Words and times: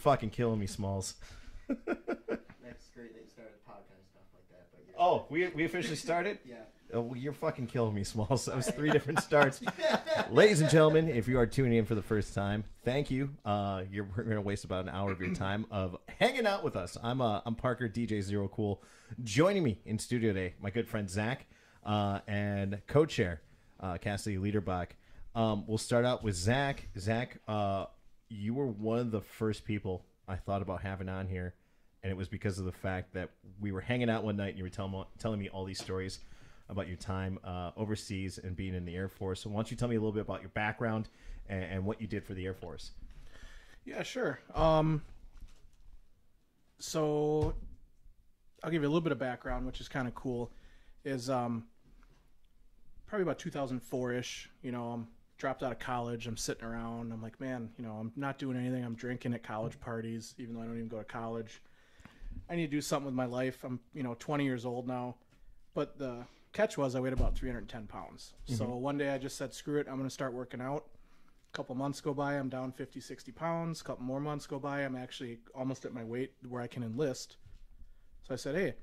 fucking 0.00 0.30
killing 0.30 0.58
me, 0.58 0.66
Smalls. 0.66 1.14
That's 1.68 1.76
great 1.86 3.14
that 3.14 3.20
you 3.22 3.28
started 3.28 3.54
the 3.54 3.70
podcast 3.70 4.08
stuff 4.10 4.24
like 4.32 4.48
that. 4.50 4.68
But 4.72 4.80
you're, 4.86 4.96
Oh, 4.98 5.26
we 5.30 5.48
we 5.48 5.64
officially 5.64 5.96
started. 5.96 6.38
yeah. 6.44 6.56
Oh, 6.92 7.02
well, 7.02 7.16
you're 7.16 7.32
fucking 7.32 7.68
killing 7.68 7.94
me, 7.94 8.02
Smalls. 8.02 8.46
That 8.46 8.56
was 8.56 8.68
three 8.68 8.90
different 8.90 9.20
starts. 9.20 9.60
Ladies 10.32 10.60
and 10.60 10.68
gentlemen, 10.68 11.08
if 11.08 11.28
you 11.28 11.38
are 11.38 11.46
tuning 11.46 11.78
in 11.78 11.84
for 11.84 11.94
the 11.94 12.02
first 12.02 12.34
time, 12.34 12.64
thank 12.84 13.12
you. 13.12 13.30
Uh, 13.44 13.82
you're 13.92 14.08
we're 14.16 14.24
gonna 14.24 14.40
waste 14.40 14.64
about 14.64 14.84
an 14.84 14.90
hour 14.90 15.12
of 15.12 15.20
your 15.20 15.32
time 15.32 15.66
of 15.70 15.96
hanging 16.18 16.46
out 16.46 16.64
with 16.64 16.74
us. 16.74 16.96
I'm 17.02 17.20
uh, 17.20 17.42
I'm 17.46 17.54
Parker 17.54 17.88
DJ 17.88 18.20
Zero 18.22 18.48
Cool. 18.48 18.82
Joining 19.22 19.62
me 19.62 19.78
in 19.84 19.98
studio 19.98 20.32
today, 20.32 20.54
my 20.60 20.70
good 20.70 20.88
friend 20.88 21.08
Zach, 21.08 21.46
uh, 21.84 22.20
and 22.26 22.80
co-chair 22.86 23.40
uh, 23.80 23.98
Cassidy 23.98 24.36
Liederbach. 24.38 24.88
Um, 25.34 25.64
we'll 25.68 25.78
start 25.78 26.04
out 26.04 26.24
with 26.24 26.34
Zach. 26.34 26.88
Zach, 26.98 27.38
uh, 27.46 27.86
you 28.30 28.54
were 28.54 28.66
one 28.66 28.98
of 28.98 29.10
the 29.10 29.20
first 29.20 29.64
people 29.64 30.04
I 30.26 30.36
thought 30.36 30.62
about 30.62 30.80
having 30.80 31.08
on 31.08 31.26
here, 31.26 31.54
and 32.02 32.10
it 32.10 32.16
was 32.16 32.28
because 32.28 32.58
of 32.58 32.64
the 32.64 32.72
fact 32.72 33.12
that 33.14 33.30
we 33.60 33.72
were 33.72 33.80
hanging 33.80 34.08
out 34.08 34.24
one 34.24 34.36
night 34.36 34.50
and 34.50 34.58
you 34.58 34.64
were 34.64 34.70
telling 34.70 35.04
telling 35.18 35.38
me 35.38 35.48
all 35.48 35.64
these 35.64 35.80
stories 35.80 36.20
about 36.68 36.86
your 36.86 36.96
time 36.96 37.38
uh, 37.44 37.72
overseas 37.76 38.38
and 38.38 38.56
being 38.56 38.74
in 38.74 38.84
the 38.84 38.94
Air 38.94 39.08
Force. 39.08 39.42
So 39.42 39.50
why 39.50 39.56
don't 39.56 39.70
you 39.70 39.76
tell 39.76 39.88
me 39.88 39.96
a 39.96 39.98
little 39.98 40.12
bit 40.12 40.22
about 40.22 40.40
your 40.40 40.50
background 40.50 41.08
and, 41.48 41.64
and 41.64 41.84
what 41.84 42.00
you 42.00 42.06
did 42.06 42.24
for 42.24 42.32
the 42.32 42.46
Air 42.46 42.54
Force? 42.54 42.92
Yeah, 43.84 44.04
sure. 44.04 44.38
Um, 44.54 45.02
so 46.78 47.54
I'll 48.62 48.70
give 48.70 48.82
you 48.82 48.88
a 48.88 48.90
little 48.90 49.00
bit 49.00 49.12
of 49.12 49.18
background, 49.18 49.66
which 49.66 49.80
is 49.80 49.88
kind 49.88 50.06
of 50.06 50.14
cool. 50.14 50.50
Is 51.04 51.28
um, 51.28 51.64
probably 53.06 53.24
about 53.24 53.38
2004 53.40 54.12
ish. 54.12 54.48
You 54.62 54.70
know, 54.70 54.84
I'm 54.92 55.08
dropped 55.40 55.62
out 55.62 55.72
of 55.72 55.78
college. 55.78 56.26
I'm 56.26 56.36
sitting 56.36 56.64
around. 56.64 57.12
I'm 57.12 57.22
like, 57.22 57.40
man, 57.40 57.70
you 57.78 57.84
know, 57.84 57.94
I'm 57.94 58.12
not 58.14 58.38
doing 58.38 58.56
anything. 58.56 58.84
I'm 58.84 58.94
drinking 58.94 59.34
at 59.34 59.42
college 59.42 59.80
parties, 59.80 60.34
even 60.38 60.54
though 60.54 60.60
I 60.60 60.66
don't 60.66 60.76
even 60.76 60.88
go 60.88 60.98
to 60.98 61.04
college. 61.04 61.62
I 62.48 62.54
need 62.54 62.66
to 62.66 62.70
do 62.70 62.80
something 62.80 63.06
with 63.06 63.14
my 63.14 63.24
life. 63.24 63.64
I'm, 63.64 63.80
you 63.94 64.02
know, 64.02 64.14
20 64.18 64.44
years 64.44 64.64
old 64.64 64.86
now. 64.86 65.16
But 65.74 65.98
the 65.98 66.26
catch 66.52 66.76
was 66.76 66.94
I 66.94 67.00
weighed 67.00 67.14
about 67.14 67.34
310 67.34 67.86
pounds. 67.86 68.34
So 68.44 68.64
mm-hmm. 68.64 68.74
one 68.74 68.98
day 68.98 69.10
I 69.10 69.18
just 69.18 69.36
said, 69.36 69.54
screw 69.54 69.78
it. 69.78 69.86
I'm 69.88 69.96
going 69.96 70.08
to 70.08 70.14
start 70.14 70.32
working 70.34 70.60
out 70.60 70.84
A 71.52 71.56
couple 71.56 71.74
months 71.74 72.00
go 72.00 72.14
by 72.14 72.34
i'm 72.34 72.48
down 72.48 72.70
50 72.70 73.00
60 73.00 73.32
pounds 73.32 73.80
a 73.80 73.84
couple 73.84 74.04
more 74.04 74.20
months 74.20 74.46
go 74.46 74.58
by 74.58 74.82
i'm 74.82 74.94
actually 74.94 75.38
almost 75.54 75.84
at 75.84 75.92
my 75.92 76.04
weight 76.04 76.32
where 76.48 76.62
i 76.62 76.66
can 76.68 76.82
enlist 76.82 77.36
so 78.22 78.34
i 78.34 78.36
said 78.36 78.54
hey 78.54 78.74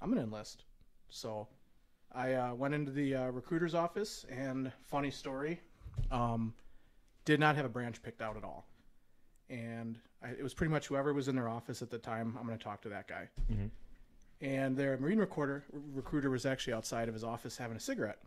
i'm 0.00 0.08
going 0.08 0.18
to 0.18 0.24
enlist 0.24 0.64
so 1.10 1.46
i 2.14 2.34
uh, 2.34 2.54
went 2.54 2.74
into 2.74 2.90
the 2.90 3.14
uh, 3.14 3.26
recruiter's 3.28 3.74
office 3.74 4.24
and 4.30 4.70
funny 4.86 5.10
story 5.10 5.60
um, 6.10 6.52
did 7.24 7.38
not 7.40 7.56
have 7.56 7.64
a 7.64 7.68
branch 7.68 8.02
picked 8.02 8.22
out 8.22 8.36
at 8.36 8.44
all 8.44 8.66
and 9.48 9.98
I, 10.22 10.28
it 10.28 10.42
was 10.42 10.54
pretty 10.54 10.72
much 10.72 10.86
whoever 10.86 11.12
was 11.12 11.28
in 11.28 11.34
their 11.34 11.48
office 11.48 11.82
at 11.82 11.90
the 11.90 11.98
time 11.98 12.36
i'm 12.38 12.46
going 12.46 12.58
to 12.58 12.62
talk 12.64 12.80
to 12.82 12.88
that 12.90 13.06
guy 13.08 13.28
and 14.40 14.76
their 14.76 14.96
marine 14.98 15.18
recorder 15.18 15.64
recruiter 15.94 16.30
was 16.30 16.46
actually 16.46 16.72
outside 16.72 17.08
of 17.08 17.14
his 17.14 17.24
office 17.24 17.56
having 17.56 17.76
a 17.76 17.80
cigarette 17.80 18.18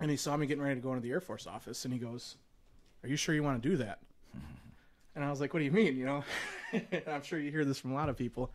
and 0.00 0.10
he 0.10 0.16
saw 0.16 0.36
me 0.36 0.46
getting 0.46 0.62
ready 0.62 0.76
to 0.76 0.80
go 0.80 0.90
into 0.90 1.02
the 1.02 1.10
Air 1.10 1.20
Force 1.20 1.46
office, 1.46 1.84
and 1.84 1.92
he 1.92 2.00
goes, 2.00 2.36
"Are 3.04 3.08
you 3.08 3.16
sure 3.16 3.34
you 3.34 3.42
want 3.42 3.62
to 3.62 3.68
do 3.68 3.76
that?" 3.76 3.98
And 5.16 5.24
I 5.24 5.30
was 5.30 5.40
like, 5.40 5.52
"What 5.52 5.58
do 5.58 5.64
you 5.64 5.72
mean?" 5.72 5.96
You 5.96 6.06
know, 6.06 6.24
I'm 7.06 7.22
sure 7.22 7.38
you 7.38 7.50
hear 7.50 7.64
this 7.64 7.78
from 7.78 7.90
a 7.90 7.94
lot 7.94 8.08
of 8.08 8.16
people. 8.16 8.52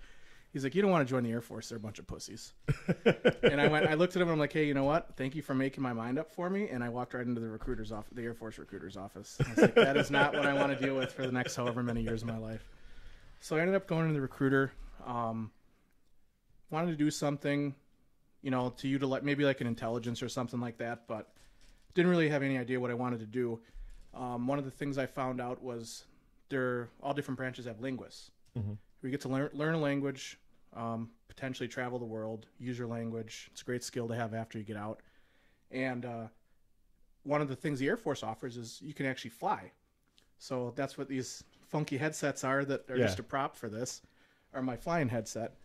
He's 0.56 0.64
like, 0.64 0.74
"You 0.74 0.82
don't 0.82 0.90
want 0.90 1.06
to 1.06 1.12
join 1.12 1.24
the 1.24 1.32
Air 1.32 1.42
Force; 1.42 1.68
they're 1.68 1.76
a 1.78 1.82
bunch 1.82 2.00
of 2.00 2.08
pussies." 2.08 2.54
and 3.44 3.60
I 3.60 3.68
went, 3.68 3.88
I 3.88 3.96
looked 3.96 4.16
at 4.16 4.22
him, 4.22 4.30
and 4.30 4.36
I'm 4.36 4.40
like, 4.40 4.54
"Hey, 4.54 4.66
you 4.66 4.74
know 4.74 4.86
what? 4.86 5.18
Thank 5.18 5.36
you 5.36 5.42
for 5.42 5.54
making 5.54 5.84
my 5.84 5.92
mind 5.92 6.18
up 6.18 6.32
for 6.32 6.50
me." 6.50 6.70
And 6.70 6.82
I 6.82 6.88
walked 6.88 7.14
right 7.14 7.28
into 7.28 7.42
the 7.42 7.50
recruiter's 7.50 7.92
office, 7.92 8.14
the 8.16 8.24
Air 8.24 8.34
Force 8.34 8.58
recruiter's 8.58 8.96
office. 8.96 9.38
I 9.46 9.50
was 9.50 9.58
like, 9.58 9.76
"That 9.76 9.98
is 9.98 10.10
not 10.10 10.34
what 10.34 10.46
I 10.46 10.54
want 10.54 10.72
to 10.72 10.82
deal 10.82 10.96
with 10.96 11.12
for 11.12 11.26
the 11.26 11.32
next 11.34 11.58
however 11.58 11.84
many 11.84 12.04
years 12.04 12.22
of 12.22 12.30
my 12.30 12.38
life." 12.38 12.70
So 13.42 13.58
I 13.58 13.60
ended 13.60 13.76
up 13.76 13.86
going 13.86 14.08
to 14.08 14.14
the 14.14 14.22
recruiter. 14.22 14.72
Um, 15.06 15.52
wanted 16.70 16.92
to 16.92 16.96
do 16.96 17.12
something, 17.12 17.76
you 18.42 18.50
know, 18.50 18.70
to 18.78 18.88
you 18.88 18.98
to 18.98 19.04
utilize 19.04 19.24
maybe 19.24 19.44
like 19.44 19.60
an 19.60 19.68
intelligence 19.68 20.24
or 20.24 20.30
something 20.30 20.62
like 20.62 20.78
that, 20.78 21.06
but 21.06 21.34
didn't 21.96 22.12
really 22.12 22.30
have 22.30 22.44
any 22.44 22.58
idea 22.58 22.80
what 22.80 22.92
I 22.92 22.94
wanted 22.94 23.20
to 23.20 23.26
do. 23.26 23.60
Um, 24.14 24.48
one 24.48 24.58
of 24.58 24.64
the 24.64 24.72
things 24.72 24.98
I 24.98 25.06
found 25.06 25.42
out 25.42 25.62
was 25.62 26.06
they're 26.48 26.88
all 27.04 27.14
different 27.14 27.38
branches 27.38 27.66
have 27.66 27.82
linguists. 27.82 28.32
We 29.02 29.12
get 29.12 29.20
to 29.22 29.28
learn 29.28 29.50
learn 29.52 29.76
a 29.76 29.80
language, 29.80 30.40
um, 30.76 31.10
potentially 31.28 31.68
travel 31.68 32.00
the 32.00 32.06
world, 32.06 32.48
use 32.60 32.78
your 32.78 32.88
language. 32.88 33.50
It's 33.52 33.62
a 33.62 33.66
great 33.66 33.84
skill 33.84 34.08
to 34.08 34.16
have 34.16 34.34
after 34.34 34.58
you 34.58 34.64
get 34.64 34.78
out. 34.78 35.02
And 35.72 36.06
uh, 36.06 36.28
one 37.24 37.42
of 37.42 37.48
the 37.48 37.56
things 37.56 37.80
the 37.80 37.88
Air 37.88 37.98
Force 37.98 38.24
offers 38.24 38.58
is 38.58 38.82
you 38.82 38.94
can 38.94 39.06
actually 39.06 39.32
fly. 39.32 39.72
So 40.38 40.74
that's 40.76 40.98
what 40.98 41.08
these 41.08 41.44
funky 41.68 41.98
headsets 41.98 42.44
are 42.44 42.66
that 42.66 42.90
are 42.90 42.98
Yeah. 42.98 43.06
just 43.06 43.20
a 43.20 43.24
prop 43.24 43.56
for 43.56 43.70
this, 43.70 44.02
are 44.54 44.62
my 44.62 44.76
flying 44.76 45.10
headset. 45.10 45.56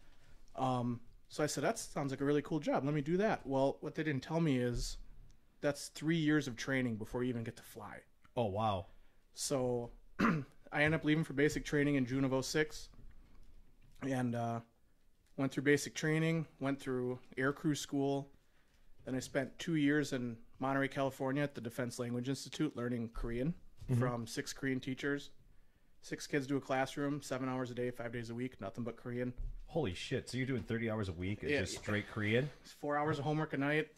Um, 0.56 1.00
so 1.28 1.44
I 1.44 1.46
said, 1.46 1.64
that 1.64 1.78
sounds 1.78 2.12
like 2.12 2.20
a 2.20 2.24
really 2.24 2.42
cool 2.42 2.60
job. 2.60 2.84
Let 2.84 2.94
me 2.94 3.02
do 3.02 3.16
that. 3.18 3.46
Well, 3.46 3.76
what 3.80 3.94
they 3.94 4.02
didn't 4.02 4.22
tell 4.22 4.40
me 4.40 4.58
is 4.58 4.98
that's 5.60 5.88
three 5.88 6.16
years 6.16 6.48
of 6.48 6.56
training 6.56 6.96
before 6.96 7.22
you 7.22 7.28
even 7.28 7.44
get 7.44 7.56
to 7.56 7.62
fly. 7.62 7.98
Oh 8.36 8.46
wow, 8.46 8.86
So 9.34 9.90
I 10.72 10.82
end 10.84 10.94
up 10.94 11.04
leaving 11.04 11.24
for 11.24 11.32
basic 11.32 11.64
training 11.64 11.96
in 11.96 12.06
June 12.06 12.24
of 12.24 12.44
06 12.44 12.88
and 14.02 14.34
uh, 14.34 14.60
went 15.40 15.52
through 15.52 15.62
basic 15.62 15.94
training, 15.94 16.46
went 16.60 16.78
through 16.78 17.18
air 17.38 17.52
crew 17.52 17.74
school. 17.74 18.28
Then 19.06 19.14
I 19.14 19.20
spent 19.20 19.58
two 19.58 19.76
years 19.76 20.12
in 20.12 20.36
Monterey, 20.58 20.86
California 20.88 21.42
at 21.42 21.54
the 21.54 21.62
Defense 21.62 21.98
Language 21.98 22.28
Institute 22.28 22.76
learning 22.76 23.10
Korean 23.14 23.54
mm-hmm. 23.90 23.98
from 23.98 24.26
six 24.26 24.52
Korean 24.52 24.78
teachers. 24.78 25.30
Six 26.02 26.26
kids 26.26 26.46
to 26.46 26.56
a 26.56 26.60
classroom, 26.60 27.22
seven 27.22 27.48
hours 27.48 27.70
a 27.70 27.74
day, 27.74 27.90
five 27.90 28.12
days 28.12 28.28
a 28.30 28.34
week, 28.34 28.60
nothing 28.60 28.84
but 28.84 28.96
Korean. 28.96 29.32
holy 29.66 29.94
shit! 29.94 30.28
So 30.28 30.36
you're 30.36 30.46
doing 30.46 30.62
30 30.62 30.90
hours 30.90 31.08
a 31.08 31.12
week, 31.12 31.42
Yeah. 31.42 31.60
just 31.60 31.76
straight 31.78 32.10
Korean? 32.10 32.50
It's 32.62 32.72
four 32.72 32.96
hours 32.98 33.18
of 33.18 33.24
homework 33.24 33.52
a 33.52 33.58
night, 33.58 33.88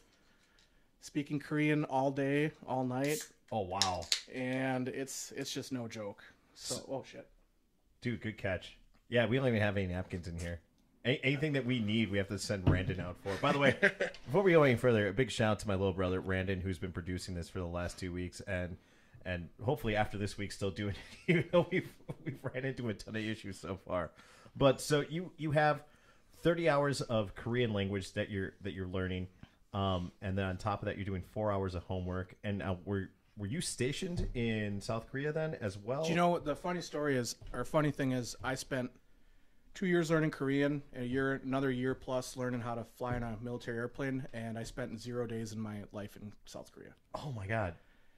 speaking 1.00 1.38
Korean 1.38 1.84
all 1.84 2.10
day, 2.10 2.52
all 2.66 2.84
night, 2.84 3.18
Oh 3.50 3.60
wow, 3.62 4.04
and 4.32 4.88
it's 4.88 5.32
it's 5.36 5.52
just 5.52 5.72
no 5.72 5.88
joke. 5.88 6.22
So 6.54 6.76
oh 6.88 7.04
shit. 7.04 7.28
dude, 8.00 8.20
good 8.20 8.38
catch. 8.38 8.76
Yeah, 9.08 9.26
we 9.26 9.36
don't 9.36 9.48
even 9.48 9.60
have 9.60 9.76
any 9.76 9.86
napkins 9.86 10.26
in 10.28 10.38
here. 10.38 10.60
A- 11.04 11.20
anything 11.24 11.52
that 11.54 11.66
we 11.66 11.80
need, 11.80 12.10
we 12.10 12.18
have 12.18 12.28
to 12.28 12.38
send 12.38 12.68
Randon 12.68 13.00
out 13.00 13.16
for. 13.22 13.34
By 13.40 13.52
the 13.52 13.58
way, 13.58 13.76
before 14.26 14.42
we 14.42 14.52
go 14.52 14.62
any 14.62 14.76
further, 14.76 15.08
a 15.08 15.12
big 15.12 15.30
shout 15.30 15.52
out 15.52 15.58
to 15.60 15.68
my 15.68 15.74
little 15.74 15.92
brother 15.92 16.20
Randon, 16.20 16.60
who's 16.60 16.78
been 16.78 16.92
producing 16.92 17.34
this 17.34 17.48
for 17.48 17.58
the 17.58 17.66
last 17.66 17.98
two 17.98 18.12
weeks, 18.12 18.40
and 18.42 18.76
and 19.24 19.48
hopefully 19.62 19.96
after 19.96 20.18
this 20.18 20.36
week 20.36 20.52
still 20.52 20.70
doing 20.70 20.94
it, 20.94 21.22
even 21.30 21.44
though 21.52 21.66
we've 21.70 21.88
we've 22.24 22.38
ran 22.42 22.64
into 22.64 22.88
a 22.88 22.94
ton 22.94 23.16
of 23.16 23.22
issues 23.22 23.58
so 23.58 23.78
far. 23.86 24.10
But 24.56 24.80
so 24.80 25.04
you 25.08 25.32
you 25.36 25.50
have 25.52 25.82
thirty 26.42 26.68
hours 26.68 27.00
of 27.00 27.34
Korean 27.34 27.72
language 27.72 28.12
that 28.12 28.30
you're 28.30 28.52
that 28.62 28.72
you're 28.72 28.86
learning, 28.86 29.28
um, 29.74 30.12
and 30.20 30.36
then 30.36 30.44
on 30.44 30.56
top 30.56 30.82
of 30.82 30.86
that, 30.86 30.96
you're 30.96 31.04
doing 31.04 31.22
four 31.32 31.50
hours 31.50 31.74
of 31.74 31.82
homework. 31.84 32.34
And 32.44 32.58
now 32.58 32.78
were 32.84 33.10
were 33.36 33.46
you 33.46 33.60
stationed 33.60 34.28
in 34.34 34.80
South 34.80 35.10
Korea 35.10 35.32
then 35.32 35.56
as 35.60 35.78
well? 35.78 36.04
Do 36.04 36.10
you 36.10 36.16
know 36.16 36.28
what 36.28 36.44
the 36.44 36.54
funny 36.54 36.80
story 36.80 37.16
is, 37.16 37.36
or 37.52 37.64
funny 37.64 37.90
thing 37.90 38.12
is, 38.12 38.36
I 38.44 38.54
spent 38.54 38.90
two 39.74 39.86
years 39.86 40.10
learning 40.10 40.30
Korean, 40.30 40.82
a 40.96 41.04
year, 41.04 41.40
another 41.44 41.70
year 41.70 41.94
plus 41.94 42.36
learning 42.36 42.60
how 42.60 42.74
to 42.74 42.84
fly 42.84 43.16
in 43.16 43.22
a 43.22 43.36
military 43.40 43.78
airplane, 43.78 44.26
and 44.32 44.58
I 44.58 44.62
spent 44.62 45.00
zero 45.00 45.26
days 45.26 45.52
in 45.52 45.60
my 45.60 45.82
life 45.92 46.16
in 46.16 46.32
South 46.44 46.70
Korea. 46.72 46.90
Oh 47.14 47.32
my 47.32 47.46
god. 47.46 47.74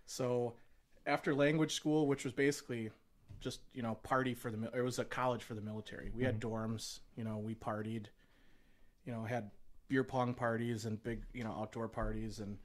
So, 0.07 0.55
after 1.07 1.35
language 1.35 1.75
school, 1.75 2.07
which 2.07 2.25
was 2.25 2.33
basically 2.33 2.91
just 3.41 3.61
you 3.73 3.83
know 3.83 3.95
party 4.03 4.35
for 4.35 4.51
the, 4.51 4.71
it 4.77 4.83
was 4.83 4.99
a 4.99 5.05
college 5.05 5.43
for 5.43 5.55
the 5.55 5.61
military. 5.61 6.11
We 6.15 6.25
had 6.25 6.41
dorms, 6.41 7.01
you 7.17 7.25
know, 7.25 7.39
we 7.39 7.55
partied, 7.55 8.07
you 9.05 9.13
know, 9.13 9.23
had 9.25 9.51
beer 9.89 10.05
pong 10.05 10.35
parties 10.35 10.87
and 10.87 11.03
big 11.03 11.23
you 11.33 11.45
know 11.45 11.53
outdoor 11.53 11.89
parties, 11.89 12.41
and 12.41 12.57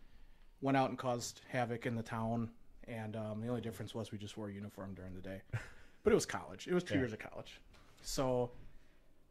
went 0.61 0.77
out 0.77 0.89
and 0.89 0.97
caused 0.97 1.41
havoc 1.49 1.85
in 1.85 1.95
the 1.95 2.03
town. 2.03 2.49
And 2.87 3.15
um, 3.15 3.39
the 3.39 3.47
only 3.49 3.61
difference 3.61 3.93
was 3.93 4.11
we 4.11 4.17
just 4.17 4.35
wore 4.35 4.49
a 4.49 4.53
uniform 4.53 4.93
during 4.95 5.13
the 5.13 5.21
day. 5.21 5.41
But 6.01 6.13
it 6.13 6.15
was 6.15 6.25
college. 6.25 6.65
It 6.65 6.73
was 6.73 6.83
two 6.85 6.93
Yeah. 6.93 7.01
years 7.01 7.11
of 7.13 7.19
college. 7.19 7.59
So 8.01 8.51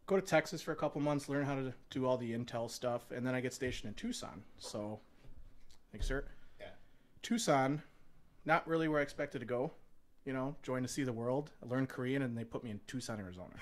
go 0.09 0.17
to 0.17 0.23
Texas 0.23 0.61
for 0.63 0.73
a 0.73 0.77
couple 0.77 1.01
months, 1.01 1.29
learn 1.29 1.45
how 1.45 1.55
to 1.55 1.73
do 1.91 2.07
all 2.07 2.17
the 2.17 2.33
intel 2.33 2.69
stuff, 2.69 3.13
and 3.15 3.25
then 3.25 3.35
I 3.35 3.41
get 3.41 3.53
stationed 3.53 3.89
in 3.89 3.95
Tucson. 3.95 4.43
So, 4.59 4.99
thanks, 5.93 6.09
sir. 6.09 6.25
Yeah. 6.59 6.69
Tucson, 7.23 7.83
not 8.47 8.67
really 8.67 8.89
where 8.89 9.01
I 9.01 9.03
expected 9.03 9.41
to 9.41 9.45
go. 9.45 9.71
You 10.25 10.33
know, 10.33 10.57
join 10.63 10.83
to 10.83 10.89
see 10.89 11.05
the 11.05 11.13
world. 11.13 11.53
I 11.63 11.69
learned 11.69 11.91
Korean, 11.91 12.23
and 12.23 12.37
they 12.37 12.45
put 12.45 12.65
me 12.65 12.71
in 12.71 12.81
Tucson, 12.87 13.21
Arizona. 13.21 13.55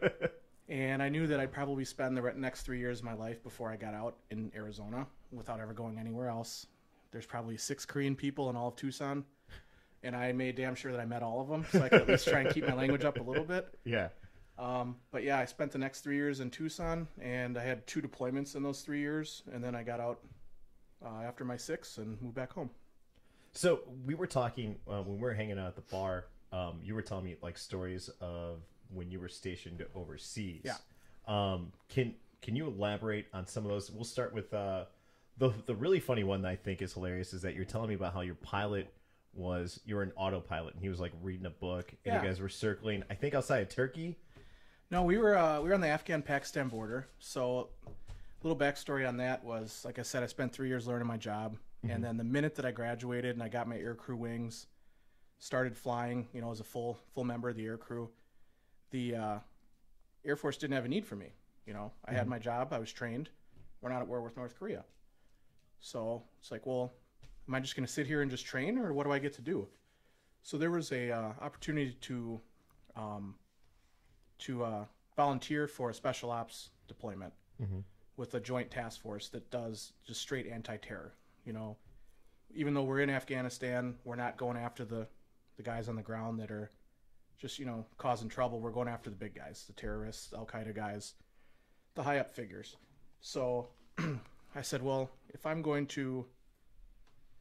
and 0.68 1.02
I 1.02 1.10
knew 1.10 1.26
that 1.26 1.38
I'd 1.38 1.52
probably 1.52 1.84
spend 1.84 2.16
the 2.16 2.32
next 2.34 2.62
three 2.62 2.78
years 2.78 3.00
of 3.00 3.04
my 3.04 3.14
life 3.14 3.42
before 3.42 3.70
I 3.70 3.76
got 3.76 3.92
out 3.92 4.16
in 4.30 4.50
Arizona 4.56 5.06
without 5.30 5.60
ever 5.60 5.74
going 5.74 5.98
anywhere 5.98 6.28
else. 6.28 6.66
There's 7.10 7.26
probably 7.26 7.58
six 7.58 7.84
Korean 7.84 8.16
people 8.16 8.48
in 8.48 8.56
all 8.56 8.68
of 8.68 8.76
Tucson, 8.76 9.24
and 10.02 10.16
I 10.16 10.32
made 10.32 10.56
damn 10.56 10.74
sure 10.74 10.92
that 10.92 11.00
I 11.00 11.04
met 11.04 11.22
all 11.22 11.42
of 11.42 11.48
them, 11.48 11.66
so 11.70 11.82
I 11.82 11.90
could 11.90 12.00
at 12.02 12.08
least 12.08 12.26
try 12.26 12.40
and 12.40 12.52
keep 12.54 12.66
my 12.66 12.74
language 12.74 13.04
up 13.04 13.20
a 13.20 13.22
little 13.22 13.44
bit. 13.44 13.68
Yeah. 13.84 14.08
Um, 14.58 14.96
but 15.10 15.22
yeah, 15.22 15.38
I 15.38 15.44
spent 15.44 15.72
the 15.72 15.78
next 15.78 16.00
three 16.00 16.16
years 16.16 16.40
in 16.40 16.50
Tucson, 16.50 17.08
and 17.20 17.56
I 17.58 17.62
had 17.64 17.86
two 17.86 18.00
deployments 18.02 18.54
in 18.54 18.62
those 18.62 18.82
three 18.82 19.00
years, 19.00 19.42
and 19.52 19.62
then 19.64 19.74
I 19.74 19.82
got 19.82 19.98
out 20.00 20.20
uh, 21.04 21.22
after 21.26 21.44
my 21.44 21.56
six 21.56 21.98
and 21.98 22.20
moved 22.20 22.34
back 22.34 22.52
home. 22.52 22.70
So 23.52 23.80
we 24.06 24.14
were 24.14 24.26
talking 24.26 24.76
uh, 24.88 25.02
when 25.02 25.16
we 25.16 25.22
were 25.22 25.34
hanging 25.34 25.58
out 25.58 25.68
at 25.68 25.76
the 25.76 25.82
bar 25.82 26.26
um, 26.52 26.80
you 26.82 26.94
were 26.94 27.02
telling 27.02 27.24
me 27.24 27.36
like 27.42 27.56
stories 27.56 28.10
of 28.20 28.60
when 28.92 29.10
you 29.10 29.18
were 29.18 29.28
stationed 29.28 29.84
overseas. 29.94 30.60
Yeah. 30.64 30.76
Um, 31.26 31.72
can 31.88 32.14
can 32.42 32.56
you 32.56 32.66
elaborate 32.66 33.26
on 33.32 33.46
some 33.46 33.64
of 33.64 33.70
those? 33.70 33.90
We'll 33.90 34.04
start 34.04 34.34
with 34.34 34.52
uh, 34.52 34.84
the 35.38 35.52
the 35.66 35.74
really 35.74 36.00
funny 36.00 36.24
one 36.24 36.42
that 36.42 36.48
I 36.48 36.56
think 36.56 36.82
is 36.82 36.92
hilarious 36.92 37.32
is 37.32 37.42
that 37.42 37.54
you're 37.54 37.64
telling 37.64 37.88
me 37.88 37.94
about 37.94 38.12
how 38.12 38.20
your 38.20 38.34
pilot 38.34 38.92
was 39.34 39.80
you 39.86 39.96
were 39.96 40.02
an 40.02 40.12
autopilot 40.14 40.74
and 40.74 40.82
he 40.82 40.90
was 40.90 41.00
like 41.00 41.12
reading 41.22 41.46
a 41.46 41.50
book 41.50 41.88
and 42.04 42.14
Yeah. 42.14 42.20
you 42.22 42.28
guys 42.28 42.38
were 42.38 42.50
circling 42.50 43.02
I 43.08 43.14
think 43.14 43.34
outside 43.34 43.62
of 43.62 43.70
Turkey. 43.70 44.18
No, 44.92 45.02
we 45.02 45.16
were 45.16 45.38
uh, 45.38 45.58
we 45.62 45.70
were 45.70 45.74
on 45.74 45.80
the 45.80 45.88
Afghan-Pakistan 45.88 46.68
border. 46.68 47.08
So, 47.18 47.70
a 47.88 48.46
little 48.46 48.58
backstory 48.58 49.08
on 49.08 49.16
that 49.16 49.42
was, 49.42 49.80
like 49.86 49.98
I 49.98 50.02
said, 50.02 50.22
I 50.22 50.26
spent 50.26 50.52
three 50.52 50.68
years 50.68 50.86
learning 50.86 51.08
my 51.08 51.16
job, 51.16 51.56
and 51.82 52.04
then 52.04 52.18
the 52.18 52.24
minute 52.24 52.54
that 52.56 52.66
I 52.66 52.72
graduated 52.72 53.34
and 53.34 53.42
I 53.42 53.48
got 53.48 53.66
my 53.66 53.78
air 53.78 53.94
crew 53.94 54.16
wings, 54.16 54.66
started 55.38 55.74
flying, 55.74 56.28
you 56.34 56.42
know, 56.42 56.50
as 56.50 56.60
a 56.60 56.64
full 56.64 56.98
full 57.14 57.24
member 57.24 57.48
of 57.48 57.56
the 57.56 57.64
air 57.64 57.78
crew, 57.78 58.10
the 58.90 59.16
uh, 59.16 59.38
Air 60.26 60.36
Force 60.36 60.58
didn't 60.58 60.74
have 60.74 60.84
a 60.84 60.88
need 60.88 61.06
for 61.06 61.16
me. 61.16 61.32
You 61.64 61.72
know, 61.72 61.90
I 62.04 62.12
had 62.12 62.28
my 62.28 62.38
job, 62.38 62.74
I 62.74 62.78
was 62.78 62.92
trained. 62.92 63.30
We're 63.80 63.88
not 63.88 64.02
at 64.02 64.08
war 64.08 64.20
with 64.20 64.36
North 64.36 64.58
Korea, 64.58 64.84
so 65.80 66.22
it's 66.38 66.50
like, 66.50 66.66
well, 66.66 66.92
am 67.48 67.54
I 67.54 67.60
just 67.60 67.76
going 67.76 67.86
to 67.86 67.92
sit 67.92 68.06
here 68.06 68.20
and 68.20 68.30
just 68.30 68.44
train, 68.44 68.76
or 68.76 68.92
what 68.92 69.06
do 69.06 69.12
I 69.12 69.18
get 69.18 69.32
to 69.36 69.42
do? 69.42 69.66
So 70.42 70.58
there 70.58 70.70
was 70.70 70.92
a 70.92 71.10
uh, 71.10 71.32
opportunity 71.40 71.96
to 72.02 72.40
um, 72.94 73.36
to 74.42 74.64
uh, 74.64 74.84
volunteer 75.16 75.66
for 75.68 75.90
a 75.90 75.94
special 75.94 76.30
ops 76.30 76.70
deployment 76.88 77.32
with 78.16 78.34
a 78.34 78.40
joint 78.40 78.70
task 78.70 79.00
force 79.00 79.28
that 79.30 79.50
does 79.50 79.92
just 80.06 80.20
straight 80.20 80.46
anti-terror. 80.46 81.14
You 81.44 81.52
know, 81.52 81.76
even 82.54 82.74
though 82.74 82.82
we're 82.84 83.00
in 83.00 83.10
Afghanistan, 83.10 83.96
we're 84.04 84.16
not 84.16 84.36
going 84.36 84.56
after 84.56 84.84
the 84.84 85.06
the 85.56 85.62
guys 85.62 85.88
on 85.88 85.96
the 85.96 86.02
ground 86.02 86.38
that 86.40 86.50
are 86.50 86.70
just 87.38 87.58
you 87.58 87.66
know 87.66 87.84
causing 87.98 88.28
trouble. 88.28 88.60
We're 88.60 88.70
going 88.70 88.88
after 88.88 89.10
the 89.10 89.16
big 89.16 89.34
guys, 89.34 89.64
the 89.66 89.72
terrorists, 89.74 90.32
Al 90.32 90.46
Qaeda 90.46 90.74
guys, 90.74 91.14
the 91.94 92.02
high 92.02 92.18
up 92.18 92.34
figures. 92.34 92.76
So 93.20 93.68
I 94.54 94.62
said, 94.62 94.82
well, 94.82 95.10
if 95.30 95.46
I'm 95.46 95.62
going 95.62 95.86
to 95.88 96.26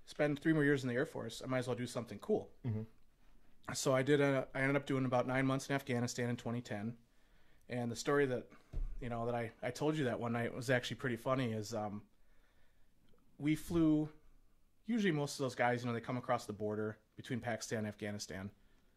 spend 0.06 0.40
three 0.40 0.54
more 0.54 0.64
years 0.64 0.84
in 0.84 0.90
the 0.90 0.96
Air 0.96 1.06
Force, 1.06 1.42
I 1.44 1.48
might 1.48 1.60
as 1.60 1.68
well 1.68 1.76
do 1.76 1.88
something 1.88 2.20
cool. 2.20 2.50
So 3.74 3.94
I 3.94 4.02
did. 4.02 4.22
A, 4.22 4.48
I 4.54 4.62
ended 4.62 4.76
up 4.76 4.86
doing 4.86 5.06
about 5.06 5.28
nine 5.28 5.46
months 5.46 5.70
in 5.70 5.76
Afghanistan 5.76 6.30
in 6.30 6.36
2010, 6.36 6.94
and 7.70 7.92
the 7.92 7.96
story 7.96 8.26
that 8.28 8.48
you 9.00 9.10
know 9.10 9.26
that 9.26 9.36
I 9.36 9.52
I 9.64 9.72
told 9.72 9.96
you 9.98 10.06
that 10.06 10.20
one 10.20 10.34
night 10.34 10.54
was 10.54 10.70
actually 10.70 10.98
pretty 10.98 11.16
funny. 11.18 11.52
Is 11.54 11.74
um, 11.74 12.02
we 13.38 13.56
flew. 13.56 14.10
Usually, 14.88 15.12
most 15.12 15.40
of 15.40 15.44
those 15.46 15.56
guys, 15.56 15.82
you 15.84 15.88
know, 15.88 15.94
they 15.94 16.02
come 16.02 16.18
across 16.18 16.46
the 16.46 16.54
border 16.54 16.98
between 17.16 17.40
Pakistan 17.40 17.80
and 17.80 17.88
Afghanistan, 17.88 18.50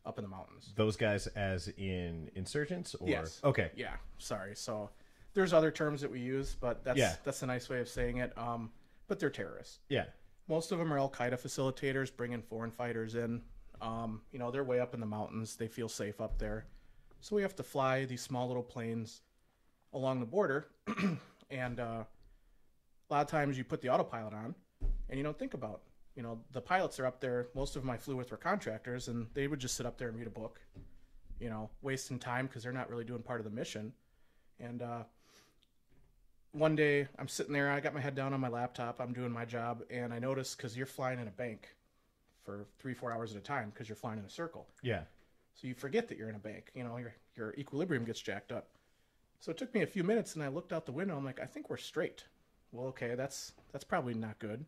up 0.06 0.18
in 0.18 0.24
the 0.24 0.28
mountains. 0.30 0.72
Those 0.74 0.96
guys 0.96 1.26
as 1.28 1.68
in 1.76 2.30
insurgents 2.34 2.94
or 2.96 3.08
Yes. 3.08 3.40
okay. 3.44 3.70
Yeah, 3.76 3.94
sorry. 4.18 4.56
So 4.56 4.90
there's 5.34 5.52
other 5.52 5.70
terms 5.70 6.00
that 6.00 6.10
we 6.10 6.20
use, 6.20 6.56
but 6.58 6.82
that's 6.84 6.98
Yeah. 6.98 7.14
that's 7.22 7.42
a 7.42 7.46
nice 7.46 7.68
way 7.68 7.80
of 7.80 7.88
saying 7.88 8.16
it. 8.16 8.36
Um, 8.36 8.72
but 9.06 9.20
they're 9.20 9.30
terrorists. 9.30 9.80
Yeah. 9.88 10.06
Most 10.48 10.72
of 10.72 10.78
them 10.78 10.92
are 10.92 10.98
Al 10.98 11.10
Qaeda 11.10 11.34
facilitators, 11.40 12.14
bringing 12.14 12.42
foreign 12.42 12.70
fighters 12.70 13.14
in. 13.14 13.42
Um, 13.80 14.22
you 14.32 14.38
know, 14.38 14.50
they're 14.50 14.64
way 14.64 14.80
up 14.80 14.94
in 14.94 15.00
the 15.00 15.06
mountains. 15.06 15.56
They 15.56 15.68
feel 15.68 15.88
safe 15.88 16.20
up 16.20 16.38
there, 16.38 16.66
so 17.20 17.36
we 17.36 17.42
have 17.42 17.56
to 17.56 17.62
fly 17.62 18.04
these 18.04 18.22
small 18.22 18.46
little 18.46 18.62
planes 18.62 19.22
along 19.92 20.20
the 20.20 20.26
border, 20.26 20.68
and 21.50 21.80
uh, 21.80 22.04
a 23.10 23.12
lot 23.12 23.22
of 23.22 23.28
times 23.28 23.56
you 23.56 23.64
put 23.64 23.80
the 23.80 23.88
autopilot 23.88 24.34
on, 24.34 24.54
and 25.08 25.18
you 25.18 25.24
don't 25.24 25.38
think 25.38 25.54
about. 25.54 25.82
You 26.16 26.22
know, 26.22 26.38
the 26.52 26.60
pilots 26.60 27.00
are 27.00 27.06
up 27.06 27.20
there. 27.20 27.48
Most 27.54 27.74
of 27.74 27.82
them 27.82 27.90
I 27.90 27.96
flew 27.96 28.16
with 28.16 28.30
were 28.30 28.36
contractors, 28.36 29.08
and 29.08 29.26
they 29.34 29.48
would 29.48 29.58
just 29.58 29.76
sit 29.76 29.84
up 29.86 29.98
there 29.98 30.08
and 30.08 30.16
read 30.16 30.26
a 30.26 30.30
book. 30.30 30.60
You 31.40 31.50
know, 31.50 31.70
wasting 31.82 32.18
time 32.18 32.46
because 32.46 32.62
they're 32.62 32.72
not 32.72 32.88
really 32.88 33.04
doing 33.04 33.22
part 33.22 33.40
of 33.40 33.44
the 33.44 33.50
mission. 33.50 33.92
And 34.60 34.82
uh, 34.82 35.02
one 36.52 36.76
day 36.76 37.08
I'm 37.18 37.26
sitting 37.28 37.52
there, 37.52 37.70
I 37.70 37.80
got 37.80 37.94
my 37.94 38.00
head 38.00 38.14
down 38.14 38.32
on 38.32 38.40
my 38.40 38.48
laptop, 38.48 39.00
I'm 39.00 39.12
doing 39.12 39.32
my 39.32 39.44
job, 39.44 39.82
and 39.90 40.14
I 40.14 40.20
notice 40.20 40.54
because 40.54 40.76
you're 40.76 40.86
flying 40.86 41.18
in 41.18 41.26
a 41.26 41.32
bank 41.32 41.74
for 42.44 42.66
three, 42.78 42.94
four 42.94 43.12
hours 43.12 43.32
at 43.32 43.38
a 43.38 43.40
time 43.40 43.70
because 43.70 43.88
you're 43.88 43.96
flying 43.96 44.18
in 44.18 44.24
a 44.24 44.30
circle. 44.30 44.66
Yeah. 44.82 45.02
So 45.54 45.66
you 45.66 45.74
forget 45.74 46.08
that 46.08 46.18
you're 46.18 46.28
in 46.28 46.34
a 46.34 46.40
bank. 46.40 46.70
You 46.74 46.84
know, 46.84 46.96
your 46.96 47.14
your 47.36 47.54
equilibrium 47.54 48.04
gets 48.04 48.20
jacked 48.20 48.52
up. 48.52 48.68
So 49.40 49.50
it 49.50 49.58
took 49.58 49.74
me 49.74 49.82
a 49.82 49.86
few 49.86 50.04
minutes, 50.04 50.34
and 50.34 50.42
I 50.42 50.48
looked 50.48 50.72
out 50.72 50.86
the 50.86 50.92
window. 50.92 51.16
I'm 51.16 51.24
like, 51.24 51.40
I 51.40 51.46
think 51.46 51.68
we're 51.70 51.76
straight. 51.76 52.24
Well, 52.72 52.86
okay, 52.88 53.14
that's 53.14 53.52
that's 53.72 53.84
probably 53.84 54.14
not 54.14 54.38
good. 54.38 54.64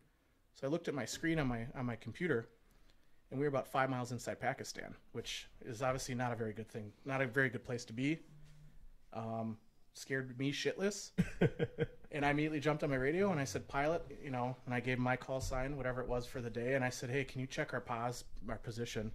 So 0.55 0.67
I 0.67 0.69
looked 0.69 0.87
at 0.87 0.93
my 0.93 1.05
screen 1.05 1.39
on 1.39 1.47
my 1.47 1.67
on 1.75 1.85
my 1.85 1.95
computer, 1.95 2.49
and 3.31 3.39
we 3.39 3.45
were 3.45 3.49
about 3.49 3.67
five 3.67 3.89
miles 3.89 4.11
inside 4.11 4.39
Pakistan, 4.39 4.95
which 5.11 5.49
is 5.65 5.81
obviously 5.81 6.15
not 6.15 6.31
a 6.31 6.35
very 6.35 6.53
good 6.53 6.69
thing, 6.69 6.91
not 7.05 7.21
a 7.21 7.27
very 7.27 7.49
good 7.49 7.65
place 7.65 7.85
to 7.85 7.93
be. 7.93 8.19
Um, 9.13 9.57
scared 9.93 10.37
me 10.37 10.51
shitless, 10.51 11.11
and 12.11 12.25
I 12.25 12.29
immediately 12.31 12.59
jumped 12.59 12.83
on 12.83 12.89
my 12.89 12.95
radio 12.95 13.31
and 13.31 13.39
I 13.39 13.43
said, 13.45 13.67
"Pilot," 13.67 14.03
you 14.23 14.31
know, 14.31 14.55
and 14.65 14.73
I 14.73 14.79
gave 14.79 14.99
my 14.99 15.15
call 15.15 15.41
sign, 15.41 15.75
whatever 15.77 16.01
it 16.01 16.07
was 16.07 16.25
for 16.25 16.41
the 16.41 16.49
day, 16.49 16.73
and 16.75 16.83
I 16.83 16.89
said, 16.89 17.09
"Hey, 17.09 17.23
can 17.23 17.41
you 17.41 17.47
check 17.47 17.73
our 17.73 17.81
pause, 17.81 18.23
our 18.49 18.57
position?" 18.57 19.11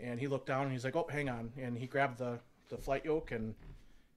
And 0.00 0.20
he 0.20 0.26
looked 0.28 0.46
down 0.46 0.62
and 0.62 0.72
he's 0.72 0.84
like, 0.84 0.96
"Oh, 0.96 1.06
hang 1.10 1.28
on," 1.28 1.52
and 1.60 1.76
he 1.76 1.86
grabbed 1.86 2.18
the 2.18 2.38
the 2.70 2.76
flight 2.76 3.04
yoke 3.04 3.30
and 3.32 3.54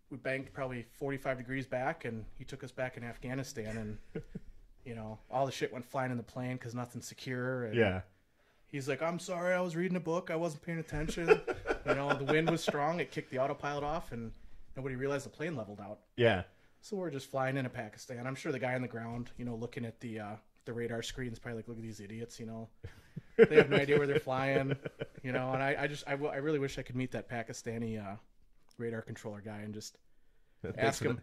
we 0.09 0.17
banked 0.17 0.51
probably 0.51 0.85
45 0.99 1.38
degrees 1.38 1.65
back 1.65 2.03
and 2.03 2.25
he 2.38 2.43
took 2.43 2.65
us 2.65 2.71
back 2.71 2.97
in 2.97 3.03
Afghanistan 3.05 3.77
and 3.77 4.23
you 4.85 4.94
know 4.94 5.17
all 5.29 5.45
the 5.45 5.51
shit 5.53 5.71
went 5.71 5.85
flying 5.85 6.11
in 6.11 6.17
the 6.17 6.23
plane 6.23 6.57
because 6.57 6.75
nothing's 6.75 7.07
secure 7.07 7.63
and 7.63 7.75
Yeah. 7.75 8.01
he's 8.67 8.89
like 8.89 9.01
i'm 9.01 9.19
sorry 9.19 9.53
i 9.53 9.61
was 9.61 9.73
reading 9.77 9.95
a 9.95 10.01
book 10.01 10.29
i 10.29 10.35
wasn't 10.35 10.63
paying 10.63 10.79
attention 10.79 11.29
you 11.29 11.95
know 11.95 12.13
the 12.13 12.25
wind 12.25 12.49
was 12.49 12.61
strong 12.61 12.99
it 12.99 13.09
kicked 13.09 13.29
the 13.31 13.39
autopilot 13.39 13.85
off 13.85 14.11
and 14.11 14.33
nobody 14.75 14.95
realized 14.97 15.25
the 15.25 15.29
plane 15.29 15.55
leveled 15.55 15.79
out 15.79 15.99
Yeah. 16.17 16.44
So 16.81 16.95
we're 16.98 17.10
just 17.12 17.30
flying 17.30 17.57
into 17.57 17.69
pakistan. 17.69 18.25
I'm 18.28 18.36
sure 18.36 18.51
the 18.51 18.60
guy 18.60 18.75
on 18.75 18.81
the 18.81 18.88
ground 18.88 19.31
you 19.38 19.45
know 19.45 19.56
looking 19.56 19.86
at 19.86 20.00
the 20.00 20.19
uh 20.19 20.36
the 20.66 20.74
radar 20.74 21.01
screen's 21.01 21.39
probably 21.39 21.57
like 21.57 21.68
look 21.68 21.78
at 21.78 21.83
these 21.83 22.00
idiots 22.00 22.39
you 22.39 22.45
know? 22.45 22.69
They 23.38 23.56
have 23.56 23.69
no 23.69 23.78
idea 23.78 23.98
where 23.98 24.07
they're 24.07 24.19
flying 24.19 24.75
you 25.24 25.31
know? 25.31 25.51
And 25.54 25.63
i, 25.63 25.75
I 25.80 25.88
just 25.88 26.04
I, 26.07 26.12
w- 26.12 26.31
I 26.31 26.38
really 26.38 26.60
wish 26.60 26.78
i 26.78 26.81
could 26.81 26.95
meet 26.95 27.12
that 27.12 27.30
pakistani 27.30 28.00
uh 28.04 28.16
radar 28.78 29.01
controller 29.01 29.42
guy 29.42 29.60
and 29.60 29.74
just 29.74 29.98
ask 30.77 31.01
him 31.03 31.19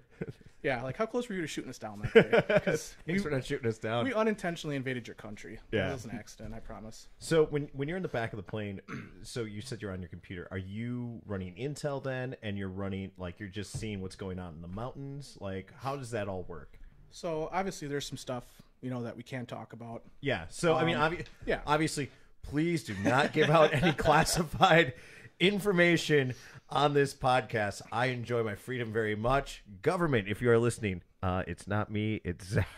yeah 0.63 0.83
like 0.83 0.97
how 0.97 1.07
close 1.07 1.29
were 1.29 1.35
you 1.37 1.41
to 1.41 1.47
shooting 1.47 1.71
us 1.71 1.79
down 1.79 2.01
that 2.01 2.13
day 2.15 2.43
because 2.55 2.95
Thanks 3.07 3.23
for 3.23 3.31
not 3.31 3.45
shooting 3.45 3.69
us 3.69 3.79
down. 3.79 4.05
we 4.05 4.13
unintentionally 4.13 4.75
invaded 4.75 5.07
your 5.07 5.15
country 5.15 5.61
Yeah. 5.71 5.91
it 5.91 5.93
was 5.93 6.05
an 6.05 6.11
accident 6.13 6.53
i 6.55 6.59
promise 6.59 7.07
So 7.21 7.45
when 7.47 7.69
when 7.73 7.87
you're 7.89 7.97
in 7.97 8.03
the 8.03 8.09
back 8.09 8.33
of 8.33 8.37
the 8.39 8.43
plane, 8.43 8.81
so 9.23 9.43
you 9.45 9.61
said 9.61 9.81
you're 9.83 9.93
on 9.93 10.01
your 10.01 10.09
computer. 10.09 10.49
Are 10.51 10.59
you 10.59 11.21
running 11.27 11.55
Intel 11.55 12.03
then, 12.03 12.35
and 12.43 12.59
you're 12.59 12.69
running 12.69 13.13
like 13.19 13.39
you're 13.39 13.49
just 13.49 13.73
seeing 13.79 14.01
what's 14.03 14.17
going 14.17 14.39
on 14.41 14.55
in 14.55 14.61
the 14.63 14.69
mountains? 14.69 15.39
Like 15.41 15.73
how 15.79 15.95
does 15.97 16.11
that 16.11 16.29
all 16.29 16.45
work? 16.49 16.79
so 17.11 17.49
obviously 17.53 17.89
there's 17.89 18.07
some 18.07 18.19
stuff 18.19 18.45
you 18.83 18.91
know 18.91 19.03
that 19.05 19.17
we 19.17 19.23
can't 19.23 19.49
talk 19.49 19.73
about 19.73 20.03
Yeah. 20.21 20.45
So 20.51 20.75
I 20.77 20.85
mean, 20.85 20.97
Um, 20.97 21.13
obvi- 21.13 21.25
yeah. 21.47 21.61
Obviously, 21.67 22.11
please 22.43 22.83
do 22.85 22.95
not 23.05 23.33
give 23.33 23.49
out 23.51 23.73
any 23.73 23.93
classified 24.07 24.93
information 25.41 26.35
on 26.71 26.95
this 26.95 27.15
podcast. 27.15 27.83
I 27.93 28.07
enjoy 28.07 28.43
my 28.43 28.55
freedom 28.55 28.93
very 28.93 29.15
much. 29.15 29.63
Government, 29.83 30.29
if 30.29 30.43
you 30.43 30.51
are 30.51 30.59
listening, 30.59 31.03
uh, 31.23 31.43
it's 31.47 31.67
not 31.67 31.91
me. 31.91 32.21
It's 32.25 32.47
Zach 32.47 32.69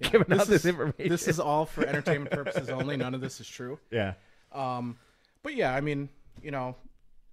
giving 0.00 0.32
out 0.32 0.46
this 0.46 0.60
is- 0.60 0.66
information. 0.66 1.08
this 1.08 1.26
is 1.28 1.40
all 1.40 1.64
for 1.66 1.84
entertainment 1.86 2.30
purposes 2.30 2.68
only 2.68 2.96
none 2.96 3.14
of 3.14 3.20
this 3.20 3.40
is 3.40 3.48
true 3.48 3.78
yeah. 3.90 4.14
Um, 4.52 4.96
but 5.42 5.54
yeah, 5.56 5.74
I 5.74 5.80
mean, 5.80 6.08
you 6.42 6.50
know, 6.50 6.76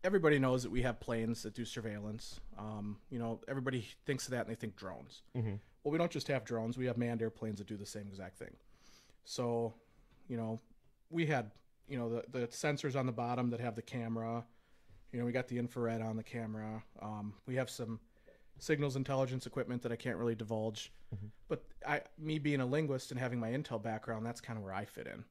everybody 0.04 0.38
knows 0.39 0.63
that 0.63 0.72
we 0.72 0.82
have 0.82 1.00
planes 1.00 1.44
that 1.44 1.54
do 1.54 1.63
surveillance. 1.63 2.39
Um, 2.58 2.98
you 3.10 3.20
know, 3.20 3.39
everybody 3.48 3.88
thinks 4.06 4.25
of 4.25 4.32
that 4.32 4.42
and 4.42 4.50
they 4.50 4.56
think 4.60 4.75
drones. 4.75 5.22
Mm-hmm. 5.36 5.56
Well, 5.84 5.92
we 5.92 5.98
don't 5.98 6.12
just 6.12 6.27
have 6.27 6.44
drones; 6.44 6.77
we 6.77 6.86
have 6.88 6.98
manned 6.98 7.22
airplanes 7.22 7.60
that 7.60 7.68
do 7.68 7.77
the 7.77 7.86
same 7.86 8.08
exact 8.08 8.38
thing. 8.38 8.54
So, 9.24 9.74
you 10.27 10.36
know, 10.38 10.60
we 11.10 11.25
had 11.25 11.51
you 11.88 11.98
know 11.98 12.10
the 12.10 12.39
the 12.39 12.48
sensors 12.48 12.96
on 12.98 13.06
the 13.06 13.12
bottom 13.12 13.50
that 13.51 13.60
have 13.60 13.75
the 13.75 13.82
camera. 13.82 14.44
You 15.16 15.22
know, 15.22 15.26
we 15.26 15.32
got 15.32 15.48
the 15.48 15.58
infrared 15.58 16.02
on 16.02 16.18
the 16.18 16.24
camera. 16.24 16.84
Um, 17.02 17.34
we 17.48 17.56
have 17.56 17.70
some 17.70 18.02
signals 18.60 18.98
intelligence 18.98 19.46
equipment 19.46 19.82
that 19.84 19.94
I 19.94 19.96
can't 19.96 20.18
really 20.18 20.36
divulge. 20.36 20.92
But 21.48 21.64
I, 21.88 22.02
me 22.20 22.38
being 22.38 22.60
a 22.60 22.66
linguist 22.66 23.12
and 23.12 23.20
having 23.20 23.40
my 23.40 23.52
intel 23.52 23.82
background, 23.82 24.26
that's 24.26 24.42
kind 24.42 24.58
of 24.58 24.64
where 24.66 24.74
I 24.74 24.84
fit 24.84 25.08
in. 25.08 25.24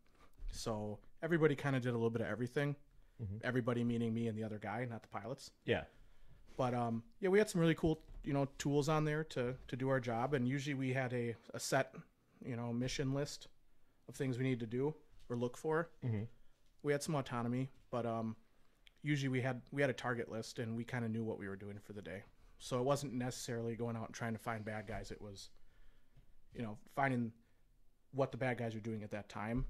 So 0.50 1.00
everybody 1.23 1.55
kind 1.55 1.76
of 1.76 1.83
did 1.83 1.91
a 1.91 1.93
little 1.93 2.09
bit 2.09 2.23
of 2.23 2.29
everything. 2.29 2.76
Everybody 3.45 3.85
meaning 3.85 4.14
me 4.14 4.29
and 4.29 4.38
the 4.38 4.43
other 4.43 4.59
guy, 4.59 4.87
not 4.91 5.03
the 5.03 5.09
pilots. 5.09 5.50
Yeah. 5.67 5.83
But 6.57 6.73
um, 6.73 7.03
yeah, 7.21 7.29
we 7.29 7.37
had 7.37 7.50
some 7.50 7.61
really 7.61 7.75
cool, 7.75 8.00
you 8.25 8.33
know, 8.33 8.49
tools 8.57 8.88
on 8.88 9.05
there 9.05 9.23
to 9.25 9.55
to 9.69 9.76
do 9.76 9.91
our 9.91 10.00
job. 10.00 10.33
And 10.33 10.49
usually 10.49 10.73
we 10.73 10.95
had 10.95 11.12
a, 11.12 11.37
a 11.53 11.61
set, 11.61 11.95
you 12.43 12.57
know, 12.57 12.73
mission 12.73 13.12
list 13.12 13.49
of 14.09 14.14
things 14.14 14.38
we 14.38 14.45
need 14.45 14.61
to 14.61 14.67
do 14.67 14.95
or 15.29 15.37
look 15.37 15.59
for. 15.59 15.91
We 16.83 16.93
had 16.93 17.03
some 17.03 17.17
autonomy, 17.17 17.69
but 17.91 18.07
um, 18.07 18.37
usually 19.04 19.28
we 19.28 19.40
had 19.40 19.61
we 19.70 19.82
had 19.82 19.90
a 19.90 19.94
target 19.94 20.32
list 20.32 20.58
and 20.58 20.76
we 20.76 20.82
kind 20.82 21.04
of 21.04 21.11
knew 21.11 21.23
what 21.23 21.38
we 21.38 21.46
were 21.46 21.56
doing 21.56 21.78
for 21.78 21.92
the 21.92 22.02
day. 22.02 22.23
So 22.58 22.78
it 22.78 22.84
wasn't 22.84 23.12
necessarily 23.12 23.76
going 23.76 23.96
out 23.96 24.06
and 24.06 24.14
trying 24.14 24.32
to 24.32 24.38
find 24.38 24.64
bad 24.64 24.87
guys. 24.87 25.11
It 25.11 25.20
was, 25.20 25.50
you 26.54 26.62
know, 26.62 26.78
finding 26.96 27.30
what 28.12 28.32
the 28.32 28.38
bad 28.38 28.58
guys 28.58 28.75
are 28.75 28.80
doing 28.80 29.02
at 29.02 29.11
that 29.11 29.28
time 29.28 29.66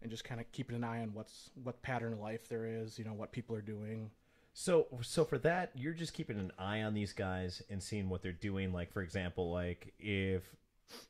and 0.00 0.10
just 0.10 0.24
kind 0.24 0.40
of 0.40 0.50
keeping 0.52 0.76
an 0.76 0.84
eye 0.84 1.02
on 1.02 1.12
what's 1.12 1.50
what 1.62 1.82
pattern 1.82 2.12
of 2.12 2.20
life 2.20 2.48
there 2.48 2.66
is, 2.66 2.98
you 2.98 3.04
know, 3.04 3.12
what 3.12 3.32
people 3.32 3.56
are 3.56 3.62
doing. 3.62 4.10
So, 4.54 4.86
so 5.02 5.24
for 5.24 5.36
that, 5.38 5.72
you're 5.74 5.92
just 5.92 6.14
keeping 6.14 6.38
an 6.38 6.52
eye 6.58 6.82
on 6.82 6.94
these 6.94 7.12
guys 7.12 7.62
and 7.68 7.82
seeing 7.82 8.08
what 8.08 8.22
they're 8.22 8.32
doing. 8.32 8.72
Like, 8.72 8.92
for 8.92 9.02
example, 9.02 9.50
like 9.50 9.92
if 9.98 10.42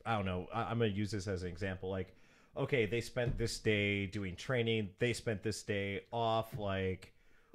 I 0.05 0.15
don't 0.15 0.25
know, 0.25 0.47
I, 0.53 0.63
I'm 0.63 0.79
to 0.79 0.89
use 0.89 1.11
this 1.11 1.27
as 1.27 1.43
an 1.43 1.49
example. 1.49 1.89
Like, 1.89 2.15
okay, 2.55 2.87
they 2.87 3.01
spent 3.01 3.37
this 3.37 3.59
day 3.59 4.07
doing 4.07 4.35
training. 4.35 4.89
They 4.99 5.13
spent 5.13 5.43
this 5.43 5.61
day 5.61 6.01
off. 6.11 6.57
Like, 6.57 7.13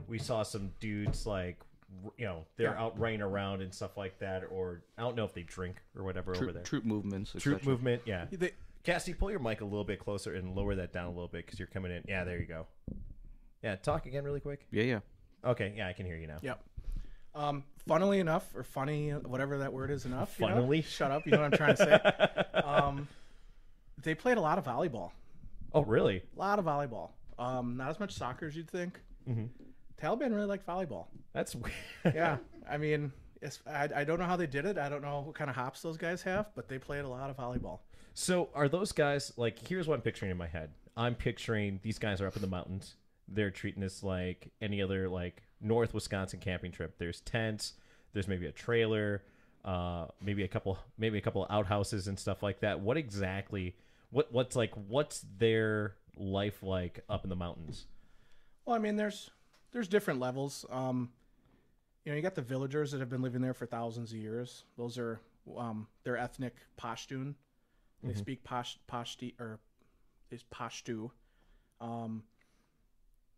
we 0.09 0.19
saw 0.19 0.43
some 0.43 0.73
dudes 0.81 1.27
like, 1.27 1.59
you 2.17 2.25
know, 2.25 2.45
they're 2.57 2.73
Yeah. 2.73 2.83
out 2.83 2.99
running 2.99 3.23
around 3.23 3.63
and 3.63 3.73
stuff 3.75 3.97
like 3.97 4.19
that. 4.21 4.45
Or 4.51 4.83
I 4.99 5.03
don't 5.03 5.17
know 5.17 5.25
if 5.25 5.35
they 5.35 5.43
drink 5.43 5.77
or 5.97 6.05
whatever 6.05 6.35
over 6.37 6.53
there. 6.53 6.63
troop 6.63 6.85
movements. 6.85 7.35
Troop 7.39 7.65
movement, 7.65 8.03
yeah. 8.07 8.27
They, 8.31 8.53
Cassie, 8.83 9.15
pull 9.15 9.31
your 9.31 9.41
mic 9.41 9.61
a 9.61 9.65
little 9.65 9.85
bit 9.85 9.99
closer 10.01 10.35
and 10.35 10.55
lower 10.57 10.75
that 10.75 10.93
down 10.93 11.07
a 11.07 11.11
little 11.11 11.29
bit 11.29 11.45
because 11.47 11.59
you're 11.59 11.69
coming 11.69 11.93
in. 11.93 12.03
Yeah, 12.09 12.25
there 12.25 12.39
you 12.39 12.47
go. 12.47 12.67
Yeah, 13.63 13.77
talk 13.77 14.07
again 14.07 14.25
really 14.25 14.41
quick. 14.41 14.67
Yeah, 14.73 14.83
yeah. 14.83 15.01
Okay, 15.45 15.73
yeah, 15.77 15.87
I 15.89 15.93
can 15.93 16.05
hear 16.07 16.17
you 16.17 16.27
now. 16.27 16.39
Yep. 16.43 16.65
Um, 17.35 17.65
funnily 17.87 18.19
enough, 18.19 18.47
or 18.55 18.63
funny, 18.65 19.11
whatever 19.11 19.59
that 19.59 19.73
word 19.73 19.91
is 19.91 20.05
enough. 20.05 20.35
you 20.39 20.47
know? 20.49 20.55
Funnily? 20.55 20.83
Shut 20.83 21.11
up. 21.11 21.25
You 21.27 21.33
know 21.33 21.43
what 21.43 21.53
I'm 21.53 21.57
trying 21.59 21.77
to 21.77 22.43
say. 22.53 22.59
um, 22.61 23.09
they 24.03 24.15
played 24.15 24.37
a 24.37 24.41
lot 24.41 24.59
of 24.59 24.65
volleyball. 24.65 25.13
Oh, 25.73 25.83
really? 25.85 26.23
A 26.37 26.39
lot 26.39 26.59
of 26.59 26.65
volleyball. 26.65 27.11
Um, 27.39 27.77
not 27.77 27.89
as 27.91 27.99
much 28.01 28.13
soccer 28.13 28.47
as 28.47 28.57
you'd 28.57 28.71
think. 28.71 29.01
Mhm. 29.29 29.49
Taliban 30.03 30.35
really 30.35 30.47
like 30.47 30.67
volleyball. 30.67 31.07
That's 31.33 31.55
weird. 31.55 31.75
Yeah. 32.05 32.39
I 32.71 32.77
mean, 32.77 33.13
I, 33.67 33.89
I 33.95 34.05
don't 34.05 34.19
know 34.19 34.27
how 34.27 34.37
they 34.37 34.47
did 34.47 34.67
it. 34.67 34.79
I 34.79 34.89
don't 34.89 35.03
know 35.03 35.21
what 35.21 35.35
kind 35.35 35.51
of 35.51 35.57
hops 35.57 35.83
those 35.83 35.97
guys 35.97 36.23
have, 36.23 36.47
but 36.55 36.69
they 36.69 36.79
played 36.79 37.05
a 37.05 37.09
lot 37.09 37.31
of 37.31 37.37
volleyball. 37.37 37.81
So 38.15 38.51
are 38.55 38.69
those 38.69 38.93
guys 38.93 39.33
like? 39.37 39.59
Here's 39.67 39.89
what 39.89 39.95
I'm 39.95 40.03
picturing 40.03 40.31
in 40.31 40.37
my 40.37 40.47
head. 40.47 40.71
I'm 40.97 41.15
picturing 41.15 41.81
these 41.83 41.99
guys 41.99 42.21
are 42.21 42.27
up 42.27 42.37
in 42.37 42.43
the 42.43 42.49
mountains. 42.49 42.97
They're 43.29 43.51
treating 43.51 43.81
this 43.81 44.03
like 44.03 44.53
any 44.61 44.83
other 44.83 45.09
like 45.09 45.43
North 45.61 45.95
Wisconsin 45.95 46.41
camping 46.41 46.73
trip. 46.73 46.99
There's 46.99 47.21
tents. 47.21 47.75
There's 48.13 48.29
maybe 48.29 48.47
a 48.47 48.53
trailer. 48.53 49.23
Uh, 49.65 50.07
maybe 50.21 50.43
a 50.43 50.49
couple, 50.49 50.77
maybe 50.99 51.19
a 51.19 51.21
couple 51.21 51.45
of 51.45 51.51
outhouses 51.51 52.09
and 52.09 52.19
stuff 52.19 52.43
like 52.43 52.61
that. 52.61 52.81
What 52.81 52.97
exactly? 52.97 53.77
What 54.11 54.33
what's 54.33 54.57
like? 54.57 54.73
What's 54.89 55.25
their 55.39 55.95
life 56.17 56.63
like 56.63 57.01
up 57.09 57.25
in 57.25 57.31
the 57.31 57.37
mountains? 57.37 57.87
Well, 58.67 58.77
I 58.77 58.79
mean, 58.79 58.97
there's 58.97 59.31
there's 59.73 59.88
different 59.88 60.21
levels. 60.21 60.64
Um, 60.71 61.11
you 62.05 62.12
know, 62.12 62.17
you 62.17 62.23
got 62.23 62.35
the 62.35 62.43
villagers 62.43 62.91
that 62.93 63.00
have 63.00 63.09
been 63.09 63.23
living 63.23 63.41
there 63.41 63.55
for 63.55 63.67
thousands 63.67 64.12
of 64.12 64.19
years. 64.19 64.64
Those 64.76 64.99
are 64.99 65.21
um, 65.57 65.87
they're 66.05 66.17
ethnic 66.17 66.55
Pashtun. 66.81 67.35
They 68.05 68.14
speak 68.19 68.43
Pash 68.45 68.79
Pashti 68.91 69.35
or 69.38 69.61
is 70.31 70.45
Pashtu. 70.52 71.11
Um, 71.81 72.25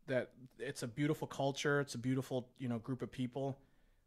that 0.07 0.31
it's 0.59 0.83
a 0.83 0.89
beautiful 0.89 1.27
culture. 1.27 1.81
It's 1.81 1.95
a 1.95 1.99
beautiful 1.99 2.49
you 2.59 2.69
know 2.69 2.79
group 2.79 3.03
of 3.03 3.13
people. 3.13 3.59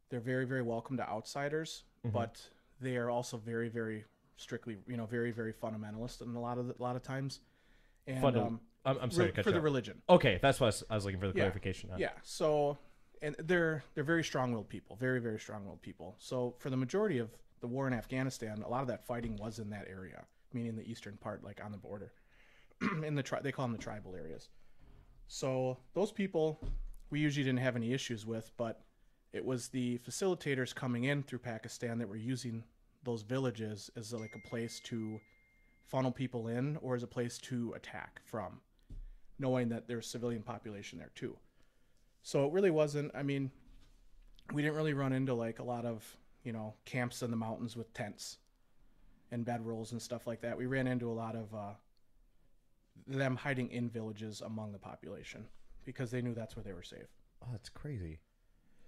They're 0.09 0.19
very 0.19 0.45
very 0.45 0.63
welcome 0.63 0.97
to 0.97 1.07
outsiders, 1.07 1.83
but 2.11 2.41
they 2.81 2.97
are 2.97 3.09
also 3.09 3.37
very 3.37 3.69
very 3.69 4.05
strictly 4.37 4.77
you 4.87 4.97
know 4.97 5.05
very 5.05 5.31
very 5.31 5.53
fundamentalist 5.53 6.21
in 6.21 6.35
a 6.35 6.41
lot 6.41 6.57
of 6.57 6.67
the, 6.67 6.75
a 6.79 6.81
lot 6.81 6.95
of 6.95 7.03
times. 7.03 7.39
And 8.07 8.21
Funda- 8.21 8.41
um, 8.41 8.59
I'm, 8.87 8.97
I'm 9.01 9.11
sorry 9.11 9.27
re- 9.35 9.43
for 9.43 9.49
you 9.49 9.53
the 9.53 9.57
off. 9.59 9.63
religion. 9.63 10.01
Okay, 10.09 10.39
that's 10.41 10.59
what 10.59 10.65
I 10.65 10.69
was, 10.69 10.83
I 10.89 10.95
was 10.95 11.05
looking 11.05 11.19
for 11.19 11.27
the 11.27 11.33
Yeah. 11.33 11.43
clarification. 11.43 11.91
on. 11.91 11.99
Yeah. 11.99 12.11
So, 12.23 12.77
and 13.21 13.35
they're 13.39 13.83
they're 13.93 14.03
very 14.03 14.23
strong-willed 14.23 14.69
people, 14.69 14.95
very 14.95 15.19
very 15.19 15.39
strong-willed 15.39 15.81
people. 15.81 16.15
So 16.19 16.55
for 16.59 16.69
the 16.69 16.77
majority 16.77 17.17
of 17.19 17.29
the 17.59 17.67
war 17.67 17.87
in 17.87 17.93
Afghanistan, 17.93 18.61
a 18.65 18.69
lot 18.69 18.81
of 18.81 18.87
that 18.87 19.05
fighting 19.05 19.35
was 19.37 19.59
in 19.59 19.69
that 19.71 19.87
area, 19.89 20.25
meaning 20.53 20.75
the 20.75 20.89
eastern 20.89 21.17
part, 21.17 21.43
like 21.43 21.59
on 21.63 21.71
the 21.71 21.77
border, 21.77 22.11
in 23.03 23.15
the 23.15 23.23
tri- 23.23 23.41
they 23.41 23.51
call 23.51 23.65
them 23.65 23.71
the 23.73 23.77
tribal 23.83 24.15
areas. 24.15 24.49
So 25.27 25.77
those 25.93 26.11
people, 26.11 26.59
we 27.09 27.19
usually 27.19 27.43
didn't 27.43 27.59
have 27.59 27.75
any 27.75 27.93
issues 27.93 28.25
with, 28.25 28.51
but 28.57 28.81
it 29.33 29.43
was 29.43 29.67
the 29.69 29.97
facilitators 29.99 30.73
coming 30.73 31.03
in 31.05 31.23
through 31.23 31.39
Pakistan 31.39 31.97
that 31.99 32.07
were 32.07 32.15
using 32.15 32.63
those 33.03 33.23
villages 33.23 33.89
as 33.97 34.13
like 34.13 34.35
a 34.35 34.47
place 34.47 34.79
to 34.85 35.19
funnel 35.85 36.11
people 36.11 36.47
in 36.47 36.77
or 36.81 36.95
as 36.95 37.03
a 37.03 37.07
place 37.07 37.37
to 37.39 37.73
attack 37.75 38.21
from 38.25 38.59
knowing 39.39 39.69
that 39.69 39.87
there's 39.87 40.07
civilian 40.07 40.41
population 40.41 40.97
there 40.99 41.11
too. 41.15 41.35
So 42.23 42.45
it 42.45 42.51
really 42.53 42.71
wasn't. 42.71 43.11
I 43.15 43.23
mean, 43.23 43.51
we 44.53 44.61
didn't 44.61 44.75
really 44.77 44.93
run 44.93 45.13
into 45.13 45.33
like 45.33 45.59
a 45.59 45.63
lot 45.63 45.85
of 45.85 46.03
you 46.43 46.53
know 46.53 46.73
camps 46.85 47.21
in 47.21 47.31
the 47.31 47.37
mountains 47.37 47.75
with 47.75 47.93
tents 47.93 48.37
and 49.31 49.45
bedrolls 49.45 49.91
and 49.91 50.01
stuff 50.01 50.25
like 50.27 50.41
that. 50.41 50.57
We 50.57 50.65
ran 50.65 50.87
into 50.87 51.09
a 51.09 51.13
lot 51.13 51.35
of 51.35 51.53
uh, 51.53 51.73
them 53.07 53.35
hiding 53.35 53.69
in 53.71 53.89
villages 53.89 54.41
among 54.41 54.71
the 54.71 54.79
population 54.79 55.45
because 55.85 56.11
they 56.11 56.21
knew 56.21 56.33
that's 56.33 56.55
where 56.55 56.63
they 56.63 56.73
were 56.73 56.83
safe. 56.83 57.07
Oh, 57.43 57.47
that's 57.51 57.69
crazy. 57.69 58.19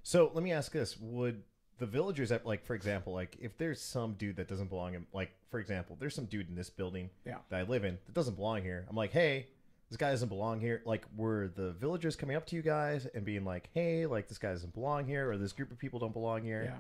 So 0.04 0.32
let 0.34 0.44
me 0.44 0.52
ask 0.52 0.72
this: 0.72 0.98
Would 1.00 1.44
the 1.78 1.86
villagers, 1.86 2.32
at 2.32 2.46
like 2.46 2.66
for 2.66 2.74
example, 2.76 3.14
like 3.14 3.38
if 3.40 3.58
there's 3.58 3.80
some 3.82 4.14
dude 4.14 4.36
that 4.38 4.48
doesn't 4.48 4.68
belong 4.70 4.96
in, 4.96 5.06
like 5.14 5.32
for 5.50 5.60
example, 5.60 5.96
there's 6.00 6.16
some 6.16 6.26
dude 6.26 6.50
in 6.50 6.56
this 6.56 6.70
building 6.70 7.10
Yeah. 7.26 7.38
that 7.50 7.60
I 7.60 7.64
live 7.64 7.84
in 7.86 7.98
that 8.06 8.14
doesn't 8.14 8.36
belong 8.36 8.64
here. 8.64 8.86
I'm 8.90 8.96
like, 8.96 9.12
hey, 9.12 9.48
this 9.90 9.98
guy 9.98 10.12
doesn't 10.12 10.30
belong 10.30 10.60
here. 10.60 10.82
Like, 10.86 11.06
were 11.16 11.52
the 11.56 11.72
villagers 11.72 12.16
coming 12.16 12.36
up 12.36 12.46
to 12.48 12.56
you 12.56 12.62
guys 12.62 13.08
and 13.14 13.26
being 13.26 13.44
like, 13.44 13.70
hey, 13.74 14.06
like 14.06 14.28
this 14.28 14.38
guy 14.38 14.52
doesn't 14.52 14.74
belong 14.74 15.06
here, 15.06 15.32
or 15.32 15.38
this 15.38 15.52
group 15.52 15.72
of 15.72 15.80
people 15.80 16.00
don't 16.00 16.14
belong 16.14 16.44
here? 16.44 16.64
Yeah. 16.66 16.80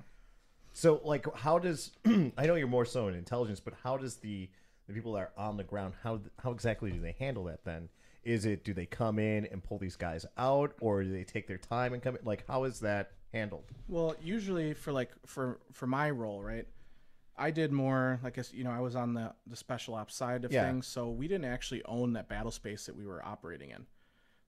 So 0.73 1.01
like, 1.03 1.25
how 1.35 1.59
does 1.59 1.91
I 2.05 2.45
know 2.45 2.55
you're 2.55 2.67
more 2.67 2.85
so 2.85 3.07
in 3.07 3.15
intelligence, 3.15 3.59
but 3.59 3.73
how 3.83 3.97
does 3.97 4.17
the 4.17 4.49
the 4.87 4.93
people 4.93 5.13
that 5.13 5.19
are 5.19 5.31
on 5.37 5.57
the 5.57 5.63
ground 5.63 5.93
how 6.03 6.19
how 6.41 6.51
exactly 6.51 6.91
do 6.91 6.99
they 6.99 7.15
handle 7.19 7.45
that 7.45 7.63
then? 7.65 7.89
Is 8.23 8.45
it 8.45 8.63
do 8.63 8.73
they 8.73 8.85
come 8.85 9.17
in 9.17 9.45
and 9.47 9.63
pull 9.63 9.79
these 9.79 9.95
guys 9.95 10.25
out, 10.37 10.73
or 10.79 11.03
do 11.03 11.11
they 11.11 11.23
take 11.23 11.47
their 11.47 11.57
time 11.57 11.93
and 11.93 12.03
come 12.03 12.15
in? 12.15 12.21
Like, 12.23 12.43
how 12.47 12.65
is 12.65 12.79
that 12.81 13.11
handled? 13.33 13.63
Well, 13.87 14.15
usually 14.21 14.73
for 14.73 14.91
like 14.91 15.11
for 15.25 15.59
for 15.71 15.87
my 15.87 16.11
role, 16.11 16.43
right? 16.43 16.67
I 17.39 17.51
did 17.51 17.72
more 17.72 18.19
like 18.24 18.38
I 18.38 18.43
you 18.51 18.63
know 18.63 18.72
I 18.72 18.79
was 18.79 18.96
on 18.96 19.13
the 19.13 19.34
the 19.48 19.55
special 19.55 19.96
ops 19.96 20.13
side 20.13 20.46
of 20.46 20.51
Yeah. 20.51 20.67
things, 20.67 20.86
so 20.86 21.10
we 21.10 21.27
didn't 21.27 21.46
actually 21.46 21.84
own 21.86 22.13
that 22.13 22.27
battle 22.27 22.51
space 22.51 22.86
that 22.86 22.96
we 22.96 23.05
were 23.05 23.25
operating 23.25 23.72
in. 23.72 23.86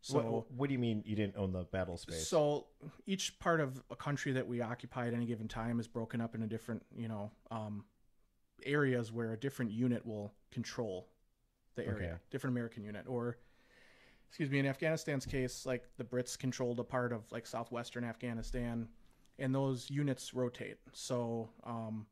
So 0.02 0.20
what, 0.20 0.52
what 0.52 0.68
do 0.68 0.74
you 0.74 0.80
mean 0.80 1.04
you 1.06 1.16
didn't 1.16 1.38
own 1.38 1.52
the 1.52 1.64
battle 1.64 1.96
space? 1.96 2.28
So 2.28 2.68
each 3.06 3.40
part 3.40 3.62
of 3.62 3.82
a 3.92 3.96
country 3.96 4.32
that 4.34 4.48
we 4.48 4.60
occupy 4.62 5.08
at 5.08 5.14
any 5.14 5.26
given 5.26 5.48
time 5.48 5.80
is 5.80 5.88
broken 5.88 6.20
up 6.20 6.34
into 6.34 6.48
different, 6.48 6.84
you 6.96 7.08
know, 7.08 7.32
um, 7.52 7.86
areas 8.64 9.12
where 9.12 9.34
a 9.34 9.38
different 9.38 9.72
unit 9.72 10.06
will 10.06 10.34
control 10.52 11.08
the 11.76 11.86
area, 11.86 12.14
Okay. 12.14 12.18
different 12.32 12.54
American 12.56 12.84
unit, 12.84 13.06
or 13.08 13.38
excuse 14.28 14.50
me, 14.50 14.60
in 14.60 14.66
Afghanistan's 14.66 15.26
case, 15.26 15.66
like 15.66 15.84
the 15.98 16.04
Brits 16.04 16.38
controlled 16.38 16.80
a 16.80 16.84
part 16.84 17.12
of 17.14 17.32
like 17.32 17.46
southwestern 17.46 18.04
Afghanistan, 18.04 18.88
and 19.38 19.54
those 19.54 19.90
units 19.90 20.34
rotate. 20.34 20.78
So 20.94 21.50
um, 21.64 22.08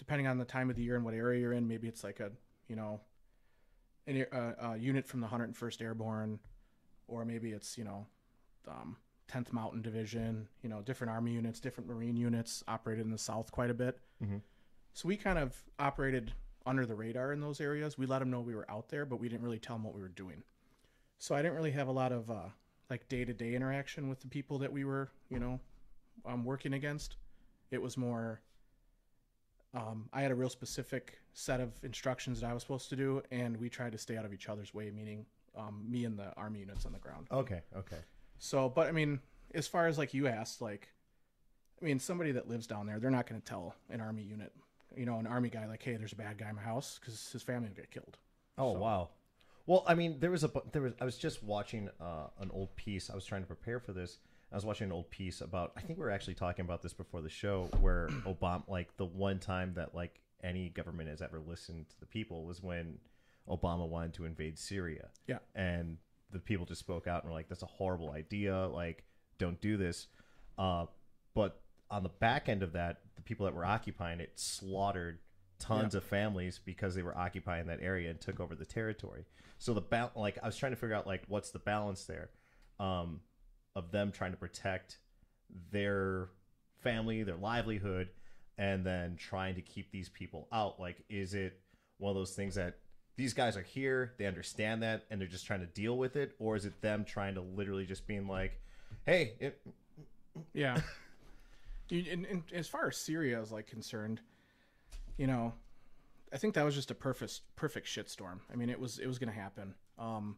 depending 0.00 0.26
on 0.26 0.38
the 0.38 0.44
time 0.46 0.70
of 0.70 0.76
the 0.76 0.82
year 0.82 0.96
and 0.96 1.04
what 1.04 1.12
area 1.14 1.38
you're 1.40 1.52
in, 1.52 1.68
maybe 1.68 1.86
it's 1.86 2.02
like 2.02 2.18
a, 2.20 2.32
you 2.68 2.74
know, 2.74 3.00
an, 4.06 4.26
a, 4.32 4.70
a 4.70 4.76
unit 4.78 5.06
from 5.06 5.20
the 5.20 5.26
101st 5.28 5.82
Airborne 5.82 6.40
or 7.06 7.24
maybe 7.24 7.50
it's 7.50 7.76
you 7.76 7.84
know 7.84 8.06
um, 8.66 8.96
10th 9.30 9.52
mountain 9.52 9.82
division 9.82 10.48
you 10.62 10.68
know 10.70 10.80
different 10.80 11.10
army 11.10 11.32
units 11.32 11.60
different 11.60 11.88
marine 11.88 12.16
units 12.16 12.64
operated 12.66 13.04
in 13.04 13.10
the 13.12 13.18
south 13.18 13.52
quite 13.52 13.68
a 13.70 13.74
bit. 13.74 13.98
Mhm. 14.24 14.40
so 14.94 15.06
we 15.06 15.16
kind 15.16 15.38
of 15.38 15.54
operated 15.78 16.32
under 16.66 16.86
the 16.86 16.94
radar 16.94 17.32
in 17.32 17.40
those 17.40 17.60
areas. 17.60 17.96
We 17.98 18.06
let 18.06 18.20
them 18.20 18.30
know 18.30 18.40
we 18.40 18.54
were 18.54 18.70
out 18.70 18.88
there 18.88 19.04
but 19.04 19.20
we 19.20 19.28
didn't 19.28 19.42
really 19.42 19.58
tell 19.58 19.76
them 19.76 19.84
what 19.84 19.94
we 19.94 20.00
were 20.00 20.08
doing. 20.08 20.42
So 21.18 21.34
i 21.34 21.42
didn't 21.42 21.56
really 21.56 21.72
have 21.72 21.88
a 21.88 21.92
lot 21.92 22.10
of 22.12 22.30
uh, 22.30 22.48
like 22.88 23.06
day-to-day 23.08 23.54
interaction 23.54 24.08
with 24.08 24.20
the 24.20 24.28
people 24.28 24.58
that 24.60 24.72
we 24.72 24.84
were 24.84 25.10
you 25.28 25.38
know 25.38 25.60
um, 26.24 26.44
working 26.44 26.72
against. 26.72 27.16
It 27.70 27.82
was 27.82 27.96
more 27.98 28.40
um, 29.74 30.08
I 30.12 30.20
had 30.22 30.30
a 30.30 30.34
real 30.34 30.48
specific 30.50 31.18
set 31.32 31.60
of 31.60 31.72
instructions 31.82 32.40
that 32.40 32.50
I 32.50 32.52
was 32.54 32.62
supposed 32.62 32.88
to 32.90 32.96
do, 32.96 33.22
and 33.30 33.56
we 33.56 33.68
tried 33.68 33.92
to 33.92 33.98
stay 33.98 34.16
out 34.16 34.24
of 34.24 34.32
each 34.32 34.48
other's 34.48 34.74
way, 34.74 34.90
meaning 34.90 35.26
um, 35.56 35.84
me 35.88 36.04
and 36.04 36.18
the 36.18 36.32
army 36.36 36.60
units 36.60 36.86
on 36.86 36.92
the 36.92 36.98
ground. 36.98 37.26
okay, 37.30 37.60
okay. 37.76 37.98
So, 38.38 38.68
but 38.68 38.86
I 38.88 38.92
mean, 38.92 39.20
as 39.54 39.68
far 39.68 39.86
as 39.86 39.98
like 39.98 40.14
you 40.14 40.26
asked, 40.28 40.60
like, 40.62 40.88
I 41.80 41.84
mean, 41.84 41.98
somebody 41.98 42.32
that 42.32 42.48
lives 42.48 42.66
down 42.66 42.86
there, 42.86 42.98
they're 42.98 43.10
not 43.10 43.26
going 43.28 43.40
to 43.40 43.46
tell 43.46 43.74
an 43.90 44.00
army 44.00 44.22
unit, 44.22 44.52
you 44.96 45.06
know, 45.06 45.18
an 45.18 45.26
army 45.26 45.50
guy, 45.50 45.66
like, 45.66 45.82
hey, 45.82 45.96
there's 45.96 46.12
a 46.12 46.16
bad 46.16 46.38
guy 46.38 46.48
in 46.50 46.56
my 46.56 46.62
house 46.62 46.98
because 47.00 47.30
his 47.32 47.42
family 47.42 47.68
will 47.68 47.76
get 47.76 47.90
killed. 47.90 48.18
Oh 48.58 48.74
So- 48.74 48.78
wow. 48.80 49.08
Well, 49.66 49.84
I 49.86 49.94
mean, 49.94 50.18
there 50.18 50.32
was 50.32 50.42
a 50.42 50.50
there 50.72 50.82
was 50.82 50.94
I 51.00 51.04
was 51.04 51.16
just 51.16 51.44
watching 51.44 51.90
uh, 52.00 52.26
an 52.40 52.50
old 52.52 52.74
piece. 52.74 53.08
I 53.08 53.14
was 53.14 53.24
trying 53.24 53.42
to 53.42 53.46
prepare 53.46 53.78
for 53.78 53.92
this. 53.92 54.18
I 54.52 54.56
was 54.56 54.64
watching 54.64 54.86
an 54.86 54.92
old 54.92 55.10
piece 55.10 55.40
about. 55.40 55.72
I 55.76 55.80
think 55.80 55.98
we 55.98 56.04
were 56.04 56.10
actually 56.10 56.34
talking 56.34 56.64
about 56.64 56.82
this 56.82 56.92
before 56.92 57.22
the 57.22 57.28
show, 57.28 57.68
where 57.80 58.08
Obama, 58.26 58.68
like 58.68 58.96
the 58.96 59.06
one 59.06 59.38
time 59.38 59.74
that 59.74 59.94
like 59.94 60.20
any 60.42 60.68
government 60.70 61.08
has 61.08 61.22
ever 61.22 61.38
listened 61.38 61.88
to 61.90 62.00
the 62.00 62.06
people 62.06 62.44
was 62.44 62.62
when 62.62 62.98
Obama 63.48 63.88
wanted 63.88 64.14
to 64.14 64.24
invade 64.24 64.58
Syria. 64.58 65.08
Yeah. 65.26 65.38
and 65.54 65.98
the 66.32 66.38
people 66.38 66.64
just 66.64 66.80
spoke 66.80 67.06
out 67.06 67.22
and 67.22 67.30
were 67.30 67.36
like, 67.36 67.48
"That's 67.48 67.62
a 67.62 67.66
horrible 67.66 68.12
idea. 68.12 68.66
Like, 68.68 69.04
don't 69.38 69.60
do 69.60 69.76
this." 69.76 70.06
Uh, 70.58 70.86
but 71.34 71.60
on 71.90 72.02
the 72.02 72.08
back 72.08 72.48
end 72.48 72.62
of 72.62 72.72
that, 72.72 73.00
the 73.16 73.22
people 73.22 73.46
that 73.46 73.54
were 73.54 73.64
occupying 73.64 74.20
it 74.20 74.32
slaughtered 74.36 75.18
tons 75.58 75.94
of 75.94 76.02
families 76.04 76.60
because 76.64 76.94
they 76.94 77.02
were 77.02 77.16
occupying 77.16 77.66
that 77.66 77.80
area 77.82 78.10
and 78.10 78.20
took 78.20 78.40
over 78.40 78.54
the 78.54 78.64
territory. 78.64 79.24
So 79.58 79.74
the 79.74 79.80
ba- 79.80 80.12
like 80.16 80.38
I 80.42 80.46
was 80.46 80.56
trying 80.56 80.72
to 80.72 80.76
figure 80.76 80.94
out 80.94 81.06
like 81.06 81.22
what's 81.28 81.50
the 81.50 81.58
balance 81.58 82.04
there 82.04 82.30
um, 82.80 83.20
of 83.80 83.90
them 83.90 84.12
trying 84.12 84.30
to 84.30 84.36
protect 84.36 84.98
their 85.72 86.28
family, 86.78 87.22
their 87.24 87.36
livelihood, 87.36 88.08
and 88.58 88.84
then 88.84 89.16
trying 89.16 89.54
to 89.56 89.62
keep 89.62 89.90
these 89.90 90.08
people 90.08 90.46
out. 90.52 90.78
Like, 90.78 91.02
is 91.08 91.34
it 91.34 91.60
one 91.98 92.10
of 92.10 92.16
those 92.16 92.34
things 92.34 92.54
that 92.54 92.78
these 93.16 93.34
guys 93.34 93.56
are 93.56 93.62
here, 93.62 94.12
they 94.18 94.26
understand 94.26 94.82
that, 94.82 95.04
and 95.10 95.20
they're 95.20 95.28
just 95.28 95.46
trying 95.46 95.60
to 95.60 95.66
deal 95.66 95.98
with 95.98 96.16
it, 96.16 96.34
or 96.38 96.56
is 96.56 96.64
it 96.64 96.80
them 96.80 97.04
trying 97.04 97.34
to 97.34 97.40
literally 97.40 97.84
just 97.84 98.06
being 98.06 98.28
like, 98.28 98.60
"Hey, 99.04 99.34
it, 99.40 99.60
Yeah. 100.52 100.80
And 101.92 102.44
as 102.54 102.68
far 102.68 102.86
as 102.86 102.96
Syria 102.96 103.42
is 103.42 103.50
like 103.50 103.66
concerned, 103.66 104.20
you 105.16 105.26
know, 105.26 105.52
I 106.32 106.36
think 106.36 106.54
that 106.54 106.64
was 106.64 106.76
just 106.76 106.92
a 106.92 106.94
perfect 106.94 107.40
perfect 107.56 107.88
shitstorm. 107.88 108.38
I 108.52 108.54
mean, 108.54 108.70
it 108.70 108.78
was 108.78 109.00
it 109.00 109.08
was 109.08 109.18
going 109.18 109.32
to 109.32 109.36
happen. 109.36 109.74
Um, 109.98 110.36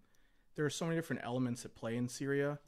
there 0.55 0.65
are 0.65 0.71
so 0.71 0.87
many 0.87 0.97
different 0.97 1.21
elements 1.25 1.67
at 1.67 1.75
play 1.75 1.97
in 1.99 2.09
Syria. 2.09 2.59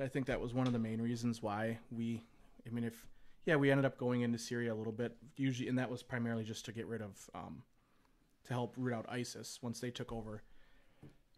I 0.00 0.08
think 0.08 0.26
that 0.26 0.40
was 0.40 0.54
one 0.54 0.66
of 0.66 0.72
the 0.72 0.78
main 0.78 1.00
reasons 1.00 1.42
why 1.42 1.78
we. 1.90 2.22
I 2.66 2.70
mean, 2.70 2.84
if 2.84 3.06
yeah, 3.46 3.56
we 3.56 3.70
ended 3.70 3.86
up 3.86 3.96
going 3.96 4.22
into 4.22 4.38
Syria 4.38 4.72
a 4.72 4.76
little 4.76 4.92
bit, 4.92 5.16
usually, 5.36 5.68
and 5.68 5.78
that 5.78 5.90
was 5.90 6.02
primarily 6.02 6.44
just 6.44 6.64
to 6.66 6.72
get 6.72 6.86
rid 6.86 7.00
of, 7.00 7.30
um, 7.34 7.62
to 8.44 8.52
help 8.52 8.74
root 8.76 8.92
out 8.92 9.06
ISIS 9.08 9.58
once 9.62 9.80
they 9.80 9.90
took 9.90 10.12
over. 10.12 10.42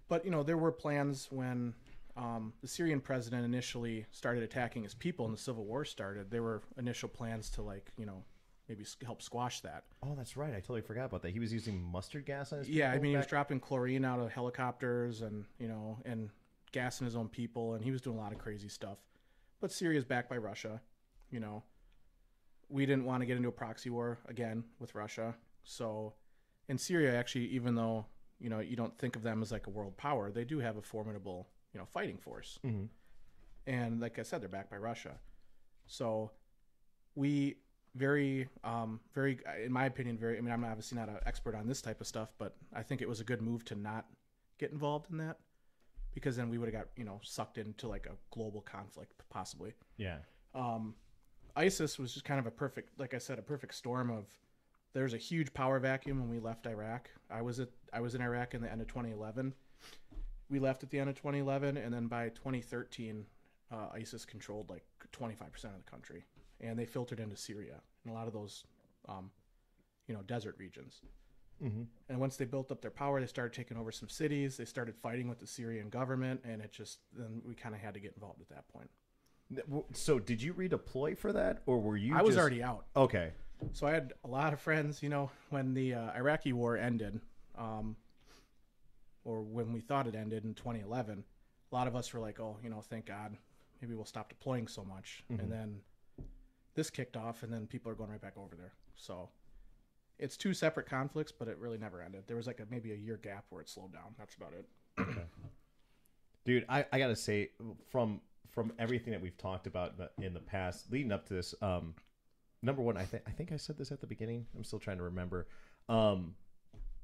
But 0.08 0.24
you 0.24 0.30
know, 0.30 0.42
there 0.42 0.56
were 0.56 0.72
plans 0.72 1.28
when 1.30 1.74
um, 2.16 2.52
the 2.62 2.68
Syrian 2.68 3.00
president 3.00 3.44
initially 3.44 4.06
started 4.10 4.42
attacking 4.42 4.82
his 4.82 4.94
people 4.94 5.24
and 5.24 5.32
the 5.32 5.40
civil 5.40 5.64
war 5.64 5.84
started. 5.84 6.30
There 6.30 6.42
were 6.42 6.62
initial 6.76 7.08
plans 7.08 7.48
to 7.50 7.62
like 7.62 7.92
you 7.96 8.06
know 8.06 8.24
maybe 8.68 8.84
help 9.04 9.22
squash 9.22 9.60
that. 9.60 9.84
oh, 10.02 10.14
that's 10.16 10.36
right, 10.36 10.50
I 10.54 10.60
totally 10.60 10.80
forgot 10.80 11.06
about 11.06 11.22
that. 11.22 11.30
He 11.30 11.40
was 11.40 11.52
using 11.52 11.80
mustard 11.80 12.26
gas 12.26 12.52
on 12.52 12.60
his 12.60 12.68
Yeah, 12.68 12.90
I 12.90 12.98
mean 12.98 13.12
he 13.12 13.16
was 13.16 13.26
dropping 13.26 13.60
chlorine 13.60 14.04
out 14.04 14.20
of 14.20 14.30
helicopters 14.32 15.22
and 15.22 15.44
you 15.58 15.68
know 15.68 15.98
and 16.04 16.30
gassing 16.72 17.04
his 17.04 17.16
own 17.16 17.28
people 17.28 17.74
and 17.74 17.84
he 17.84 17.90
was 17.90 18.00
doing 18.00 18.16
a 18.16 18.20
lot 18.20 18.32
of 18.32 18.38
crazy 18.38 18.68
stuff. 18.68 18.98
But 19.60 19.72
Syria's 19.72 20.04
backed 20.04 20.30
by 20.30 20.36
Russia, 20.36 20.80
you 21.30 21.40
know. 21.40 21.62
We 22.68 22.86
didn't 22.86 23.04
want 23.04 23.20
to 23.20 23.26
get 23.26 23.36
into 23.36 23.48
a 23.48 23.52
proxy 23.52 23.90
war 23.90 24.18
again 24.28 24.64
with 24.78 24.94
Russia. 24.94 25.34
So 25.64 26.14
in 26.68 26.78
Syria 26.78 27.18
actually 27.18 27.46
even 27.46 27.74
though, 27.74 28.06
you 28.38 28.48
know, 28.48 28.60
you 28.60 28.76
don't 28.76 28.96
think 28.98 29.16
of 29.16 29.22
them 29.22 29.42
as 29.42 29.50
like 29.50 29.66
a 29.66 29.70
world 29.70 29.96
power, 29.96 30.30
they 30.30 30.44
do 30.44 30.60
have 30.60 30.76
a 30.76 30.82
formidable, 30.82 31.48
you 31.74 31.80
know, 31.80 31.86
fighting 31.86 32.16
force. 32.16 32.58
Mhm. 32.64 32.88
And 33.66 34.00
like 34.00 34.18
I 34.18 34.22
said, 34.22 34.40
they're 34.40 34.48
backed 34.48 34.70
by 34.70 34.76
Russia. 34.78 35.18
So 35.86 36.30
we 37.14 37.56
very 37.96 38.48
um 38.62 39.00
very 39.12 39.40
in 39.64 39.72
my 39.72 39.86
opinion 39.86 40.16
very 40.16 40.38
i 40.38 40.40
mean 40.40 40.52
i'm 40.52 40.64
obviously 40.64 40.96
not 40.96 41.08
an 41.08 41.16
expert 41.26 41.56
on 41.56 41.66
this 41.66 41.82
type 41.82 42.00
of 42.00 42.06
stuff 42.06 42.28
but 42.38 42.56
i 42.72 42.84
think 42.84 43.02
it 43.02 43.08
was 43.08 43.18
a 43.18 43.24
good 43.24 43.42
move 43.42 43.64
to 43.64 43.74
not 43.74 44.06
get 44.58 44.70
involved 44.70 45.10
in 45.10 45.16
that 45.16 45.38
because 46.14 46.36
then 46.36 46.48
we 46.48 46.58
would 46.58 46.72
have 46.72 46.82
got 46.82 46.88
you 46.96 47.04
know 47.04 47.20
sucked 47.22 47.58
into 47.58 47.88
like 47.88 48.06
a 48.06 48.14
global 48.34 48.60
conflict 48.60 49.22
possibly. 49.30 49.72
Yeah, 49.96 50.18
um 50.54 50.94
isis 51.56 51.98
was 51.98 52.12
just 52.12 52.24
kind 52.24 52.38
of 52.38 52.46
a 52.46 52.50
perfect 52.50 52.98
like 52.98 53.12
i 53.12 53.18
said 53.18 53.38
a 53.38 53.42
perfect 53.42 53.74
storm 53.74 54.08
of 54.10 54.26
there's 54.92 55.14
a 55.14 55.18
huge 55.18 55.52
power 55.52 55.78
vacuum 55.78 56.20
when 56.20 56.30
we 56.30 56.38
left 56.38 56.66
iraq. 56.66 57.10
I 57.30 57.42
was 57.42 57.60
at 57.60 57.68
i 57.92 58.00
was 58.00 58.14
in 58.14 58.22
iraq 58.22 58.54
in 58.54 58.62
the 58.62 58.70
end 58.70 58.80
of 58.80 58.86
2011 58.86 59.52
we 60.48 60.58
left 60.58 60.82
at 60.82 60.90
the 60.90 60.98
end 60.98 61.08
of 61.10 61.16
2011 61.16 61.76
and 61.76 61.92
then 61.92 62.06
by 62.06 62.28
2013 62.30 63.24
uh, 63.72 63.76
isis 63.94 64.24
controlled 64.24 64.68
like 64.68 64.84
25% 65.12 65.40
of 65.64 65.84
the 65.84 65.90
country 65.90 66.24
and 66.60 66.78
they 66.78 66.86
filtered 66.86 67.20
into 67.20 67.36
syria 67.36 67.80
and 68.04 68.12
a 68.12 68.16
lot 68.16 68.26
of 68.26 68.32
those 68.32 68.64
um, 69.08 69.30
you 70.08 70.14
know 70.14 70.22
desert 70.22 70.56
regions 70.58 71.02
Mhm. 71.62 71.86
and 72.08 72.18
once 72.20 72.36
they 72.36 72.44
built 72.46 72.72
up 72.72 72.80
their 72.80 72.90
power 72.90 73.20
they 73.20 73.26
started 73.26 73.52
taking 73.52 73.76
over 73.76 73.92
some 73.92 74.08
cities 74.08 74.56
they 74.56 74.64
started 74.64 74.94
fighting 74.96 75.28
with 75.28 75.38
the 75.40 75.46
syrian 75.46 75.88
government 75.90 76.40
and 76.44 76.62
it 76.62 76.72
just 76.72 77.00
then 77.12 77.42
we 77.44 77.54
kind 77.54 77.74
of 77.74 77.80
had 77.80 77.94
to 77.94 78.00
get 78.00 78.14
involved 78.14 78.40
at 78.40 78.48
that 78.48 78.66
point 78.68 78.90
So, 79.92 80.18
did 80.20 80.40
you 80.40 80.54
redeploy 80.54 81.18
for 81.18 81.32
that, 81.32 81.62
or 81.66 81.80
were 81.80 81.96
you? 81.96 82.14
i 82.16 82.22
was 82.22 82.38
already 82.38 82.62
out 82.62 82.86
okay. 82.96 83.32
So 83.72 83.86
I 83.86 83.90
had 83.90 84.14
a 84.24 84.28
lot 84.28 84.52
of 84.54 84.60
friends, 84.60 85.02
you 85.02 85.10
know, 85.10 85.30
when 85.50 85.74
the 85.74 85.92
uh, 85.94 86.12
Iraqi 86.16 86.52
war 86.54 86.78
ended, 86.78 87.20
um, 87.58 87.94
or 89.24 89.42
when 89.42 89.72
we 89.72 89.80
thought 89.80 90.06
it 90.06 90.14
ended 90.14 90.44
in 90.44 90.54
2011, 90.54 91.22
a 91.70 91.74
lot 91.74 91.86
of 91.86 91.94
us 91.94 92.12
were 92.14 92.20
like, 92.20 92.40
oh, 92.40 92.56
you 92.62 92.70
know, 92.70 92.80
thank 92.80 93.04
God, 93.04 93.36
maybe 93.82 93.94
we'll 93.94 94.06
stop 94.06 94.30
deploying 94.30 94.66
so 94.66 94.82
much. 94.82 95.24
And 95.28 95.52
then 95.52 95.82
this 96.74 96.88
kicked 96.88 97.16
off, 97.18 97.42
and 97.42 97.52
then 97.52 97.66
people 97.66 97.92
are 97.92 97.94
going 97.94 98.10
right 98.10 98.20
back 98.20 98.38
over 98.38 98.56
there. 98.56 98.72
So 98.96 99.28
it's 100.20 100.36
two 100.36 100.54
separate 100.54 100.86
conflicts, 100.86 101.32
but 101.32 101.48
it 101.48 101.58
really 101.58 101.78
never 101.78 102.02
ended. 102.02 102.24
There 102.26 102.36
was 102.36 102.46
like 102.46 102.60
a, 102.60 102.66
maybe 102.70 102.92
a 102.92 102.96
year 102.96 103.18
gap 103.22 103.46
where 103.50 103.62
it 103.62 103.68
slowed 103.68 103.92
down. 103.92 104.14
That's 104.18 104.34
about 104.36 104.52
it. 104.52 104.68
dude 106.44 106.64
I, 106.68 106.84
I 106.92 106.98
gotta 106.98 107.16
say 107.16 107.50
from 107.90 108.20
from 108.50 108.72
everything 108.78 109.12
that 109.12 109.20
we've 109.20 109.36
talked 109.36 109.66
about 109.66 109.94
in 110.20 110.34
the 110.34 110.40
past 110.40 110.90
leading 110.90 111.12
up 111.12 111.26
to 111.26 111.34
this 111.34 111.54
um 111.62 111.94
number 112.62 112.82
one 112.82 112.96
i 112.96 113.04
think 113.04 113.22
i 113.26 113.30
think 113.30 113.52
i 113.52 113.56
said 113.56 113.78
this 113.78 113.92
at 113.92 114.00
the 114.00 114.06
beginning 114.06 114.46
i'm 114.56 114.64
still 114.64 114.78
trying 114.78 114.98
to 114.98 115.04
remember 115.04 115.46
um 115.88 116.34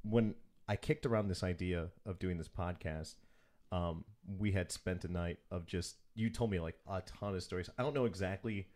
when 0.03 0.33
i 0.67 0.75
kicked 0.75 1.05
around 1.05 1.27
this 1.27 1.43
idea 1.43 1.87
of 2.05 2.19
doing 2.19 2.37
this 2.37 2.49
podcast 2.49 3.15
um 3.71 4.03
we 4.37 4.51
had 4.51 4.71
spent 4.71 5.05
a 5.05 5.11
night 5.11 5.37
of 5.51 5.65
just 5.65 5.95
you 6.15 6.29
told 6.29 6.51
me 6.51 6.59
like 6.59 6.75
a 6.89 7.01
ton 7.01 7.33
of 7.35 7.43
stories 7.43 7.69
i 7.77 7.83
don't 7.83 7.93
know 7.93 8.05
exactly 8.05 8.67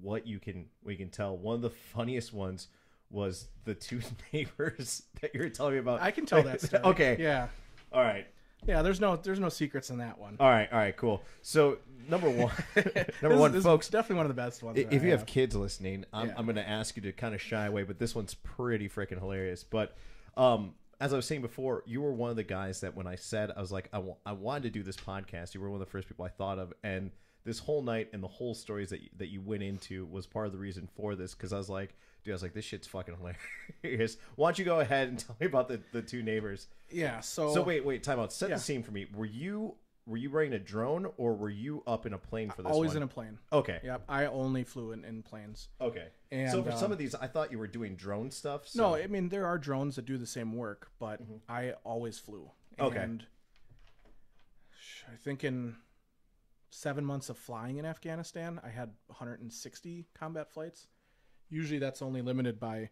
what 0.00 0.26
you 0.26 0.38
can 0.38 0.66
we 0.82 0.96
can 0.96 1.10
tell 1.10 1.36
one 1.36 1.56
of 1.56 1.62
the 1.62 1.70
funniest 1.70 2.32
ones 2.32 2.68
was 3.10 3.48
the 3.64 3.74
two 3.74 4.00
neighbors 4.32 5.02
that 5.20 5.34
you 5.34 5.40
were 5.40 5.48
telling 5.48 5.74
me 5.74 5.78
about 5.78 6.00
I 6.02 6.10
can 6.10 6.26
tell 6.26 6.42
that 6.42 6.60
story. 6.62 6.82
okay 6.84 7.16
Yeah. 7.18 7.48
all 7.92 8.02
right 8.02 8.26
Yeah. 8.66 8.82
There's 8.82 9.00
no 9.00 9.16
there's 9.16 9.40
no 9.40 9.48
secrets 9.48 9.90
in 9.90 9.98
that 9.98 10.18
one. 10.18 10.36
all 10.40 10.48
right, 10.48 10.70
all 10.72 10.78
right, 10.78 10.96
cool. 10.96 11.22
So 11.42 11.78
number 12.08 12.28
one, 12.30 12.52
number 12.76 12.92
This- 13.20 13.38
one, 13.38 13.52
this 13.52 13.58
is 13.60 13.64
folks. 13.64 13.88
definitely 13.88 14.16
one 14.16 14.26
of 14.26 14.36
the 14.36 14.42
best 14.42 14.62
ones. 14.62 14.78
If 14.78 15.02
you 15.02 15.10
have 15.12 15.24
kids 15.26 15.54
listening, 15.56 16.04
I'm, 16.12 16.28
Yeah. 16.28 16.34
I'm 16.36 16.44
going 16.44 16.56
to 16.56 16.68
ask 16.68 16.96
you 16.96 17.02
to 17.02 17.12
kind 17.12 17.34
of 17.34 17.40
shy 17.40 17.66
away, 17.66 17.82
but 17.84 17.98
this 17.98 18.14
one's 18.14 18.34
pretty 18.34 18.88
freaking 18.88 19.18
hilarious. 19.18 19.64
But 19.64 19.96
um, 20.36 20.74
as 21.00 21.12
I 21.12 21.16
was 21.16 21.26
saying 21.26 21.40
before, 21.42 21.82
you 21.86 22.00
were 22.02 22.12
one 22.12 22.30
of 22.30 22.36
the 22.36 22.42
guys 22.42 22.80
that 22.80 22.94
when 22.96 23.06
I 23.06 23.14
said 23.16 23.50
I 23.56 23.60
was 23.60 23.70
like 23.72 23.88
I 23.92 24.02
I 24.26 24.32
wanted 24.32 24.64
to 24.64 24.70
do 24.70 24.82
this 24.82 24.96
podcast, 24.96 25.54
you 25.54 25.60
were 25.60 25.68
one 25.70 25.80
of 25.80 25.86
the 25.86 25.90
first 25.90 26.08
people 26.08 26.24
I 26.24 26.28
thought 26.30 26.58
of, 26.58 26.72
and 26.82 27.10
this 27.44 27.58
whole 27.58 27.82
night 27.82 28.08
and 28.12 28.22
the 28.22 28.28
whole 28.28 28.54
stories 28.54 28.90
that 28.90 29.02
you, 29.02 29.08
that 29.18 29.28
you 29.28 29.40
went 29.40 29.62
into 29.62 30.06
was 30.06 30.26
part 30.26 30.46
of 30.46 30.52
the 30.52 30.58
reason 30.58 30.88
for 30.96 31.14
this 31.14 31.34
because 31.34 31.52
I 31.52 31.58
was 31.58 31.68
like, 31.68 31.94
dude, 32.24 32.32
I 32.32 32.34
was 32.34 32.42
like, 32.42 32.54
this 32.54 32.64
shit's 32.64 32.86
fucking 32.86 33.16
hilarious. 33.82 34.16
Why 34.36 34.48
don't 34.48 34.58
you 34.58 34.64
go 34.64 34.80
ahead 34.80 35.08
and 35.08 35.18
tell 35.26 35.36
me 35.38 35.46
about 35.46 35.68
the, 35.68 35.80
the 35.92 36.02
two 36.02 36.22
neighbors? 36.22 36.68
Yeah. 36.90 37.20
So 37.20 37.52
So 37.52 37.62
wait, 37.62 37.84
wait, 37.84 38.02
time 38.02 38.18
out. 38.18 38.32
Set 38.32 38.48
Yeah. 38.48 38.56
the 38.56 38.62
scene 38.62 38.82
for 38.82 38.92
me. 38.92 39.06
Were 39.14 39.26
you 39.26 39.74
were 40.06 40.18
you 40.18 40.28
running 40.28 40.52
a 40.52 40.58
drone 40.58 41.06
or 41.16 41.34
were 41.34 41.48
you 41.48 41.82
up 41.86 42.04
in 42.04 42.12
a 42.12 42.18
plane 42.18 42.50
for 42.50 42.62
this 42.62 42.70
always 42.70 42.90
one? 42.90 42.98
in 42.98 43.02
a 43.04 43.06
plane. 43.06 43.38
Okay. 43.50 43.80
Yep. 43.82 44.04
I 44.06 44.26
only 44.26 44.62
flew 44.62 44.92
in, 44.92 45.02
in 45.02 45.22
planes. 45.22 45.68
Okay. 45.80 46.08
And, 46.30 46.50
so 46.50 46.62
for 46.62 46.72
some 46.72 46.86
um, 46.86 46.92
of 46.92 46.98
these, 46.98 47.14
I 47.14 47.26
thought 47.26 47.50
you 47.50 47.58
were 47.58 47.66
doing 47.66 47.94
drone 47.96 48.30
stuff. 48.30 48.68
So. 48.68 48.82
No, 48.82 48.94
I 48.96 49.06
mean 49.06 49.28
there 49.30 49.46
are 49.46 49.56
drones 49.56 49.96
that 49.96 50.04
do 50.04 50.18
the 50.18 50.26
same 50.26 50.54
work, 50.54 50.90
but 50.98 51.20
I 51.48 51.72
always 51.84 52.18
flew. 52.18 52.50
Okay. 52.78 52.98
And 52.98 53.24
I 55.10 55.16
think 55.16 55.44
in 55.44 55.76
seven 56.74 57.04
months 57.04 57.28
of 57.30 57.38
flying 57.38 57.76
in 57.76 57.86
Afghanistan, 57.86 58.60
I 58.64 58.68
had 58.68 58.90
160 59.06 60.06
combat 60.18 60.50
flights. 60.50 60.88
Usually, 61.48 61.78
that's 61.78 62.02
only 62.02 62.20
limited 62.20 62.58
by 62.58 62.90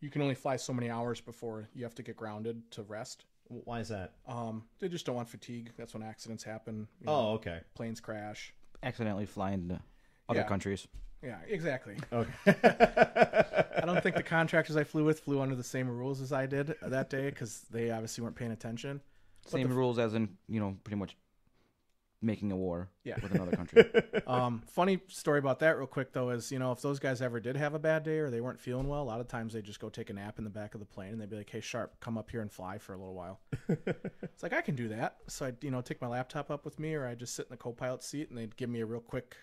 you 0.00 0.08
can 0.10 0.22
only 0.22 0.34
fly 0.34 0.56
so 0.56 0.72
many 0.72 0.88
hours 0.88 1.20
before 1.20 1.68
you 1.74 1.82
have 1.84 1.94
to 1.96 2.02
get 2.02 2.16
grounded 2.16 2.62
to 2.70 2.82
rest. 2.84 3.24
Why 3.48 3.80
is 3.80 3.88
that? 3.88 4.12
Um, 4.26 4.64
they 4.78 4.88
just 4.88 5.04
don't 5.06 5.16
want 5.16 5.28
fatigue. 5.28 5.72
That's 5.76 5.92
when 5.92 6.02
accidents 6.02 6.44
happen. 6.44 6.86
you 7.00 7.06
know, 7.06 7.12
Oh, 7.12 7.32
okay. 7.34 7.60
planes 7.74 8.00
crash. 8.00 8.54
accidentally 8.82 9.26
flying 9.26 9.68
to 9.70 9.80
other 10.28 10.40
Yeah. 10.40 10.46
countries. 10.46 10.86
Yeah, 11.22 11.38
exactly. 11.48 11.96
Okay. 12.12 12.32
I 12.46 13.82
don't 13.84 14.00
think 14.02 14.14
the 14.16 14.22
contractors 14.22 14.76
I 14.76 14.84
flew 14.84 15.04
with 15.04 15.20
flew 15.20 15.40
under 15.40 15.56
the 15.56 15.64
same 15.64 15.88
rules 15.88 16.20
as 16.20 16.32
I 16.32 16.46
did 16.46 16.76
that 16.80 17.10
day 17.10 17.28
because 17.30 17.62
they 17.70 17.90
obviously 17.90 18.22
weren't 18.22 18.36
paying 18.36 18.52
attention. 18.52 19.00
Same 19.46 19.68
rules 19.68 19.98
as 19.98 20.14
in 20.14 20.36
you 20.48 20.60
know 20.60 20.76
pretty 20.84 20.96
much 20.96 21.16
making 22.20 22.50
a 22.50 22.56
war 22.56 22.90
Yeah. 23.04 23.16
with 23.22 23.32
another 23.32 23.52
country. 23.56 23.84
Um, 24.28 24.62
funny 24.66 25.00
story 25.08 25.38
about 25.38 25.60
that, 25.60 25.78
real 25.78 25.86
quick 25.86 26.12
though, 26.12 26.28
is 26.30 26.52
you 26.52 26.58
know 26.58 26.70
if 26.72 26.82
those 26.82 26.98
guys 26.98 27.22
ever 27.22 27.40
did 27.40 27.56
have 27.56 27.72
a 27.74 27.78
bad 27.78 28.02
day 28.02 28.18
or 28.18 28.28
they 28.28 28.40
weren't 28.42 28.60
feeling 28.60 28.86
well, 28.88 29.02
a 29.02 29.04
lot 29.04 29.20
of 29.20 29.28
times 29.28 29.54
they 29.54 29.62
just 29.62 29.80
go 29.80 29.88
take 29.88 30.10
a 30.10 30.12
nap 30.12 30.36
in 30.38 30.44
the 30.44 30.50
back 30.50 30.74
of 30.74 30.80
the 30.80 30.86
plane 30.86 31.12
and 31.12 31.20
they'd 31.20 31.30
be 31.30 31.36
like, 31.36 31.48
"Hey, 31.48 31.60
Sharp, 31.60 31.98
come 32.00 32.18
up 32.18 32.30
here 32.30 32.42
and 32.42 32.52
fly 32.52 32.76
for 32.76 32.92
a 32.92 32.98
little 32.98 33.14
while." 33.14 33.40
it's 33.68 34.42
like 34.42 34.52
I 34.52 34.60
can 34.60 34.74
do 34.74 34.88
that, 34.88 35.16
so 35.28 35.46
I'd 35.46 35.62
you 35.64 35.70
know 35.70 35.80
take 35.80 36.02
my 36.02 36.08
laptop 36.08 36.50
up 36.50 36.64
with 36.66 36.78
me, 36.78 36.94
or 36.94 37.06
I 37.06 37.14
just 37.14 37.34
sit 37.34 37.46
in 37.46 37.50
the 37.50 37.56
co-pilot 37.56 38.02
seat 38.02 38.28
and 38.28 38.36
they'd 38.38 38.54
give 38.56 38.68
me 38.68 38.80
a 38.80 38.86
real 38.86 39.00
quick 39.00 39.36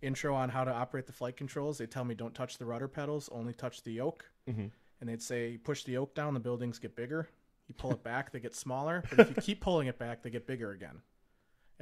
intro 0.00 0.34
on 0.34 0.48
how 0.48 0.64
to 0.64 0.72
operate 0.72 1.06
the 1.06 1.12
flight 1.12 1.36
controls. 1.36 1.78
They 1.78 1.86
tell 1.86 2.04
me 2.04 2.14
don't 2.14 2.34
touch 2.34 2.56
the 2.58 2.64
rudder 2.64 2.88
pedals, 2.88 3.28
only 3.32 3.52
touch 3.52 3.82
the 3.82 3.92
yoke, 3.92 4.24
Mhm. 4.48 4.70
and 5.00 5.08
they'd 5.08 5.22
say 5.22 5.58
push 5.58 5.84
the 5.84 5.92
yoke 5.92 6.14
down, 6.14 6.32
the 6.34 6.40
buildings 6.40 6.78
get 6.78 6.96
bigger. 6.96 7.28
You 7.68 7.74
pull 7.74 7.92
it 7.92 8.02
back, 8.02 8.32
they 8.32 8.40
get 8.40 8.54
smaller, 8.56 9.04
but 9.10 9.20
if 9.20 9.28
you 9.28 9.34
keep 9.42 9.60
pulling 9.60 9.86
it 9.88 9.98
back, 9.98 10.22
they 10.22 10.30
get 10.30 10.46
bigger 10.46 10.70
again 10.72 11.02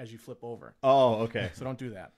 as 0.01 0.11
you 0.11 0.19
flip 0.19 0.39
over. 0.43 0.75
Oh, 0.83 1.17
okay. 1.25 1.51
So 1.55 1.65
don't 1.65 1.79
do 1.79 1.91
that. 1.91 2.13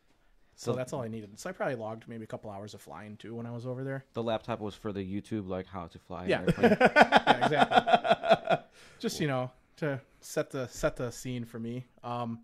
So 0.55 0.71
So- 0.73 0.77
that's 0.77 0.93
all 0.93 1.03
I 1.03 1.09
needed. 1.09 1.39
So 1.39 1.51
I 1.51 1.53
probably 1.53 1.75
logged 1.75 2.07
maybe 2.07 2.25
a 2.25 2.27
couple 2.27 2.51
hours 2.51 2.75
of 2.75 2.81
flying 2.81 3.17
too 3.17 3.35
when 3.35 3.45
I 3.47 3.51
was 3.51 3.67
over 3.67 3.83
there. 3.83 4.05
The 4.13 4.23
laptop 4.23 4.61
was 4.61 4.75
for 4.75 4.93
the 4.93 5.01
YouTube, 5.01 5.49
like 5.49 5.67
how 5.67 5.87
to 5.89 5.99
fly. 5.99 6.25
an 6.25 6.31
Yeah. 6.31 6.41
airplane. 6.43 6.77
Yeah, 6.81 7.45
exactly. 7.45 8.57
Just 9.01 9.21
you 9.21 9.27
know 9.27 9.51
to 9.79 10.01
set 10.21 10.51
the 10.51 10.69
set 10.69 10.97
the 10.97 11.11
scene 11.11 11.45
for 11.45 11.59
me. 11.59 11.87
Um, 12.05 12.41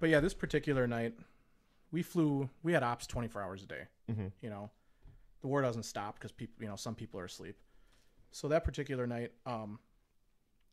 but 0.00 0.10
yeah, 0.10 0.20
this 0.20 0.34
particular 0.34 0.86
night, 0.86 1.14
we 1.92 2.02
flew. 2.02 2.50
We 2.62 2.72
had 2.72 2.82
ops 2.82 3.06
twenty 3.06 3.28
four 3.28 3.40
hours 3.42 3.62
a 3.62 3.66
day. 3.66 3.84
Mhm. 4.10 4.32
You 4.42 4.50
know, 4.50 4.70
the 5.40 5.46
war 5.48 5.62
doesn't 5.62 5.84
stop 5.84 6.16
because 6.16 6.32
people, 6.32 6.62
you 6.62 6.68
know, 6.68 6.76
some 6.76 6.94
people 6.94 7.18
are 7.20 7.24
asleep. 7.24 7.56
So 8.32 8.48
that 8.48 8.64
particular 8.64 9.06
night, 9.06 9.32
um, 9.46 9.78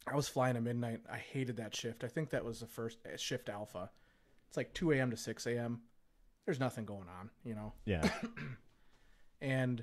I 0.07 0.15
was 0.15 0.27
flying 0.27 0.57
at 0.57 0.63
midnight. 0.63 1.01
I 1.09 1.17
hated 1.17 1.57
that 1.57 1.75
shift. 1.75 2.03
I 2.03 2.07
think 2.07 2.31
that 2.31 2.43
was 2.43 2.59
the 2.59 2.65
first 2.67 2.97
uh, 3.05 3.15
shift 3.15 3.47
alpha. 3.49 3.89
It's 4.51 4.57
like 4.57 4.73
two 4.73 4.91
a.m. 4.91 5.11
to 5.11 5.15
six 5.15 5.47
a.m. 5.47 5.79
There's 6.45 6.59
nothing 6.59 6.83
going 6.83 7.07
on. 7.07 7.29
You 7.45 7.55
know, 7.55 7.71
Yeah. 7.85 8.09
and 9.41 9.81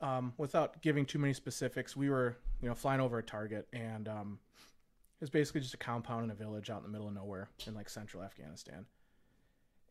um, 0.00 0.32
without 0.38 0.80
giving 0.80 1.04
too 1.04 1.18
many 1.18 1.34
specifics, 1.34 1.94
we 1.94 2.08
were 2.08 2.38
you 2.62 2.70
know 2.70 2.74
flying 2.74 3.02
over 3.02 3.18
a 3.18 3.22
target, 3.22 3.68
and 3.74 4.08
um, 4.08 4.38
it 4.56 5.20
was 5.20 5.28
basically 5.28 5.60
just 5.60 5.74
a 5.74 5.76
compound 5.76 6.24
in 6.24 6.30
a 6.30 6.34
village 6.34 6.70
out 6.70 6.78
in 6.78 6.84
the 6.84 6.88
middle 6.88 7.06
of 7.06 7.12
nowhere 7.12 7.50
in 7.66 7.74
like 7.74 7.90
central 7.90 8.22
Afghanistan. 8.22 8.86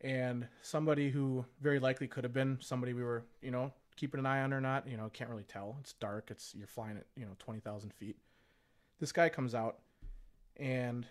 And 0.00 0.48
somebody 0.62 1.08
who 1.08 1.44
very 1.60 1.78
likely 1.78 2.08
could 2.08 2.24
have 2.24 2.32
been 2.32 2.58
somebody 2.60 2.92
we 2.92 3.04
were 3.04 3.22
you 3.40 3.52
know 3.52 3.72
keeping 3.94 4.18
an 4.18 4.26
eye 4.26 4.42
on 4.42 4.52
or 4.52 4.60
not, 4.60 4.88
you 4.88 4.96
know, 4.96 5.08
can't 5.12 5.30
really 5.30 5.44
tell. 5.44 5.76
It's 5.80 5.92
dark. 5.92 6.32
It's 6.32 6.56
you're 6.56 6.66
flying 6.66 6.96
at 6.96 7.06
you 7.16 7.24
know 7.24 7.36
twenty 7.38 7.60
thousand 7.60 7.94
feet. 7.94 8.16
This 8.98 9.12
guy 9.12 9.28
comes 9.28 9.54
out, 9.54 9.78
and 10.56 11.06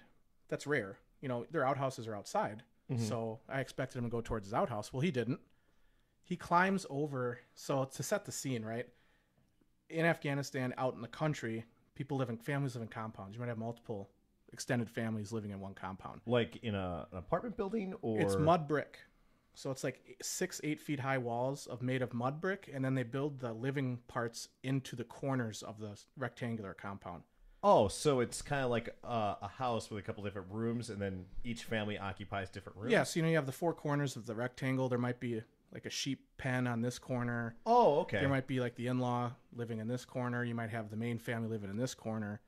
that's 0.50 0.68
rare. 0.68 0.98
You 1.26 1.30
know, 1.30 1.46
their 1.50 1.66
outhouses 1.66 2.08
are 2.08 2.16
outside, 2.16 2.62
mm-hmm. 2.92 3.04
so 3.04 3.40
I 3.50 3.60
expected 3.60 3.98
him 3.98 4.04
to 4.04 4.12
go 4.12 4.22
towards 4.22 4.46
his 4.46 4.54
outhouse. 4.54 4.94
Well, 4.94 5.02
he 5.02 5.10
didn't. 5.10 5.40
He 6.24 6.36
climbs 6.36 6.86
over. 6.90 7.40
So 7.56 7.86
to 7.86 8.04
set 8.04 8.26
the 8.26 8.32
scene 8.32 8.64
right 8.64 8.86
in 9.90 10.06
afghanistan 10.06 10.74
out 10.78 10.96
in 10.96 11.02
the 11.02 11.08
country 11.08 11.64
people 11.96 12.18
live 12.18 12.30
in 12.30 12.38
families 12.38 12.76
live 12.76 12.84
in 12.84 12.88
compounds. 12.88 13.34
You 13.36 13.40
might 13.40 13.48
have 13.48 13.58
multiple 13.58 14.10
extended 14.52 14.90
families 14.90 15.32
living 15.32 15.52
in 15.52 15.60
one 15.60 15.74
compound. 15.74 16.22
Like 16.26 16.58
in 16.58 16.76
a, 16.76 17.08
an 17.12 17.18
apartment 17.18 17.58
building 17.58 17.94
or? 18.02 18.20
It's 18.22 18.36
mud 18.36 18.68
brick. 18.68 19.00
So 19.54 19.72
it's 19.72 19.84
like 19.84 20.18
six 20.22 20.60
eight 20.64 20.82
feet 20.82 21.00
high 21.00 21.18
walls 21.18 21.66
of 21.68 21.82
made 21.82 22.02
of 22.02 22.14
mud 22.14 22.42
brick 22.42 22.70
and 22.74 22.84
then 22.84 22.94
they 22.94 23.04
build 23.04 23.40
the 23.40 23.54
living 23.54 24.00
parts 24.08 24.50
into 24.64 24.96
the 24.96 25.06
corners 25.06 25.64
of 25.64 25.80
the 25.80 25.98
rectangular 26.18 26.74
compound 26.74 27.24
Oh, 27.68 27.88
so 27.88 28.20
it's 28.20 28.44
kind 28.44 28.64
of 28.64 28.70
like 28.70 28.96
uh, 29.04 29.36
a 29.42 29.48
house 29.48 29.90
with 29.90 29.98
a 29.98 30.04
couple 30.06 30.24
different 30.24 30.50
rooms, 30.52 30.92
and 30.92 31.02
then 31.02 31.26
each 31.44 31.64
family 31.64 31.98
occupies 31.98 32.50
different 32.52 32.78
rooms. 32.78 32.92
yeah 32.92 33.02
so 33.04 33.18
you 33.18 33.24
know 33.24 33.30
you 33.30 33.36
have 33.38 33.48
the 33.48 33.52
four 33.52 33.74
corners 33.74 34.16
of 34.16 34.28
the 34.28 34.36
rectangle 34.36 34.88
there 34.88 35.00
might 35.00 35.20
be 35.20 35.42
like 35.74 35.88
a 35.88 35.90
sheep 35.90 36.20
pen 36.38 36.68
on 36.68 36.82
this 36.82 37.00
corner 37.00 37.56
Oh, 37.66 38.00
okay. 38.02 38.20
There 38.20 38.30
might 38.30 38.46
be 38.46 38.60
like 38.60 38.76
the 38.76 38.86
in-law 38.88 39.32
living 39.56 39.80
in 39.80 39.88
this 39.88 40.06
corner. 40.06 40.44
You 40.44 40.54
might 40.54 40.70
have 40.70 40.90
the 40.92 40.96
main 40.96 41.18
family 41.18 41.50
living 41.50 41.70
in 41.72 41.76
this 41.76 41.94
corner. 41.96 42.40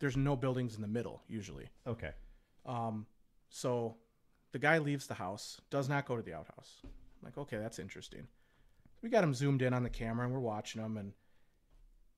There's 0.00 0.16
no 0.16 0.34
buildings 0.36 0.74
in 0.74 0.82
the 0.82 0.88
middle 0.88 1.22
usually. 1.28 1.68
okay. 1.86 2.10
Um, 2.66 3.06
so 3.48 3.96
the 4.52 4.58
guy 4.58 4.78
leaves 4.78 5.06
the 5.06 5.14
house, 5.14 5.60
does 5.70 5.88
not 5.88 6.06
go 6.06 6.16
to 6.16 6.22
the 6.22 6.34
outhouse. 6.34 6.80
I'm 6.84 6.90
like, 7.22 7.38
okay, 7.38 7.58
that's 7.58 7.78
interesting. 7.78 8.26
We 9.00 9.08
got 9.10 9.22
him 9.22 9.32
zoomed 9.32 9.62
in 9.62 9.72
on 9.72 9.84
the 9.84 9.90
camera 9.90 10.24
and 10.26 10.34
we're 10.34 10.40
watching 10.40 10.82
him 10.82 10.96
and 10.96 11.12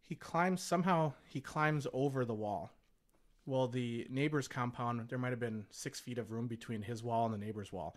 he 0.09 0.15
climbs 0.15 0.63
somehow 0.63 1.13
he 1.27 1.41
climbs 1.41 1.87
over 1.93 2.25
the 2.25 2.35
wall. 2.35 2.73
Well, 3.45 3.69
the 3.69 4.07
neighbor's 4.11 4.49
compound, 4.49 5.07
there 5.09 5.19
might 5.19 5.31
have 5.31 5.41
been 5.41 5.67
six 5.71 6.01
feet 6.01 6.17
of 6.19 6.31
room 6.31 6.47
between 6.47 6.83
his 6.83 7.03
wall 7.03 7.27
and 7.27 7.35
the 7.35 7.39
neighbor's 7.45 7.73
wall. 7.73 7.95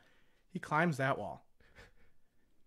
He 0.49 0.59
climbs 0.59 0.97
that 0.97 1.17
wall. 1.17 1.45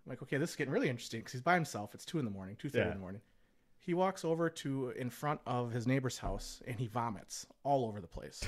I'm 0.07 0.11
like, 0.11 0.23
okay, 0.23 0.39
this 0.39 0.51
is 0.51 0.57
getting 0.57 0.73
really 0.73 0.89
interesting 0.89 1.21
because 1.21 1.33
he's 1.33 1.43
by 1.43 1.55
himself. 1.55 1.95
It's 1.95 2.05
two 2.07 2.19
in 2.19 2.25
the 2.25 2.31
morning, 2.31 2.57
two 2.59 2.69
thirty 2.71 2.85
Yeah. 2.85 2.89
in 2.93 2.95
the 2.95 3.01
morning. 3.01 3.21
He 3.79 3.93
walks 3.93 4.25
over 4.25 4.49
to 4.49 4.91
in 4.97 5.11
front 5.11 5.41
of 5.47 5.71
his 5.73 5.87
neighbor's 5.87 6.17
house 6.19 6.63
and 6.67 6.79
he 6.79 6.87
vomits 6.87 7.47
all 7.65 7.85
over 7.85 8.01
the 8.01 8.07
place. 8.07 8.43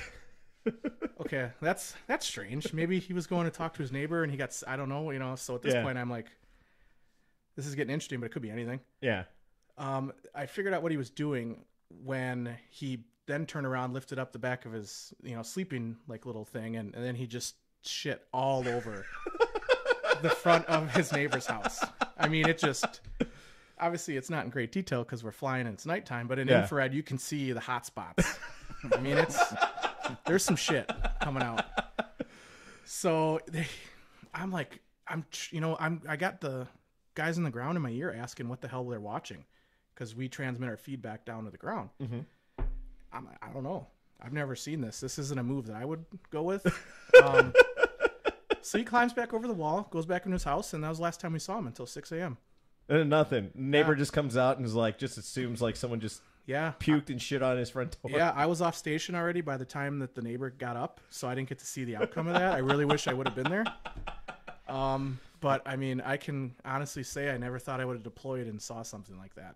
okay, 1.21 1.51
that's 1.61 1.93
that's 2.07 2.25
strange. 2.25 2.73
Maybe 2.73 2.97
he 2.99 3.13
was 3.13 3.27
going 3.27 3.45
to 3.45 3.51
talk 3.51 3.73
to 3.75 3.83
his 3.83 3.91
neighbor 3.91 4.23
and 4.23 4.31
he 4.31 4.37
got 4.37 4.51
i 4.67 4.75
don't 4.75 4.89
know, 4.89 5.11
you 5.11 5.19
know. 5.19 5.35
So 5.35 5.53
at 5.55 5.61
this 5.61 5.75
Yeah. 5.75 5.83
point, 5.83 5.97
I'm 5.99 6.09
like, 6.09 6.27
this 7.55 7.67
is 7.67 7.75
getting 7.75 7.93
interesting, 7.93 8.19
but 8.19 8.27
it 8.27 8.31
could 8.31 8.41
be 8.41 8.49
anything. 8.51 8.79
Yeah. 9.01 9.25
Um, 9.77 10.11
I 10.33 10.45
figured 10.45 10.73
out 10.73 10.81
what 10.81 10.91
he 10.91 10.97
was 10.97 11.09
doing 11.09 11.63
when 12.03 12.55
he 12.69 13.03
then 13.27 13.45
turned 13.45 13.67
around, 13.67 13.93
lifted 13.93 14.17
up 14.19 14.31
the 14.33 14.39
back 14.39 14.65
of 14.65 14.71
his 14.73 15.13
you 15.23 15.35
know 15.35 15.43
sleeping 15.43 15.97
like 16.07 16.25
little 16.25 16.45
thing, 16.45 16.75
and, 16.77 16.95
and 16.95 17.03
then 17.03 17.15
he 17.15 17.27
just 17.27 17.55
shit 17.83 18.25
all 18.33 18.67
over 18.67 19.05
the 20.21 20.29
front 20.29 20.65
of 20.65 20.89
his 20.95 21.11
neighbor's 21.11 21.45
house. 21.45 21.83
I 22.17 22.27
mean, 22.27 22.47
it 22.47 22.57
just 22.57 23.01
obviously 23.79 24.17
it's 24.17 24.29
not 24.29 24.43
in 24.45 24.49
great 24.49 24.71
detail 24.71 25.03
because 25.03 25.23
we're 25.23 25.31
flying 25.31 25.67
and 25.67 25.73
it's 25.75 25.85
nighttime, 25.85 26.27
but 26.27 26.39
in 26.39 26.47
Yeah. 26.47 26.61
infrared 26.61 26.93
you 26.93 27.03
can 27.03 27.17
see 27.17 27.51
the 27.51 27.59
hot 27.59 27.85
spots. 27.85 28.39
I 28.91 28.99
mean, 28.99 29.17
it's 29.17 29.39
there's 30.25 30.43
some 30.43 30.55
shit 30.55 30.89
coming 31.21 31.43
out. 31.43 31.63
So 32.85 33.39
they, 33.51 33.67
I'm 34.33 34.51
like, 34.51 34.79
I'm, 35.07 35.25
you 35.51 35.61
know, 35.61 35.75
I'm, 35.79 36.01
I 36.07 36.15
got 36.15 36.41
the 36.41 36.67
guys 37.15 37.37
in 37.37 37.43
the 37.43 37.49
ground 37.49 37.75
in 37.75 37.81
my 37.81 37.89
ear 37.89 38.15
asking 38.17 38.47
what 38.49 38.61
the 38.61 38.67
hell 38.67 38.83
they're 38.87 38.99
watching, 38.99 39.45
because 39.97 40.13
we 40.15 40.29
transmit 40.29 40.69
our 40.69 40.77
feedback 40.77 41.25
down 41.25 41.43
to 41.45 41.49
the 41.49 41.57
ground. 41.57 41.89
Mhm. 41.99 42.23
I'm, 43.11 43.27
I 43.41 43.47
don't 43.51 43.63
know. 43.63 43.87
I've 44.21 44.31
never 44.33 44.55
seen 44.55 44.79
this. 44.81 44.99
This 44.99 45.17
isn't 45.17 45.39
a 45.39 45.43
move 45.43 45.65
that 45.67 45.75
I 45.75 45.85
would 45.85 46.05
go 46.29 46.43
with. 46.43 46.65
Um, 47.23 47.51
so 48.61 48.77
he 48.77 48.83
climbs 48.83 49.11
back 49.13 49.33
over 49.33 49.47
the 49.47 49.53
wall, 49.53 49.87
goes 49.89 50.05
back 50.05 50.25
in 50.27 50.31
his 50.33 50.43
house, 50.43 50.73
and 50.73 50.83
that 50.83 50.89
was 50.89 50.97
the 50.99 51.03
last 51.05 51.19
time 51.21 51.31
we 51.33 51.39
saw 51.39 51.57
him 51.57 51.65
until 51.67 51.85
6 51.87 52.11
a.m. 52.11 52.37
And 52.89 53.09
nothing. 53.09 53.49
Neighbor 53.55 53.93
Yeah. 53.93 53.97
just 53.97 54.13
comes 54.13 54.35
out 54.37 54.57
and 54.57 54.65
is 54.65 54.75
like, 54.75 54.99
just 54.99 55.17
assumes 55.17 55.61
like 55.61 55.75
someone 55.77 55.99
just 56.01 56.21
Yeah. 56.45 56.73
puked 56.79 57.09
and 57.09 57.19
shit 57.19 57.41
on 57.41 57.57
his 57.57 57.69
front 57.71 57.97
door. 58.03 58.11
Yeah, 58.19 58.33
I 58.35 58.45
was 58.45 58.61
off 58.61 58.75
station 58.75 59.15
already 59.15 59.41
by 59.41 59.55
the 59.57 59.65
time 59.65 59.97
that 59.99 60.13
the 60.15 60.21
neighbor 60.21 60.49
got 60.51 60.75
up, 60.75 60.99
so 61.09 61.27
I 61.27 61.33
didn't 61.33 61.49
get 61.49 61.57
to 61.59 61.65
see 61.65 61.85
the 61.85 61.95
outcome 61.95 62.27
of 62.27 62.33
that. 62.35 62.53
I 62.53 62.57
really 62.59 62.85
wish 62.85 63.07
I 63.07 63.13
would 63.13 63.25
have 63.27 63.35
been 63.35 63.49
there. 63.49 63.65
Um, 64.67 65.19
but 65.39 65.61
I 65.65 65.75
mean, 65.77 66.01
I 66.01 66.17
can 66.17 66.53
honestly 66.65 67.03
say 67.03 67.31
I 67.31 67.37
never 67.37 67.57
thought 67.57 67.79
I 67.79 67.85
would 67.85 67.95
have 67.95 68.03
deployed 68.03 68.47
and 68.47 68.61
saw 68.61 68.83
something 68.83 69.17
like 69.17 69.33
that. 69.35 69.55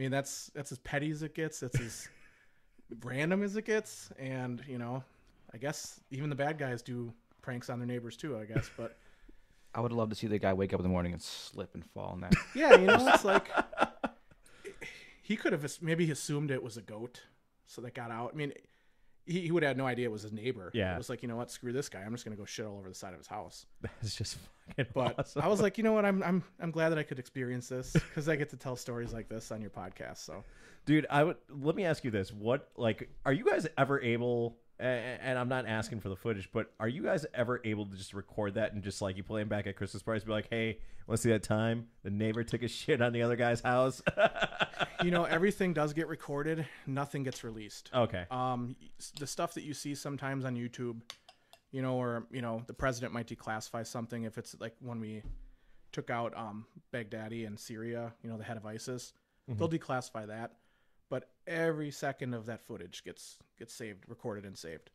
I 0.00 0.02
mean, 0.02 0.10
that's 0.10 0.50
that's 0.54 0.72
as 0.72 0.78
petty 0.78 1.10
as 1.10 1.22
it 1.22 1.34
gets. 1.34 1.60
That's 1.60 1.78
as 1.78 2.08
random 3.04 3.42
as 3.42 3.54
it 3.54 3.66
gets, 3.66 4.10
and 4.18 4.64
you 4.66 4.78
know, 4.78 5.04
I 5.52 5.58
guess 5.58 6.00
even 6.10 6.30
the 6.30 6.34
bad 6.34 6.56
guys 6.56 6.80
do 6.80 7.12
pranks 7.42 7.68
on 7.68 7.78
their 7.78 7.86
neighbors 7.86 8.16
too. 8.16 8.38
I 8.38 8.46
guess, 8.46 8.70
but 8.78 8.96
I 9.74 9.80
would 9.82 9.92
love 9.92 10.08
to 10.08 10.16
see 10.16 10.26
the 10.26 10.38
guy 10.38 10.54
wake 10.54 10.72
up 10.72 10.80
in 10.80 10.84
the 10.84 10.88
morning 10.88 11.12
and 11.12 11.20
slip 11.20 11.74
and 11.74 11.84
fall 11.84 12.14
in 12.14 12.22
that. 12.22 12.32
yeah, 12.54 12.76
you 12.76 12.86
know, 12.86 13.10
it's 13.12 13.26
like 13.26 13.50
he 15.20 15.36
could 15.36 15.52
have 15.52 15.70
maybe 15.82 16.10
assumed 16.10 16.50
it 16.50 16.62
was 16.62 16.78
a 16.78 16.82
goat, 16.82 17.20
so 17.66 17.82
that 17.82 17.92
got 17.92 18.10
out. 18.10 18.30
I 18.32 18.36
mean, 18.38 18.54
he, 19.30 19.40
he 19.42 19.50
would 19.52 19.62
have 19.62 19.70
had 19.70 19.76
no 19.78 19.86
idea 19.86 20.06
it 20.06 20.12
was 20.12 20.22
his 20.22 20.32
neighbor. 20.32 20.70
Yeah. 20.74 20.94
it 20.94 20.98
was 20.98 21.08
like 21.08 21.22
you 21.22 21.28
know 21.28 21.36
what, 21.36 21.50
screw 21.50 21.72
this 21.72 21.88
guy. 21.88 22.00
I'm 22.00 22.12
just 22.12 22.24
gonna 22.24 22.36
go 22.36 22.44
shit 22.44 22.66
all 22.66 22.78
over 22.78 22.88
the 22.88 22.94
side 22.94 23.12
of 23.12 23.18
his 23.18 23.26
house. 23.26 23.66
That's 23.82 24.14
just 24.14 24.38
fucking 24.68 24.92
But 24.94 25.18
awesome. 25.18 25.42
I 25.42 25.48
was 25.48 25.60
like, 25.60 25.78
you 25.78 25.84
know 25.84 25.92
what, 25.92 26.04
I'm 26.04 26.22
I'm 26.22 26.42
I'm 26.60 26.70
glad 26.70 26.90
that 26.90 26.98
I 26.98 27.02
could 27.02 27.18
experience 27.18 27.68
this 27.68 27.92
because 27.92 28.28
I 28.28 28.36
get 28.36 28.50
to 28.50 28.56
tell 28.56 28.76
stories 28.76 29.12
like 29.12 29.28
this 29.28 29.50
on 29.52 29.60
your 29.60 29.70
podcast. 29.70 30.18
So 30.18 30.44
Dude, 30.86 31.06
I 31.10 31.24
would 31.24 31.36
let 31.48 31.76
me 31.76 31.84
ask 31.84 32.04
you 32.04 32.10
this: 32.10 32.32
What 32.32 32.68
like 32.76 33.08
are 33.24 33.32
you 33.32 33.44
guys 33.44 33.66
ever 33.76 34.00
able? 34.00 34.56
And 34.80 35.38
I'm 35.38 35.48
not 35.48 35.66
asking 35.66 36.00
for 36.00 36.08
the 36.08 36.16
footage, 36.16 36.48
but 36.52 36.72
are 36.80 36.88
you 36.88 37.02
guys 37.02 37.26
ever 37.34 37.60
able 37.64 37.86
to 37.86 37.96
just 37.96 38.14
record 38.14 38.54
that 38.54 38.72
and 38.72 38.82
just 38.82 39.02
like 39.02 39.16
you 39.16 39.22
play 39.22 39.42
them 39.42 39.48
back 39.48 39.66
at 39.66 39.76
Christmas 39.76 40.02
parties, 40.02 40.24
be 40.24 40.32
like, 40.32 40.48
"Hey, 40.48 40.78
want 41.06 41.18
to 41.18 41.22
see 41.22 41.30
that 41.30 41.42
time 41.42 41.88
the 42.02 42.10
neighbor 42.10 42.42
took 42.42 42.62
a 42.62 42.68
shit 42.80 43.02
on 43.02 43.12
the 43.12 43.22
other 43.22 43.36
guy's 43.36 43.60
house?" 43.60 44.00
you 45.04 45.10
know, 45.10 45.24
everything 45.24 45.72
does 45.74 45.92
get 45.92 46.08
recorded. 46.08 46.66
Nothing 46.86 47.22
gets 47.22 47.44
released. 47.44 47.90
okay, 47.94 48.24
um 48.30 48.74
the 49.18 49.26
stuff 49.26 49.54
that 49.54 49.64
you 49.64 49.74
see 49.74 49.94
sometimes 49.94 50.44
on 50.44 50.56
YouTube, 50.56 51.00
you 51.72 51.82
know, 51.82 51.96
or 51.96 52.26
you 52.30 52.40
know, 52.42 52.62
the 52.66 52.74
president 52.74 53.12
might 53.12 53.26
declassify 53.26 53.86
something 53.86 54.24
if 54.24 54.38
it's 54.38 54.56
like 54.60 54.74
when 54.80 54.98
we 55.00 55.22
took 55.92 56.08
out 56.10 56.36
um 56.36 56.64
Baghdadi 56.92 57.46
in 57.46 57.56
Syria, 57.56 58.12
you 58.22 58.30
know, 58.30 58.36
the 58.38 58.44
head 58.44 58.56
of 58.56 58.64
ISIS. 58.64 59.12
They'll 59.48 59.68
declassify 59.68 60.28
that. 60.28 60.52
But 61.10 61.28
every 61.46 61.90
second 61.90 62.32
of 62.32 62.46
that 62.46 62.66
footage 62.66 63.04
gets 63.04 63.36
gets 63.58 63.74
saved, 63.74 64.04
recorded 64.08 64.46
and 64.46 64.56
saved. 64.56 64.88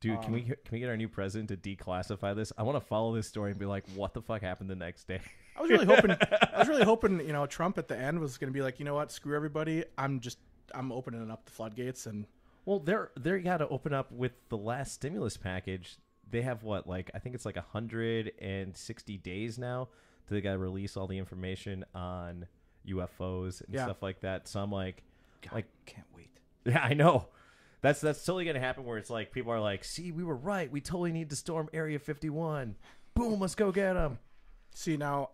dude, 0.00 0.22
can 0.22 0.32
we 0.32 0.40
um, 0.40 0.46
can 0.46 0.56
we 0.72 0.78
get 0.80 0.88
our 0.88 0.96
new 0.96 1.08
president 1.08 1.48
to 1.50 1.56
declassify 1.56 2.34
this? 2.34 2.52
I 2.56 2.62
want 2.62 2.76
to 2.76 2.84
follow 2.86 3.14
this 3.14 3.26
story 3.26 3.50
and 3.50 3.58
be 3.60 3.66
like, 3.66 3.84
"What 3.94 4.14
the 4.14 4.22
fuck 4.22 4.40
happened 4.40 4.70
the 4.70 4.76
next 4.76 5.06
day?" 5.08 5.20
I 5.56 5.60
was 5.60 5.70
really 5.70 5.86
hoping 5.86 6.12
I 6.12 6.58
was 6.60 6.68
really 6.68 6.84
hoping, 6.92 7.18
you 7.20 7.32
know, 7.32 7.44
Trump 7.46 7.76
at 7.78 7.88
the 7.88 7.98
end 7.98 8.20
was 8.20 8.38
gonna 8.38 8.52
be 8.52 8.62
like, 8.62 8.78
you 8.78 8.84
know 8.84 8.94
what, 8.94 9.10
screw 9.12 9.34
everybody. 9.36 9.84
I'm 9.98 10.20
just 10.20 10.38
I'm 10.72 10.92
opening 10.92 11.28
up 11.30 11.44
the 11.44 11.50
floodgates 11.50 12.06
and 12.06 12.26
Well, 12.64 12.78
they're 12.78 13.10
they're 13.16 13.40
got 13.40 13.56
to 13.58 13.68
open 13.68 13.92
up 13.92 14.12
with 14.12 14.32
the 14.50 14.56
last 14.56 14.92
stimulus 14.92 15.36
package. 15.36 15.96
They 16.30 16.42
have 16.42 16.62
what, 16.62 16.86
like 16.86 17.10
I 17.14 17.18
think 17.18 17.34
it's 17.34 17.44
like 17.44 17.56
hundred 17.56 18.30
and 18.40 18.76
sixty 18.76 19.16
days 19.16 19.58
now 19.58 19.88
to 20.28 20.34
they 20.34 20.40
got 20.40 20.52
to 20.52 20.58
release 20.58 20.96
all 20.96 21.08
the 21.08 21.18
information 21.18 21.84
on 21.94 22.46
UFOs 22.86 23.60
and 23.64 23.74
Yeah. 23.74 23.84
stuff 23.84 24.02
like 24.02 24.20
that. 24.20 24.46
So 24.46 24.60
I'm 24.60 24.70
like, 24.70 25.02
God, 25.42 25.52
Like- 25.52 25.84
can't 25.86 26.06
wait. 26.14 26.30
yeah, 26.64 26.80
I 26.82 26.94
know. 26.94 27.28
That's 27.80 28.00
that's 28.00 28.24
totally 28.24 28.44
gonna 28.44 28.58
happen. 28.60 28.84
Where 28.84 28.98
it's 28.98 29.10
like 29.10 29.30
people 29.32 29.52
are 29.52 29.60
like, 29.60 29.84
"See, 29.84 30.10
we 30.10 30.24
were 30.24 30.34
right. 30.36 30.70
We 30.70 30.80
totally 30.80 31.12
need 31.12 31.30
to 31.30 31.36
storm 31.36 31.68
Area 31.72 31.98
51. 31.98 32.74
Boom, 33.14 33.38
let's 33.40 33.54
go 33.54 33.70
get 33.70 33.92
them." 33.94 34.18
See 34.74 34.96
now, 34.96 35.30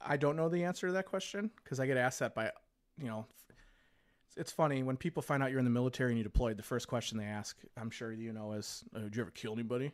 I 0.00 0.16
don't 0.16 0.36
know 0.36 0.48
the 0.48 0.64
answer 0.64 0.86
to 0.86 0.92
that 0.94 1.06
question 1.06 1.50
because 1.62 1.80
I 1.80 1.86
get 1.86 1.96
asked 1.96 2.20
that 2.20 2.34
by, 2.34 2.52
you 2.96 3.06
know, 3.06 3.26
it's 4.36 4.52
funny 4.52 4.82
when 4.82 4.96
people 4.96 5.20
find 5.22 5.42
out 5.42 5.50
you're 5.50 5.58
in 5.58 5.64
the 5.64 5.70
military 5.70 6.12
and 6.12 6.18
you 6.18 6.24
deployed. 6.24 6.56
The 6.56 6.62
first 6.62 6.88
question 6.88 7.18
they 7.18 7.24
ask, 7.24 7.58
I'm 7.76 7.90
sure 7.90 8.12
you 8.12 8.32
know, 8.32 8.52
is, 8.52 8.84
uh, 8.94 9.00
"Did 9.00 9.16
you 9.16 9.22
ever 9.22 9.30
kill 9.30 9.52
anybody?" 9.52 9.92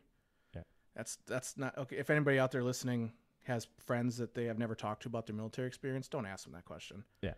Yeah. 0.54 0.62
That's 0.94 1.16
that's 1.26 1.56
not 1.56 1.76
okay. 1.78 1.96
If 1.96 2.10
anybody 2.10 2.38
out 2.38 2.52
there 2.52 2.62
listening 2.62 3.12
has 3.42 3.66
friends 3.78 4.16
that 4.18 4.34
they 4.34 4.44
have 4.44 4.58
never 4.58 4.74
talked 4.74 5.02
to 5.02 5.08
about 5.08 5.26
their 5.26 5.34
military 5.36 5.66
experience, 5.66 6.06
don't 6.08 6.26
ask 6.26 6.44
them 6.44 6.52
that 6.52 6.64
question. 6.64 7.04
Yeah. 7.22 7.34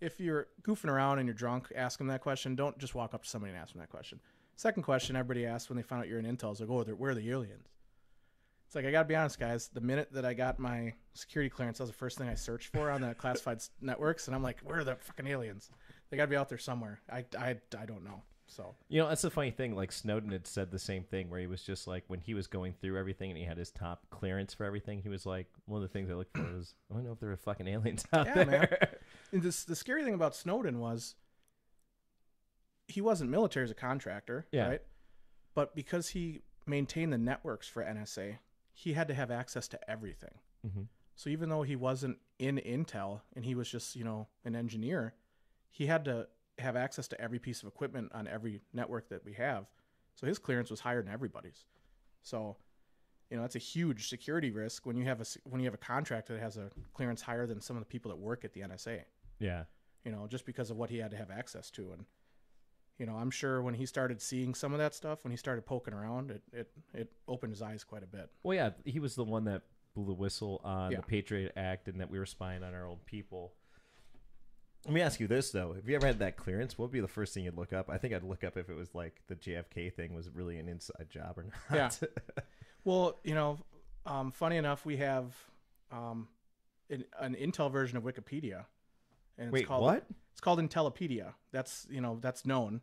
If 0.00 0.18
you're 0.20 0.48
goofing 0.62 0.88
around 0.88 1.18
and 1.18 1.26
you're 1.26 1.34
drunk, 1.34 1.68
ask 1.76 1.98
them 1.98 2.06
that 2.08 2.20
question. 2.22 2.54
Don't 2.56 2.78
just 2.78 2.94
walk 2.94 3.14
up 3.14 3.22
to 3.24 3.28
somebody 3.28 3.52
and 3.52 3.60
ask 3.60 3.72
them 3.72 3.80
that 3.80 3.90
question. 3.90 4.20
Second 4.56 4.82
question 4.82 5.16
everybody 5.16 5.46
asks 5.46 5.68
when 5.68 5.76
they 5.76 5.82
find 5.82 6.02
out 6.02 6.08
you're 6.08 6.18
in 6.18 6.24
intel 6.24 6.52
is 6.52 6.60
like, 6.60 6.68
"Oh, 6.70 6.82
where 6.94 7.10
are 7.10 7.14
the 7.14 7.30
aliens?" 7.30 7.68
It's 8.66 8.74
like 8.74 8.84
I 8.84 8.90
gotta 8.92 9.08
be 9.08 9.16
honest, 9.16 9.38
guys. 9.38 9.68
The 9.68 9.80
minute 9.80 10.12
that 10.12 10.24
I 10.24 10.32
got 10.34 10.58
my 10.58 10.92
security 11.14 11.50
clearance, 11.50 11.78
that 11.78 11.84
was 11.84 11.90
the 11.90 11.96
first 11.96 12.18
thing 12.18 12.28
I 12.28 12.34
searched 12.34 12.68
for 12.72 12.90
on 12.90 13.00
the 13.00 13.14
classified 13.18 13.60
networks, 13.80 14.26
and 14.28 14.34
I'm 14.34 14.42
like, 14.42 14.60
"Where 14.60 14.78
are 14.78 14.84
the 14.84 14.96
fucking 14.96 15.26
aliens? 15.26 15.70
They 16.10 16.16
gotta 16.16 16.28
be 16.30 16.36
out 16.36 16.48
there 16.48 16.58
somewhere." 16.58 17.00
I, 17.12 17.24
I, 17.38 17.56
I 17.78 17.86
don't 17.86 18.04
know. 18.04 18.22
So 18.46 18.74
You 18.88 19.00
know, 19.00 19.08
that's 19.08 19.22
the 19.22 19.30
funny 19.30 19.52
thing. 19.52 19.76
Like 19.76 19.92
Snowden 19.92 20.30
had 20.32 20.46
said 20.46 20.72
the 20.72 20.78
same 20.78 21.04
thing, 21.04 21.30
where 21.30 21.38
he 21.40 21.46
was 21.46 21.62
just 21.62 21.86
like, 21.86 22.02
when 22.08 22.18
he 22.20 22.34
was 22.34 22.48
going 22.48 22.74
through 22.80 22.98
everything 22.98 23.30
and 23.30 23.38
he 23.38 23.44
had 23.44 23.56
his 23.56 23.70
top 23.70 24.06
clearance 24.10 24.52
for 24.54 24.64
everything, 24.64 25.00
he 25.02 25.08
was 25.08 25.24
like, 25.24 25.46
one 25.66 25.80
of 25.80 25.88
the 25.88 25.92
things 25.92 26.10
I 26.10 26.14
looked 26.14 26.36
for 26.36 26.42
was, 26.42 26.74
I 26.90 26.94
don't 26.94 27.04
know 27.04 27.12
if 27.12 27.20
there 27.20 27.30
are 27.30 27.36
fucking 27.36 27.68
aliens 27.68 28.04
out 28.12 28.26
Yeah, 28.26 28.42
there. 28.44 28.88
And 29.32 29.42
this, 29.42 29.64
the 29.64 29.76
scary 29.76 30.02
thing 30.04 30.14
about 30.14 30.34
Snowden 30.34 30.78
was 30.80 31.14
he 32.88 33.00
wasn't 33.00 33.30
military 33.30 33.64
as 33.64 33.70
a 33.70 33.74
contractor, 33.74 34.46
Yeah. 34.50 34.68
right? 34.68 34.82
But 35.54 35.74
because 35.74 36.08
he 36.10 36.42
maintained 36.66 37.12
the 37.12 37.18
networks 37.18 37.68
for 37.68 37.82
NSA, 37.82 38.38
he 38.72 38.92
had 38.94 39.08
to 39.08 39.14
have 39.14 39.30
access 39.30 39.68
to 39.68 39.90
everything. 39.90 40.38
Mhm. 40.66 40.88
So 41.14 41.30
even 41.30 41.48
though 41.48 41.62
he 41.62 41.76
wasn't 41.76 42.18
in 42.38 42.56
Intel 42.58 43.22
and 43.34 43.44
he 43.44 43.54
was 43.54 43.70
just, 43.70 43.94
you 43.94 44.04
know, 44.04 44.28
an 44.44 44.56
engineer, 44.56 45.14
he 45.68 45.86
had 45.86 46.04
to 46.06 46.28
have 46.58 46.76
access 46.76 47.06
to 47.08 47.20
every 47.20 47.38
piece 47.38 47.62
of 47.62 47.68
equipment 47.68 48.10
on 48.12 48.26
every 48.26 48.60
network 48.72 49.08
that 49.08 49.24
we 49.24 49.34
have. 49.34 49.66
So 50.14 50.26
his 50.26 50.38
clearance 50.38 50.70
was 50.70 50.80
higher 50.80 51.02
than 51.02 51.12
everybody's. 51.12 51.64
So, 52.22 52.56
you 53.30 53.36
know, 53.36 53.42
that's 53.42 53.56
a 53.56 53.60
huge 53.60 54.08
security 54.08 54.50
risk 54.50 54.84
when 54.86 54.96
you 54.96 55.04
have 55.04 55.20
a 55.20 55.24
when 55.48 55.60
you 55.60 55.66
have 55.66 55.74
a 55.74 55.78
contract 55.78 56.28
that 56.28 56.40
has 56.40 56.56
a 56.56 56.70
clearance 56.92 57.22
higher 57.22 57.46
than 57.46 57.60
some 57.60 57.76
of 57.76 57.80
the 57.82 57.86
people 57.86 58.10
that 58.10 58.16
work 58.16 58.44
at 58.44 58.52
the 58.52 58.60
NSA. 58.60 59.04
Yeah. 59.40 59.64
You 60.04 60.12
know, 60.12 60.26
just 60.28 60.46
because 60.46 60.70
of 60.70 60.76
what 60.76 60.88
he 60.90 60.98
had 60.98 61.10
to 61.10 61.16
have 61.16 61.30
access 61.30 61.70
to 61.72 61.90
and 61.92 62.04
you 62.98 63.06
know, 63.06 63.16
I'm 63.16 63.30
sure 63.30 63.62
when 63.62 63.72
he 63.72 63.86
started 63.86 64.20
seeing 64.20 64.54
some 64.54 64.72
of 64.74 64.78
that 64.78 64.94
stuff, 64.94 65.24
when 65.24 65.30
he 65.30 65.36
started 65.38 65.64
poking 65.64 65.94
around, 65.94 66.30
it 66.30 66.42
it, 66.52 66.70
it 66.94 67.12
opened 67.26 67.52
his 67.52 67.62
eyes 67.62 67.82
quite 67.82 68.02
a 68.02 68.06
bit. 68.06 68.30
Well, 68.42 68.54
yeah, 68.54 68.70
he 68.84 69.00
was 69.00 69.14
the 69.14 69.24
one 69.24 69.44
that 69.44 69.62
blew 69.94 70.04
the 70.04 70.12
whistle 70.14 70.60
on 70.62 70.92
Yeah. 70.92 70.98
the 70.98 71.02
Patriot 71.04 71.52
Act 71.56 71.88
and 71.88 72.00
that 72.00 72.10
we 72.10 72.18
were 72.18 72.26
spying 72.26 72.62
on 72.62 72.74
our 72.74 72.86
own 72.86 72.98
people. 73.06 73.54
Let 74.86 74.94
me 74.94 75.00
ask 75.02 75.18
you 75.20 75.26
this 75.28 75.50
though: 75.50 75.74
If 75.78 75.88
you 75.88 75.94
ever 75.96 76.06
had 76.06 76.18
that 76.20 76.36
clearance, 76.36 76.76
what 76.78 76.86
would 76.86 76.92
be 76.92 77.00
the 77.00 77.08
first 77.08 77.32
thing 77.34 77.44
you'd 77.44 77.56
look 77.56 77.72
up? 77.72 77.88
I 77.90 77.96
think 77.98 78.14
I'd 78.14 78.22
look 78.22 78.44
up 78.44 78.56
if 78.56 78.68
it 78.70 78.74
was 78.76 78.94
like 78.94 79.20
the 79.28 79.34
JFK 79.36 79.92
thing 79.94 80.14
was 80.14 80.28
really 80.30 80.58
an 80.58 80.68
inside 80.68 81.08
job 81.10 81.38
or 81.38 81.44
not. 81.70 81.98
Yeah. 82.02 82.08
Well, 82.82 83.18
you 83.24 83.34
know, 83.34 83.58
um, 84.06 84.32
funny 84.32 84.56
enough, 84.56 84.86
we 84.86 84.96
have 84.96 85.34
um, 85.92 86.28
an, 86.88 87.04
an 87.20 87.34
Intel 87.34 87.70
version 87.70 87.98
of 87.98 88.04
Wikipedia, 88.04 88.64
and 89.40 89.48
it's 89.48 89.52
Wait, 89.52 89.66
called 89.66 89.82
what? 89.82 90.06
It's 90.32 90.40
called 90.40 90.60
Intellipedia. 90.60 91.32
That's 91.50 91.86
you 91.90 92.00
know 92.00 92.18
that's 92.20 92.46
known. 92.46 92.80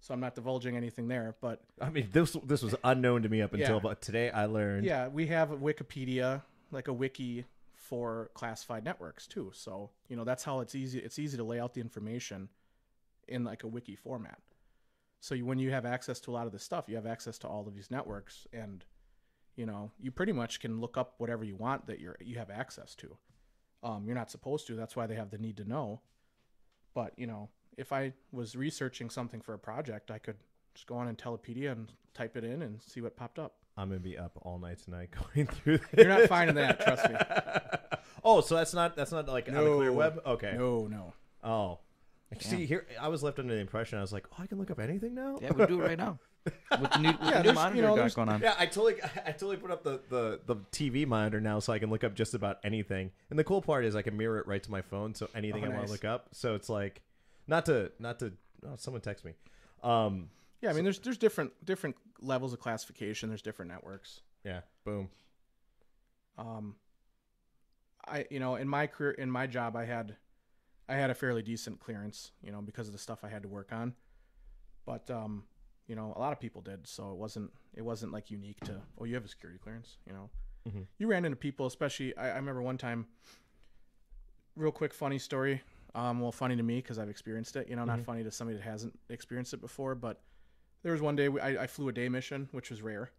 So 0.00 0.14
I'm 0.14 0.20
not 0.20 0.34
divulging 0.36 0.76
anything 0.76 1.08
there, 1.08 1.34
but 1.40 1.62
I 1.80 1.90
mean, 1.90 2.08
this 2.12 2.36
this 2.44 2.62
was 2.62 2.74
unknown 2.84 3.22
to 3.22 3.28
me 3.28 3.40
up 3.40 3.52
until 3.54 3.70
Yeah. 3.76 3.80
about 3.80 4.00
today. 4.02 4.30
I 4.30 4.44
learned. 4.46 4.84
yeah, 4.84 5.08
we 5.08 5.26
have 5.28 5.48
Wikipedia, 5.50 6.42
like 6.70 6.88
a 6.88 6.92
wiki 6.92 7.46
for 7.74 8.30
classified 8.34 8.84
networks 8.84 9.26
too. 9.26 9.50
So 9.54 9.90
you 10.08 10.16
know 10.16 10.24
that's 10.24 10.44
how 10.44 10.60
it's 10.60 10.74
easy. 10.74 10.98
It's 10.98 11.18
easy 11.18 11.36
to 11.36 11.44
lay 11.44 11.58
out 11.58 11.74
the 11.74 11.80
information 11.80 12.48
in 13.26 13.44
like 13.44 13.64
a 13.64 13.66
wiki 13.66 13.96
format. 13.96 14.38
So 15.20 15.34
you, 15.34 15.44
when 15.46 15.58
you 15.58 15.72
have 15.72 15.84
access 15.84 16.20
to 16.20 16.30
a 16.30 16.34
lot 16.34 16.46
of 16.46 16.52
this 16.52 16.62
stuff, 16.62 16.84
you 16.86 16.94
have 16.94 17.06
access 17.06 17.38
to 17.38 17.48
all 17.48 17.66
of 17.66 17.74
these 17.74 17.90
networks, 17.90 18.46
and 18.52 18.84
you 19.56 19.66
know 19.66 19.90
you 20.00 20.12
pretty 20.12 20.32
much 20.32 20.60
can 20.60 20.80
look 20.80 20.96
up 20.96 21.14
whatever 21.18 21.42
you 21.42 21.56
want 21.56 21.86
that 21.88 21.98
you're 21.98 22.16
you 22.20 22.38
have 22.38 22.50
access 22.50 22.94
to. 22.96 23.16
Um, 23.82 24.04
you're 24.04 24.14
not 24.14 24.30
supposed 24.30 24.66
to. 24.68 24.74
That's 24.74 24.96
why 24.96 25.06
they 25.06 25.14
have 25.14 25.30
the 25.30 25.38
need 25.38 25.56
to 25.58 25.64
know. 25.64 26.00
But 26.94 27.12
you 27.16 27.26
know, 27.26 27.48
if 27.76 27.92
I 27.92 28.12
was 28.32 28.56
researching 28.56 29.10
something 29.10 29.40
for 29.40 29.54
a 29.54 29.58
project, 29.58 30.10
I 30.10 30.18
could 30.18 30.36
just 30.74 30.86
go 30.86 30.96
on 30.96 31.14
Intellipedia 31.14 31.72
and 31.72 31.92
type 32.14 32.36
it 32.36 32.44
in 32.44 32.62
and 32.62 32.82
see 32.82 33.00
what 33.00 33.16
popped 33.16 33.38
up. 33.38 33.54
I'm 33.76 33.88
gonna 33.88 34.00
be 34.00 34.18
up 34.18 34.32
all 34.42 34.58
night 34.58 34.78
tonight 34.84 35.10
going 35.34 35.46
through. 35.46 35.78
This. 35.78 35.86
You're 36.04 36.08
not 36.08 36.28
finding 36.28 36.56
that, 36.56 36.80
trust 36.80 37.08
me. 37.08 37.16
oh, 38.24 38.40
so 38.40 38.56
that's 38.56 38.74
not 38.74 38.96
that's 38.96 39.12
not 39.12 39.28
like 39.28 39.48
on 39.48 39.54
the 39.54 39.76
clear 39.76 39.92
web. 39.92 40.20
Okay. 40.26 40.54
No, 40.56 40.88
no. 40.88 41.14
Oh, 41.44 41.78
see 42.40 42.66
here, 42.66 42.86
I 43.00 43.08
was 43.08 43.22
left 43.22 43.38
under 43.38 43.54
the 43.54 43.60
impression 43.60 43.98
I 43.98 44.00
was 44.00 44.12
like, 44.12 44.26
oh, 44.32 44.42
I 44.42 44.46
can 44.48 44.58
look 44.58 44.72
up 44.72 44.80
anything 44.80 45.14
now. 45.14 45.38
Yeah, 45.40 45.52
we 45.52 45.66
do 45.66 45.80
it 45.80 45.84
right 45.84 45.98
now 45.98 46.18
with 46.80 46.90
the 46.90 46.98
new, 46.98 47.08
with 47.08 47.18
Yeah, 47.22 47.42
the 47.42 47.48
new 47.48 47.52
monitor 47.54 47.76
you 47.76 47.82
know, 47.82 47.96
got 47.96 48.14
going 48.14 48.28
on. 48.28 48.40
Yeah, 48.40 48.54
I 48.58 48.66
totally, 48.66 48.96
I 49.26 49.32
totally 49.32 49.56
put 49.56 49.70
up 49.70 49.82
the, 49.82 50.00
the, 50.08 50.40
the 50.46 50.56
TV 50.72 51.06
monitor 51.06 51.40
now, 51.40 51.58
so 51.60 51.72
I 51.72 51.78
can 51.78 51.90
look 51.90 52.04
up 52.04 52.14
just 52.14 52.34
about 52.34 52.58
anything. 52.64 53.10
And 53.30 53.38
the 53.38 53.44
cool 53.44 53.62
part 53.62 53.84
is 53.84 53.94
I 53.96 54.02
can 54.02 54.16
mirror 54.16 54.38
it 54.38 54.46
right 54.46 54.62
to 54.62 54.70
my 54.70 54.82
phone, 54.82 55.14
so 55.14 55.28
anything 55.34 55.64
Oh, 55.64 55.66
I 55.66 55.74
want 55.74 55.86
to 55.86 55.92
look 55.92 56.04
up. 56.04 56.28
So 56.32 56.54
it's 56.54 56.68
like, 56.68 57.02
not 57.46 57.66
to, 57.66 57.92
not 57.98 58.18
to. 58.20 58.32
Oh, 58.66 58.74
someone 58.76 59.00
text 59.00 59.24
me. 59.24 59.32
Um, 59.82 60.30
Yeah, 60.60 60.70
I 60.70 60.72
mean, 60.72 60.84
there's 60.84 60.98
there's 60.98 61.18
different 61.18 61.52
different 61.64 61.96
levels 62.20 62.52
of 62.52 62.58
classification. 62.60 63.28
There's 63.28 63.42
different 63.42 63.70
networks. 63.70 64.20
yeah, 64.44 64.60
boom. 64.84 65.08
Um, 66.36 66.74
I 68.06 68.26
you 68.30 68.40
know 68.40 68.56
in 68.56 68.68
my 68.68 68.86
career 68.86 69.12
in 69.12 69.30
my 69.30 69.46
job 69.46 69.76
I 69.76 69.84
had 69.84 70.16
I 70.88 70.94
had 70.94 71.10
a 71.10 71.14
fairly 71.14 71.42
decent 71.42 71.80
clearance 71.80 72.30
you 72.42 72.50
know 72.52 72.60
because 72.62 72.86
of 72.86 72.92
the 72.92 72.98
stuff 72.98 73.20
I 73.24 73.28
had 73.28 73.42
to 73.42 73.48
work 73.48 73.72
on, 73.72 73.94
but 74.86 75.10
um 75.10 75.44
you 75.88 75.96
know 75.96 76.12
a 76.16 76.20
lot 76.20 76.32
of 76.32 76.38
people 76.38 76.60
did 76.62 76.86
so 76.86 77.10
it 77.10 77.16
wasn't 77.16 77.50
it 77.74 77.82
wasn't 77.82 78.12
like 78.12 78.30
unique 78.30 78.60
to 78.60 78.80
oh 78.98 79.04
you 79.04 79.14
have 79.14 79.24
a 79.24 79.28
security 79.28 79.58
clearance 79.58 79.96
you 80.06 80.12
know 80.12 80.30
Mhm. 80.68 80.86
you 80.98 81.06
ran 81.08 81.24
into 81.24 81.36
people 81.36 81.66
especially 81.66 82.16
I, 82.16 82.30
I 82.32 82.36
remember 82.36 82.62
one 82.62 82.76
time 82.78 83.06
real 84.56 84.72
quick 84.72 84.92
funny 84.92 85.18
story 85.18 85.62
um 85.94 86.20
well 86.20 86.32
funny 86.32 86.56
to 86.56 86.62
me 86.62 86.76
because 86.76 86.98
I've 86.98 87.08
experienced 87.08 87.56
it 87.56 87.68
you 87.68 87.76
know 87.76 87.84
not 87.84 88.00
Mhm. 88.00 88.04
funny 88.04 88.22
to 88.24 88.30
somebody 88.30 88.58
that 88.58 88.64
hasn't 88.64 88.98
experienced 89.08 89.54
it 89.54 89.60
before 89.60 89.94
but 89.94 90.20
there 90.82 90.92
was 90.92 91.00
one 91.00 91.16
day 91.16 91.28
we, 91.28 91.40
I, 91.40 91.64
I 91.64 91.66
flew 91.66 91.88
a 91.88 91.92
day 91.92 92.08
mission 92.08 92.48
which 92.52 92.70
was 92.70 92.82
rare 92.82 93.10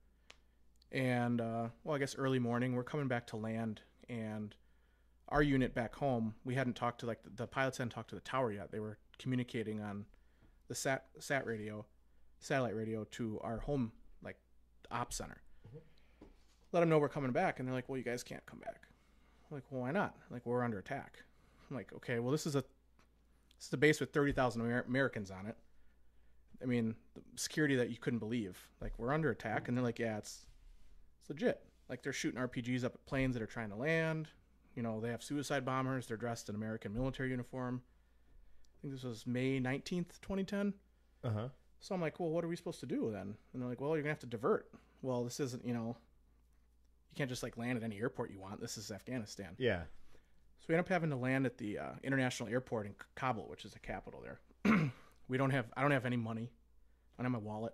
and 0.91 1.39
uh, 1.39 1.69
well, 1.83 1.95
I 1.95 1.99
guess 1.99 2.15
early 2.15 2.39
morning, 2.39 2.73
we're 2.73 2.83
coming 2.83 3.07
back 3.07 3.27
to 3.27 3.37
land, 3.37 3.81
and 4.09 4.55
our 5.27 5.43
unit 5.43 5.75
back 5.75 5.93
home, 5.93 6.33
we 6.43 6.55
hadn't 6.55 6.75
talked 6.75 7.01
to 7.01 7.05
like 7.05 7.21
the, 7.21 7.29
the 7.29 7.45
pilots 7.45 7.77
hadn't 7.77 7.91
talked 7.91 8.09
to 8.09 8.15
the 8.15 8.21
tower 8.21 8.51
yet. 8.51 8.71
They 8.71 8.79
were 8.79 8.97
communicating 9.19 9.81
on 9.81 10.05
the 10.67 10.73
sat 10.73 11.05
sat 11.19 11.45
radio, 11.45 11.85
satellite 12.39 12.75
radio 12.75 13.03
to 13.11 13.39
our 13.43 13.59
home 13.59 13.91
like 14.23 14.37
op 14.91 15.13
center. 15.13 15.41
Let 16.71 16.81
them 16.81 16.89
know 16.89 16.99
we're 16.99 17.09
coming 17.09 17.31
back, 17.31 17.59
and 17.59 17.67
they're 17.67 17.73
like, 17.73 17.89
"Well, 17.89 17.97
you 17.97 18.03
guys 18.03 18.23
can't 18.23 18.45
come 18.45 18.59
back." 18.59 18.81
I'm 19.49 19.55
like, 19.57 19.63
well, 19.71 19.81
why 19.81 19.91
not? 19.91 20.15
Like, 20.29 20.45
we're 20.45 20.63
under 20.63 20.77
attack. 20.77 21.23
I'm 21.69 21.75
like, 21.75 21.91
okay, 21.93 22.19
well, 22.19 22.31
this 22.31 22.45
is 22.45 22.55
a 22.55 22.61
this 23.57 23.67
is 23.67 23.73
a 23.73 23.77
base 23.77 23.99
with 23.99 24.11
thirty 24.13 24.31
thousand 24.31 24.61
Amer- 24.61 24.85
Americans 24.87 25.31
on 25.31 25.47
it. 25.47 25.57
I 26.61 26.65
mean, 26.65 26.95
the 27.15 27.21
security 27.35 27.75
that 27.77 27.89
you 27.89 27.97
couldn't 27.97 28.19
believe. 28.19 28.59
Like, 28.81 28.93
we're 28.99 29.13
under 29.13 29.31
attack, 29.31 29.67
and 29.67 29.75
they're 29.75 29.83
like, 29.83 29.99
yeah, 29.99 30.17
it's 30.17 30.45
it's 31.21 31.29
legit. 31.29 31.61
Like 31.89 32.03
they're 32.03 32.13
shooting 32.13 32.39
RPGs 32.39 32.83
up 32.83 32.93
at 32.93 33.05
planes 33.07 33.33
that 33.33 33.41
are 33.41 33.47
trying 33.47 33.69
to 33.69 33.75
land. 33.75 34.27
You 34.75 34.83
know, 34.83 34.99
they 35.01 35.09
have 35.09 35.23
suicide 35.23 35.65
bombers. 35.65 36.05
They're 36.05 36.17
dressed 36.17 36.49
in 36.49 36.55
American 36.55 36.93
military 36.93 37.31
uniform. 37.31 37.81
I 37.81 38.81
think 38.81 38.93
this 38.93 39.03
was 39.03 39.25
May 39.25 39.59
19th, 39.59 40.21
2010. 40.21 40.73
Uh 41.23 41.29
huh. 41.31 41.47
So 41.79 41.95
I'm 41.95 42.01
like, 42.01 42.19
well, 42.19 42.29
what 42.29 42.43
are 42.43 42.47
we 42.47 42.55
supposed 42.55 42.81
to 42.81 42.85
do 42.85 43.09
then? 43.11 43.35
And 43.53 43.61
they're 43.61 43.69
like, 43.69 43.79
well, 43.79 43.91
you're 43.91 44.01
gonna 44.01 44.13
have 44.13 44.19
to 44.19 44.25
divert. 44.25 44.69
Well, 45.01 45.23
this 45.23 45.39
isn't, 45.39 45.65
you 45.65 45.73
know, 45.73 45.95
you 47.11 47.15
can't 47.15 47.29
just 47.29 47.43
like 47.43 47.57
land 47.57 47.77
at 47.77 47.83
any 47.83 47.99
airport 47.99 48.31
you 48.31 48.39
want. 48.39 48.59
This 48.59 48.77
is 48.77 48.91
Afghanistan. 48.91 49.55
Yeah. 49.57 49.83
So 50.59 50.65
we 50.67 50.75
end 50.75 50.81
up 50.81 50.89
having 50.89 51.09
to 51.09 51.15
land 51.15 51.45
at 51.45 51.57
the 51.57 51.79
uh, 51.79 51.91
international 52.03 52.49
airport 52.49 52.85
in 52.85 52.95
Kabul, 53.15 53.47
which 53.47 53.63
is 53.63 53.71
the 53.71 53.79
capital 53.79 54.21
there. 54.21 54.39
we 55.29 55.37
don't 55.37 55.51
have, 55.51 55.67
I 55.75 55.81
don't 55.81 55.91
have 55.91 56.05
any 56.05 56.17
money. 56.17 56.51
I 57.17 57.23
don't 57.23 57.31
have 57.31 57.41
my 57.41 57.47
wallet. 57.47 57.73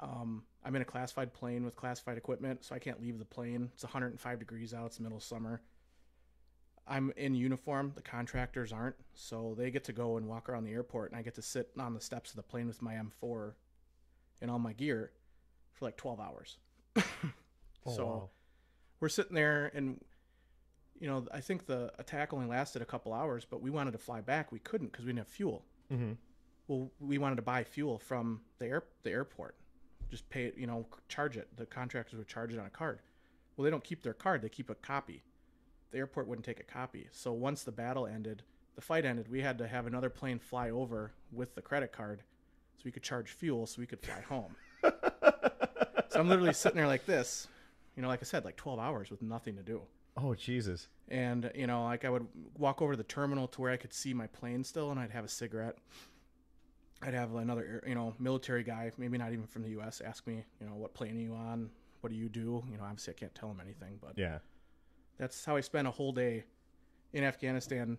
Um, 0.00 0.44
I'm 0.64 0.74
in 0.76 0.82
a 0.82 0.86
classified 0.86 1.34
plane 1.34 1.64
with 1.64 1.76
classified 1.76 2.16
equipment, 2.16 2.64
so 2.64 2.74
I 2.74 2.78
can't 2.78 3.00
leave 3.00 3.18
the 3.18 3.24
plane. 3.24 3.70
It's 3.74 3.82
105 3.82 4.38
degrees 4.38 4.72
out. 4.72 4.86
It's 4.86 5.00
middle 5.00 5.18
of 5.18 5.24
summer. 5.24 5.60
I'm 6.88 7.12
in 7.16 7.34
uniform. 7.34 7.92
The 7.94 8.02
contractors 8.02 8.72
aren't, 8.72 8.96
so 9.14 9.54
they 9.58 9.70
get 9.70 9.84
to 9.84 9.92
go 9.92 10.16
and 10.16 10.26
walk 10.26 10.48
around 10.48 10.64
the 10.64 10.72
airport, 10.72 11.10
and 11.10 11.18
I 11.18 11.22
get 11.22 11.34
to 11.34 11.42
sit 11.42 11.70
on 11.78 11.94
the 11.94 12.00
steps 12.00 12.30
of 12.30 12.36
the 12.36 12.42
plane 12.42 12.66
with 12.66 12.80
my 12.82 12.94
M4 12.94 13.52
and 14.40 14.50
all 14.50 14.58
my 14.58 14.72
gear 14.72 15.12
for 15.74 15.84
like 15.84 15.96
12 15.96 16.20
hours. 16.20 16.58
Oh, 17.86 17.96
so 17.96 18.06
wow. 18.06 18.28
we're 19.00 19.08
sitting 19.08 19.34
there 19.34 19.70
and 19.72 20.04
you 21.00 21.06
know 21.06 21.24
i 21.32 21.40
think 21.40 21.64
the 21.64 21.90
attack 21.98 22.34
only 22.34 22.44
lasted 22.46 22.82
a 22.82 22.84
couple 22.84 23.14
hours 23.14 23.46
but 23.48 23.62
we 23.62 23.70
wanted 23.70 23.92
to 23.92 23.98
fly 23.98 24.20
back 24.20 24.50
we 24.52 24.58
couldn't 24.58 24.88
because 24.92 25.06
we 25.06 25.10
didn't 25.12 25.20
have 25.20 25.28
fuel 25.28 25.64
Mhm. 25.90 26.16
well 26.66 26.90
we 27.00 27.16
wanted 27.16 27.36
to 27.36 27.42
buy 27.42 27.64
fuel 27.64 27.98
from 27.98 28.42
the 28.58 28.66
air 28.66 28.82
the 29.04 29.10
airport 29.10 29.54
just 30.10 30.28
pay 30.28 30.44
it 30.46 30.58
you 30.58 30.66
know 30.66 30.86
charge 31.08 31.36
it 31.38 31.48
the 31.56 31.64
contractors 31.64 32.18
would 32.18 32.28
charge 32.28 32.52
it 32.52 32.58
on 32.58 32.66
a 32.66 32.70
card 32.70 32.98
Well, 33.56 33.64
they 33.64 33.70
don't 33.70 33.84
keep 33.84 34.02
their 34.02 34.12
card; 34.14 34.42
they 34.42 34.48
keep 34.50 34.68
a 34.70 34.74
copy. 34.74 35.22
The 35.90 35.98
airport 35.98 36.28
wouldn't 36.28 36.44
take 36.44 36.60
a 36.60 36.64
copy. 36.64 37.08
So 37.12 37.32
once 37.32 37.62
the 37.62 37.72
battle 37.72 38.06
ended, 38.06 38.42
the 38.74 38.82
fight 38.82 39.04
ended, 39.04 39.28
we 39.30 39.40
had 39.40 39.58
to 39.58 39.66
have 39.66 39.86
another 39.86 40.10
plane 40.10 40.38
fly 40.38 40.70
over 40.70 41.12
with 41.32 41.54
the 41.54 41.62
credit 41.62 41.92
card, 41.92 42.22
so 42.76 42.82
we 42.84 42.92
could 42.92 43.02
charge 43.02 43.30
fuel, 43.30 43.66
so 43.66 43.80
we 43.80 43.86
could 43.86 44.00
fly 44.00 44.20
home. 44.20 44.54
so 44.82 46.20
I'm 46.20 46.28
literally 46.28 46.52
sitting 46.52 46.76
there 46.76 46.86
like 46.86 47.06
this, 47.06 47.48
you 47.96 48.02
know, 48.02 48.08
like 48.08 48.20
I 48.22 48.24
said, 48.24 48.44
like 48.44 48.56
12 48.56 48.78
hours 48.78 49.10
with 49.10 49.22
nothing 49.22 49.56
to 49.56 49.62
do. 49.62 49.82
Oh 50.16 50.34
Jesus. 50.34 50.88
And 51.08 51.50
you 51.54 51.66
know, 51.66 51.84
like 51.84 52.04
I 52.04 52.10
would 52.10 52.26
walk 52.56 52.82
over 52.82 52.92
to 52.92 52.96
the 52.96 53.04
terminal 53.04 53.48
to 53.48 53.60
where 53.60 53.72
I 53.72 53.76
could 53.76 53.92
see 53.92 54.12
my 54.12 54.26
plane 54.26 54.62
still, 54.64 54.90
and 54.90 55.00
I'd 55.00 55.10
have 55.10 55.24
a 55.24 55.28
cigarette. 55.28 55.76
I'd 57.02 57.14
have 57.14 57.34
another, 57.36 57.82
you 57.86 57.94
know, 57.94 58.14
military 58.18 58.64
guy, 58.64 58.90
maybe 58.98 59.18
not 59.18 59.32
even 59.32 59.46
from 59.46 59.62
the 59.62 59.70
U.S., 59.70 60.00
ask 60.04 60.26
me, 60.26 60.44
you 60.60 60.66
know, 60.66 60.74
what 60.74 60.94
plane 60.94 61.16
are 61.16 61.20
you 61.20 61.34
on? 61.34 61.70
What 62.00 62.10
do 62.10 62.16
you 62.16 62.28
do? 62.28 62.64
You 62.70 62.76
know, 62.76 62.82
obviously 62.82 63.14
I 63.14 63.18
can't 63.18 63.34
tell 63.34 63.50
him 63.50 63.60
anything, 63.62 63.98
but 64.00 64.14
Yeah. 64.16 64.38
That's 65.18 65.44
how 65.44 65.56
I 65.56 65.60
spent 65.60 65.88
a 65.88 65.90
whole 65.90 66.12
day 66.12 66.44
in 67.12 67.24
Afghanistan 67.24 67.98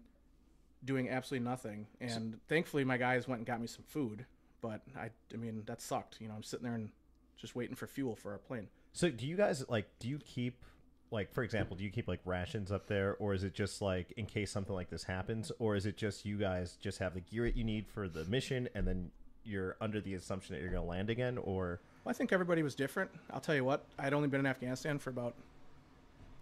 doing 0.84 1.10
absolutely 1.10 1.48
nothing. 1.48 1.88
And 2.00 2.40
thankfully, 2.48 2.84
my 2.84 2.98
guys 2.98 3.28
went 3.28 3.40
and 3.40 3.46
got 3.46 3.60
me 3.60 3.68
some 3.68 3.84
food. 3.88 4.26
But 4.62 4.82
I, 4.98 5.10
I 5.34 5.38
mean, 5.38 5.64
that 5.66 5.82
sucked. 5.82 6.18
You 6.20 6.28
know, 6.28 6.34
I'm 6.36 6.44
sitting 6.44 6.64
there 6.66 6.76
and 6.76 6.90
just 7.38 7.56
waiting 7.56 7.76
for 7.76 7.88
fuel 7.88 8.16
for 8.16 8.32
our 8.32 8.38
plane. 8.38 8.68
So 8.94 9.10
do 9.10 9.26
you 9.28 9.36
guys 9.38 9.64
like 9.70 9.88
do 10.00 10.10
you 10.10 10.20
keep 10.20 10.64
like 11.12 11.32
for 11.34 11.44
example, 11.44 11.76
do 11.76 11.84
you 11.84 11.90
keep 11.90 12.08
like 12.08 12.20
rations 12.26 12.72
up 12.72 12.88
there 12.88 13.16
or 13.20 13.34
is 13.34 13.44
it 13.44 13.54
just 13.54 13.82
like 13.82 14.12
in 14.18 14.26
case 14.26 14.52
something 14.52 14.76
like 14.76 14.90
this 14.90 15.04
happens 15.04 15.52
or 15.60 15.76
is 15.76 15.86
it 15.86 15.98
just 15.98 16.26
you 16.26 16.38
guys 16.38 16.78
just 16.82 17.00
have 17.00 17.14
the 17.14 17.22
gear 17.22 17.46
that 17.46 17.56
you 17.56 17.64
need 17.64 17.88
for 17.88 18.08
the 18.08 18.26
mission 18.26 18.68
and 18.76 18.88
then 18.88 19.12
you're 19.44 19.76
under 19.82 20.02
the 20.02 20.14
assumption 20.14 20.54
that 20.54 20.62
you're 20.62 20.72
going 20.72 20.84
to 20.84 20.88
land 20.88 21.10
again 21.10 21.38
or 21.40 21.80
Well, 22.04 22.12
I 22.12 22.14
think 22.14 22.32
everybody 22.32 22.62
was 22.62 22.76
different. 22.76 23.10
I'll 23.32 23.40
tell 23.40 23.56
you 23.56 23.64
what, 23.64 23.86
I'd 23.98 24.14
only 24.14 24.28
been 24.28 24.42
in 24.42 24.46
Afghanistan 24.46 25.00
for 25.00 25.10
about 25.10 25.34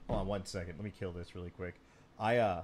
Hold 0.08 0.22
on 0.22 0.28
one 0.28 0.46
second. 0.46 0.76
Let 0.78 0.84
me 0.84 0.92
kill 0.98 1.12
this 1.12 1.36
really 1.36 1.50
quick. 1.50 1.76
I 2.20 2.38
uh 2.38 2.64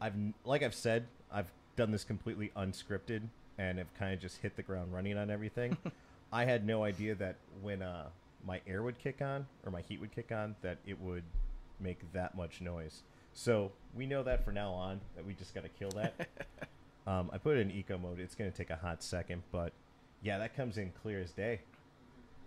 I've 0.00 0.14
like 0.44 0.62
I've 0.62 0.74
said, 0.74 1.06
I've 1.32 1.50
done 1.76 1.90
this 1.90 2.04
completely 2.04 2.52
unscripted 2.56 3.22
and 3.58 3.78
have 3.78 3.92
kind 3.94 4.12
of 4.12 4.20
just 4.20 4.38
hit 4.38 4.56
the 4.56 4.62
ground 4.62 4.92
running 4.92 5.16
on 5.16 5.30
everything. 5.30 5.76
I 6.32 6.44
had 6.44 6.66
no 6.66 6.84
idea 6.84 7.14
that 7.16 7.36
when 7.62 7.82
uh 7.82 8.08
my 8.46 8.60
air 8.66 8.82
would 8.82 8.98
kick 8.98 9.22
on 9.22 9.46
or 9.64 9.72
my 9.72 9.80
heat 9.80 10.00
would 10.00 10.14
kick 10.14 10.30
on 10.30 10.54
that 10.62 10.78
it 10.86 11.00
would 11.00 11.24
make 11.80 12.12
that 12.12 12.36
much 12.36 12.60
noise. 12.60 13.02
So 13.32 13.72
we 13.94 14.06
know 14.06 14.22
that 14.22 14.44
for 14.44 14.52
now 14.52 14.72
on 14.72 15.00
that 15.16 15.24
we 15.24 15.34
just 15.34 15.54
got 15.54 15.64
to 15.64 15.68
kill 15.68 15.90
that. 15.90 16.28
um, 17.06 17.30
I 17.32 17.38
put 17.38 17.56
it 17.56 17.60
in 17.60 17.70
eco 17.70 17.98
mode. 17.98 18.20
It's 18.20 18.34
going 18.34 18.50
to 18.50 18.56
take 18.56 18.70
a 18.70 18.76
hot 18.76 19.02
second, 19.02 19.42
but 19.50 19.72
yeah, 20.22 20.38
that 20.38 20.56
comes 20.56 20.78
in 20.78 20.92
clear 21.02 21.20
as 21.20 21.32
day. 21.32 21.60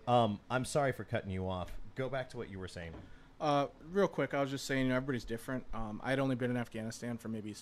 Um, 0.07 0.39
I'm 0.49 0.63
sorry 0.63 0.93
for 0.93 1.03
cutting 1.03 1.31
you 1.31 1.49
off. 1.49 1.71
Go 1.95 2.07
back 2.07 2.29
to 2.29 2.37
what 2.37 2.49
you 2.49 2.59
were 2.59 2.69
saying. 2.69 2.93
Uh, 3.39 3.67
real 3.91 4.07
quick, 4.07 4.33
I 4.33 4.41
was 4.41 4.49
just 4.49 4.65
saying, 4.65 4.83
you 4.85 4.89
know, 4.89 4.95
everybody's 4.95 5.23
different. 5.25 5.63
Um, 5.73 6.01
I'd 6.03 6.19
only 6.19 6.35
been 6.35 6.49
in 6.49 6.57
Afghanistan 6.57 7.17
for 7.17 7.27
maybe 7.27 7.55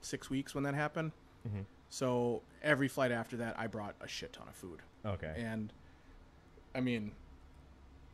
six 0.00 0.30
weeks 0.30 0.54
when 0.54 0.64
that 0.64 0.74
happened. 0.74 1.12
Mhm. 1.46 1.64
So 1.90 2.42
every 2.62 2.88
flight 2.88 3.12
after 3.12 3.36
that, 3.38 3.58
I 3.58 3.66
brought 3.66 3.94
a 4.00 4.08
shit 4.08 4.32
ton 4.32 4.48
of 4.48 4.54
food. 4.54 4.80
Okay. 5.04 5.34
And 5.36 5.72
I 6.74 6.80
mean, 6.80 7.12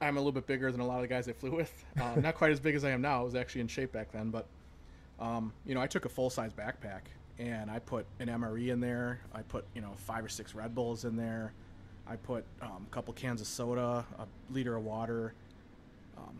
I'm 0.00 0.16
a 0.16 0.20
little 0.20 0.32
bit 0.32 0.46
bigger 0.46 0.70
than 0.72 0.80
a 0.80 0.86
lot 0.86 0.96
of 0.96 1.02
the 1.02 1.08
guys 1.08 1.28
I 1.28 1.32
flew 1.32 1.52
with. 1.52 1.84
Uh, 2.00 2.16
not 2.16 2.34
quite 2.34 2.50
as 2.50 2.58
big 2.60 2.74
as 2.74 2.84
I 2.84 2.90
am 2.90 3.00
now. 3.00 3.20
I 3.20 3.22
was 3.22 3.34
actually 3.34 3.60
in 3.60 3.68
shape 3.68 3.92
back 3.92 4.10
then, 4.12 4.30
but 4.30 4.46
um, 5.20 5.52
you 5.64 5.74
know, 5.74 5.80
I 5.80 5.86
took 5.86 6.04
a 6.04 6.08
full 6.08 6.30
size 6.30 6.52
backpack 6.52 7.02
and 7.38 7.70
I 7.70 7.78
put 7.78 8.06
an 8.18 8.28
MRE 8.28 8.68
in 8.70 8.80
there. 8.80 9.20
I 9.32 9.42
put 9.42 9.64
you 9.74 9.80
know 9.80 9.92
five 9.96 10.24
or 10.24 10.28
six 10.28 10.54
Red 10.54 10.74
Bulls 10.74 11.04
in 11.04 11.16
there. 11.16 11.52
I 12.08 12.16
put 12.16 12.44
um, 12.60 12.86
a 12.90 12.90
couple 12.94 13.14
cans 13.14 13.40
of 13.40 13.46
soda, 13.46 14.04
a 14.18 14.26
liter 14.52 14.74
of 14.76 14.84
water, 14.84 15.34
um, 16.18 16.36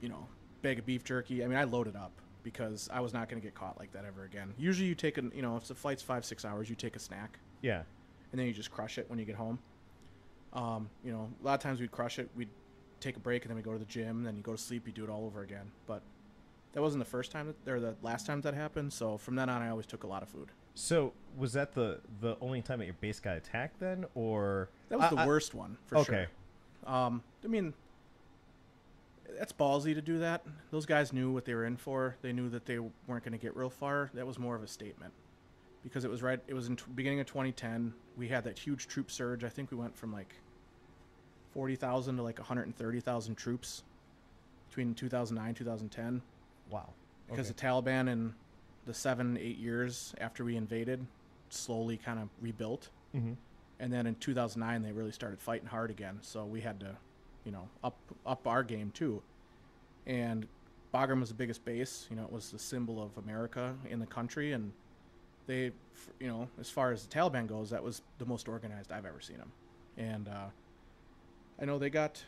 you 0.00 0.08
know, 0.08 0.26
bag 0.62 0.78
of 0.78 0.86
beef 0.86 1.04
jerky. 1.04 1.44
I 1.44 1.46
mean, 1.46 1.56
I 1.58 1.64
loaded 1.64 1.96
up 1.96 2.12
because 2.42 2.88
I 2.92 3.00
was 3.00 3.12
not 3.12 3.28
going 3.28 3.40
to 3.40 3.44
get 3.46 3.54
caught 3.54 3.78
like 3.78 3.92
that 3.92 4.04
ever 4.04 4.24
again. 4.24 4.54
Usually, 4.58 4.88
you 4.88 4.94
take 4.94 5.18
an 5.18 5.32
you 5.34 5.42
know 5.42 5.56
if 5.56 5.68
the 5.68 5.74
flight's 5.74 6.02
five 6.02 6.24
six 6.24 6.44
hours, 6.44 6.68
you 6.70 6.76
take 6.76 6.96
a 6.96 6.98
snack 7.00 7.38
yeah. 7.62 7.82
and 8.32 8.38
then 8.38 8.46
you 8.46 8.52
just 8.52 8.70
crush 8.70 8.98
it 8.98 9.06
when 9.08 9.18
you 9.18 9.24
get 9.24 9.36
home. 9.36 9.58
Um, 10.52 10.88
you 11.04 11.12
know, 11.12 11.28
a 11.42 11.46
lot 11.46 11.54
of 11.54 11.60
times 11.60 11.80
we'd 11.80 11.90
crush 11.92 12.18
it, 12.18 12.30
we'd 12.34 12.48
take 13.00 13.16
a 13.16 13.20
break, 13.20 13.42
and 13.44 13.50
then 13.50 13.56
we 13.56 13.62
go 13.62 13.72
to 13.72 13.78
the 13.78 13.84
gym, 13.84 14.22
then 14.22 14.36
you 14.36 14.42
go 14.42 14.52
to 14.52 14.58
sleep, 14.58 14.86
you 14.86 14.92
do 14.92 15.04
it 15.04 15.10
all 15.10 15.24
over 15.24 15.42
again. 15.42 15.70
But 15.86 16.02
that 16.72 16.80
wasn't 16.82 17.04
the 17.04 17.10
first 17.10 17.30
time 17.30 17.54
that, 17.64 17.70
or 17.70 17.80
the 17.80 17.94
last 18.02 18.26
time 18.26 18.40
that 18.42 18.54
happened. 18.54 18.92
So 18.92 19.18
from 19.18 19.34
then 19.36 19.48
on, 19.50 19.60
I 19.62 19.68
always 19.68 19.86
took 19.86 20.04
a 20.04 20.06
lot 20.06 20.22
of 20.22 20.28
food. 20.28 20.48
So 20.74 21.12
was 21.36 21.52
that 21.54 21.72
the 21.74 22.00
the 22.20 22.36
only 22.40 22.62
time 22.62 22.78
that 22.78 22.86
your 22.86 22.94
base 23.00 23.20
got 23.20 23.36
attacked 23.36 23.78
then, 23.80 24.06
or 24.14 24.70
That 24.88 24.98
was 25.00 25.10
the 25.10 25.16
I- 25.16 25.26
worst 25.26 25.54
one 25.54 25.76
for 25.86 25.98
Okay. 25.98 26.26
sure. 26.86 26.92
Um, 26.94 27.22
I 27.44 27.48
mean, 27.48 27.74
that's 29.38 29.52
ballsy 29.52 29.94
to 29.94 30.02
do 30.02 30.18
that. 30.18 30.44
Those 30.70 30.86
guys 30.86 31.12
knew 31.12 31.32
what 31.32 31.44
they 31.44 31.54
were 31.54 31.64
in 31.64 31.76
for. 31.76 32.16
They 32.22 32.32
knew 32.32 32.48
that 32.50 32.66
they 32.66 32.78
weren't 32.78 33.24
going 33.24 33.32
to 33.32 33.38
get 33.38 33.56
real 33.56 33.70
far. 33.70 34.10
That 34.14 34.26
was 34.26 34.38
more 34.38 34.54
of 34.56 34.62
a 34.62 34.66
statement 34.68 35.12
because 35.82 36.04
it 36.04 36.10
was 36.10 36.22
right. 36.22 36.40
It 36.46 36.54
was 36.54 36.68
in 36.68 36.76
t- 36.76 36.84
beginning 36.94 37.20
of 37.20 37.26
2010. 37.26 37.94
We 38.16 38.28
had 38.28 38.44
that 38.44 38.58
huge 38.58 38.88
troop 38.88 39.10
surge. 39.10 39.44
I 39.44 39.48
think 39.48 39.70
we 39.70 39.76
went 39.76 39.96
from 39.96 40.12
like 40.12 40.34
40,000 41.54 42.16
to 42.16 42.22
like 42.22 42.38
130,000 42.38 43.34
troops 43.34 43.84
between 44.68 44.94
2009 44.94 45.54
2010 45.54 46.22
Wow. 46.70 46.92
because 47.28 47.50
Okay. 47.50 47.54
the 47.56 47.66
Taliban 47.66 48.08
in 48.08 48.34
the 48.86 48.94
seven 48.94 49.36
eight 49.38 49.56
years 49.58 50.14
after 50.20 50.44
we 50.44 50.56
invaded 50.56 51.06
slowly 51.50 51.96
kind 51.96 52.18
of 52.18 52.28
rebuilt 52.40 52.90
Mhm. 53.14 53.36
and 53.80 53.92
then 53.92 54.06
in 54.06 54.14
2009 54.16 54.82
they 54.82 54.92
really 54.92 55.12
started 55.12 55.40
fighting 55.40 55.68
hard 55.68 55.90
again 55.90 56.18
so 56.20 56.44
we 56.44 56.60
had 56.60 56.78
to 56.80 56.96
you 57.48 57.52
know 57.52 57.66
up 57.82 57.96
up 58.26 58.46
our 58.46 58.62
game 58.62 58.90
too. 58.92 59.22
And 60.06 60.46
Bagram 60.92 61.20
was 61.20 61.30
the 61.30 61.34
biggest 61.34 61.64
base 61.64 62.06
you 62.10 62.16
know 62.16 62.24
it 62.24 62.30
was 62.32 62.50
the 62.50 62.58
symbol 62.58 63.02
of 63.02 63.16
America 63.24 63.74
in 63.88 63.98
the 64.00 64.06
country. 64.06 64.52
And 64.52 64.70
they 65.46 65.72
you 66.20 66.28
know 66.28 66.46
as 66.60 66.68
far 66.68 66.92
as 66.92 67.06
the 67.06 67.14
Taliban 67.18 67.46
goes 67.46 67.70
that 67.70 67.82
was 67.82 68.02
the 68.18 68.26
most 68.26 68.48
organized 68.48 68.92
I've 68.92 69.06
ever 69.06 69.20
seen 69.22 69.38
them 69.38 69.50
and 69.96 70.28
uh, 70.28 70.48
I 71.58 71.64
know 71.64 71.78
they 71.78 71.88
got 71.88 72.22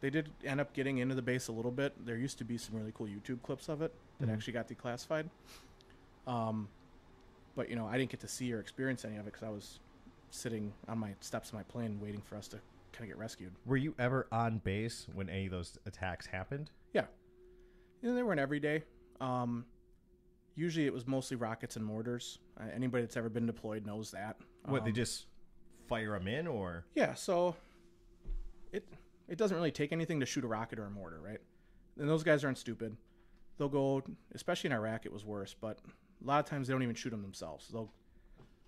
they 0.00 0.08
did 0.08 0.30
end 0.46 0.62
up 0.62 0.72
getting 0.72 0.96
into 0.98 1.14
the 1.14 1.22
base 1.22 1.48
a 1.48 1.52
little 1.52 1.70
bit. 1.70 1.92
There 2.06 2.16
used 2.16 2.38
to 2.38 2.44
be 2.44 2.56
some 2.58 2.74
really 2.76 2.92
cool 2.94 3.06
YouTube 3.06 3.42
clips 3.42 3.68
of 3.68 3.82
it 3.82 3.92
that 4.20 4.28
Mhm. 4.28 4.32
actually 4.32 4.52
got 4.54 4.66
declassified. 4.68 5.28
Um, 6.26 6.68
but 7.54 7.68
you 7.68 7.76
know 7.76 7.86
I 7.86 7.98
didn't 7.98 8.10
get 8.10 8.20
to 8.20 8.28
see 8.28 8.50
or 8.54 8.60
experience 8.60 9.04
any 9.04 9.16
of 9.16 9.26
it 9.26 9.32
because 9.32 9.42
I 9.42 9.50
was 9.50 9.78
sitting 10.30 10.72
on 10.88 10.98
my 10.98 11.14
steps 11.20 11.50
of 11.50 11.54
my 11.54 11.62
plane 11.64 12.00
waiting 12.02 12.22
for 12.22 12.36
us 12.36 12.48
to 12.48 12.58
kind 12.94 13.04
of 13.10 13.16
get 13.16 13.18
rescued. 13.18 13.52
Were 13.66 13.76
you 13.76 13.94
ever 13.98 14.26
on 14.32 14.58
base 14.58 15.06
when 15.12 15.28
any 15.28 15.46
of 15.46 15.50
those 15.52 15.78
attacks 15.86 16.26
happened? 16.26 16.70
Yeah, 16.92 17.04
you 18.02 18.08
know, 18.08 18.14
they 18.14 18.22
weren't 18.22 18.40
every 18.40 18.60
day. 18.60 18.84
Um, 19.20 19.64
usually 20.54 20.86
it 20.86 20.92
was 20.92 21.06
mostly 21.06 21.36
rockets 21.36 21.76
and 21.76 21.84
mortars. 21.84 22.38
Uh, 22.58 22.64
anybody 22.74 23.02
that's 23.02 23.16
ever 23.16 23.28
been 23.28 23.46
deployed 23.46 23.84
knows 23.86 24.10
that. 24.12 24.36
What 24.66 24.84
they 24.84 24.90
Um, 24.90 24.94
just 24.96 25.26
fire 25.88 26.12
them 26.18 26.28
in, 26.28 26.46
or 26.46 26.84
Yeah, 26.94 27.14
so 27.14 27.56
it 28.72 28.86
it 29.28 29.38
doesn't 29.38 29.56
really 29.56 29.72
take 29.72 29.92
anything 29.92 30.20
to 30.20 30.26
shoot 30.26 30.44
a 30.44 30.48
rocket 30.48 30.78
or 30.78 30.84
a 30.86 30.90
mortar, 30.90 31.20
right? 31.20 31.40
And 31.98 32.08
those 32.08 32.22
guys 32.22 32.44
aren't 32.44 32.58
stupid. 32.58 32.96
They'll 33.56 33.68
go, 33.68 34.02
especially 34.34 34.68
in 34.68 34.72
Iraq, 34.74 35.06
it 35.06 35.12
was 35.12 35.24
worse. 35.24 35.54
But 35.58 35.78
a 36.22 36.26
lot 36.26 36.40
of 36.40 36.46
times 36.46 36.66
they 36.68 36.74
don't 36.74 36.82
even 36.82 36.94
shoot 36.94 37.10
them 37.10 37.22
themselves. 37.22 37.68
They'll 37.68 37.92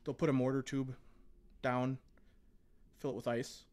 they'll 0.05 0.15
put 0.15 0.29
a 0.29 0.33
mortar 0.33 0.63
tube 0.63 0.95
down, 1.63 1.99
fill 3.01 3.11
it 3.11 3.17
with 3.17 3.27
ice, 3.29 3.65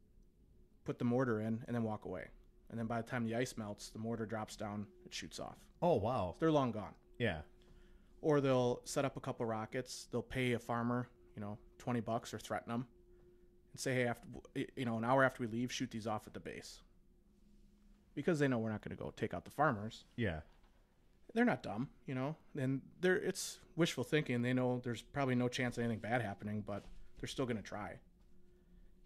put 0.84 1.00
the 1.00 1.06
mortar 1.06 1.40
in, 1.42 1.64
and 1.68 1.76
then 1.76 1.84
walk 1.84 2.06
away. 2.06 2.28
And 2.70 2.80
then 2.80 2.88
by 2.88 3.02
the 3.02 3.08
time 3.08 3.24
the 3.26 3.36
ice 3.36 3.56
melts, 3.58 3.90
the 3.90 4.00
mortar 4.00 4.26
drops 4.26 4.56
down, 4.56 4.88
it 5.06 5.14
shoots 5.14 5.40
off. 5.40 5.58
oh 5.82 5.96
wow, 5.96 6.36
They're 6.40 6.52
long 6.52 6.72
gone 6.72 6.94
yeah, 7.20 7.42
or 8.22 8.42
they'll 8.42 8.82
set 8.86 9.06
up 9.06 9.16
a 9.18 9.20
couple 9.20 9.46
rockets. 9.46 10.08
They'll 10.12 10.22
pay 10.24 10.54
a 10.54 10.60
farmer, 10.60 11.08
you 11.36 11.42
know, 11.42 11.58
twenty 11.78 12.00
bucks 12.02 12.34
or 12.34 12.40
threaten 12.40 12.72
them, 12.72 12.88
and 13.72 13.80
say, 13.80 13.94
"Hey, 13.94 14.06
after 14.08 14.28
you 14.76 14.86
know, 14.86 14.98
an 14.98 15.04
hour 15.06 15.24
after 15.24 15.44
we 15.44 15.48
leave, 15.48 15.72
shoot 15.72 15.92
these 15.92 16.08
off 16.08 16.26
at 16.26 16.34
the 16.34 16.40
base," 16.40 16.82
because 18.16 18.40
they 18.40 18.48
know 18.48 18.58
we're 18.60 18.72
not 18.72 18.82
going 18.82 18.96
to 18.98 19.02
go 19.02 19.14
take 19.16 19.34
out 19.34 19.46
the 19.46 19.52
farmers. 19.52 20.06
yeah, 20.16 20.40
They're 21.34 21.46
not 21.46 21.64
dumb, 21.64 21.90
you 22.08 22.16
know, 22.16 22.36
and 22.58 22.82
they're 23.02 23.18
it's 23.18 23.60
wishful 23.76 24.04
thinking. 24.04 24.42
They 24.42 24.54
know 24.54 24.82
there's 24.84 25.02
probably 25.02 25.36
no 25.36 25.48
chance 25.48 25.78
of 25.78 25.84
anything 25.84 26.00
bad 26.00 26.22
happening, 26.22 26.64
but 26.66 26.86
they're 27.20 27.28
still 27.28 27.46
going 27.46 27.58
to 27.58 27.64
try. 27.64 28.00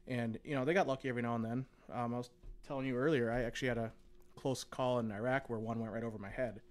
And 0.08 0.40
you 0.44 0.56
know, 0.56 0.64
they 0.66 0.74
got 0.74 0.88
lucky 0.88 1.10
every 1.10 1.22
now 1.22 1.36
and 1.36 1.44
then. 1.44 1.66
Um, 1.94 2.14
I 2.14 2.18
was 2.18 2.30
telling 2.66 2.86
you 2.86 2.96
earlier, 2.96 3.32
I 3.32 3.44
actually 3.44 3.68
had 3.70 3.78
a 3.78 3.92
close 4.36 4.64
call 4.64 5.00
in 5.00 5.12
Iraq 5.12 5.50
where 5.50 5.60
one 5.60 5.80
went 5.80 5.92
right 5.92 6.04
over 6.04 6.18
my 6.18 6.30
head, 6.30 6.62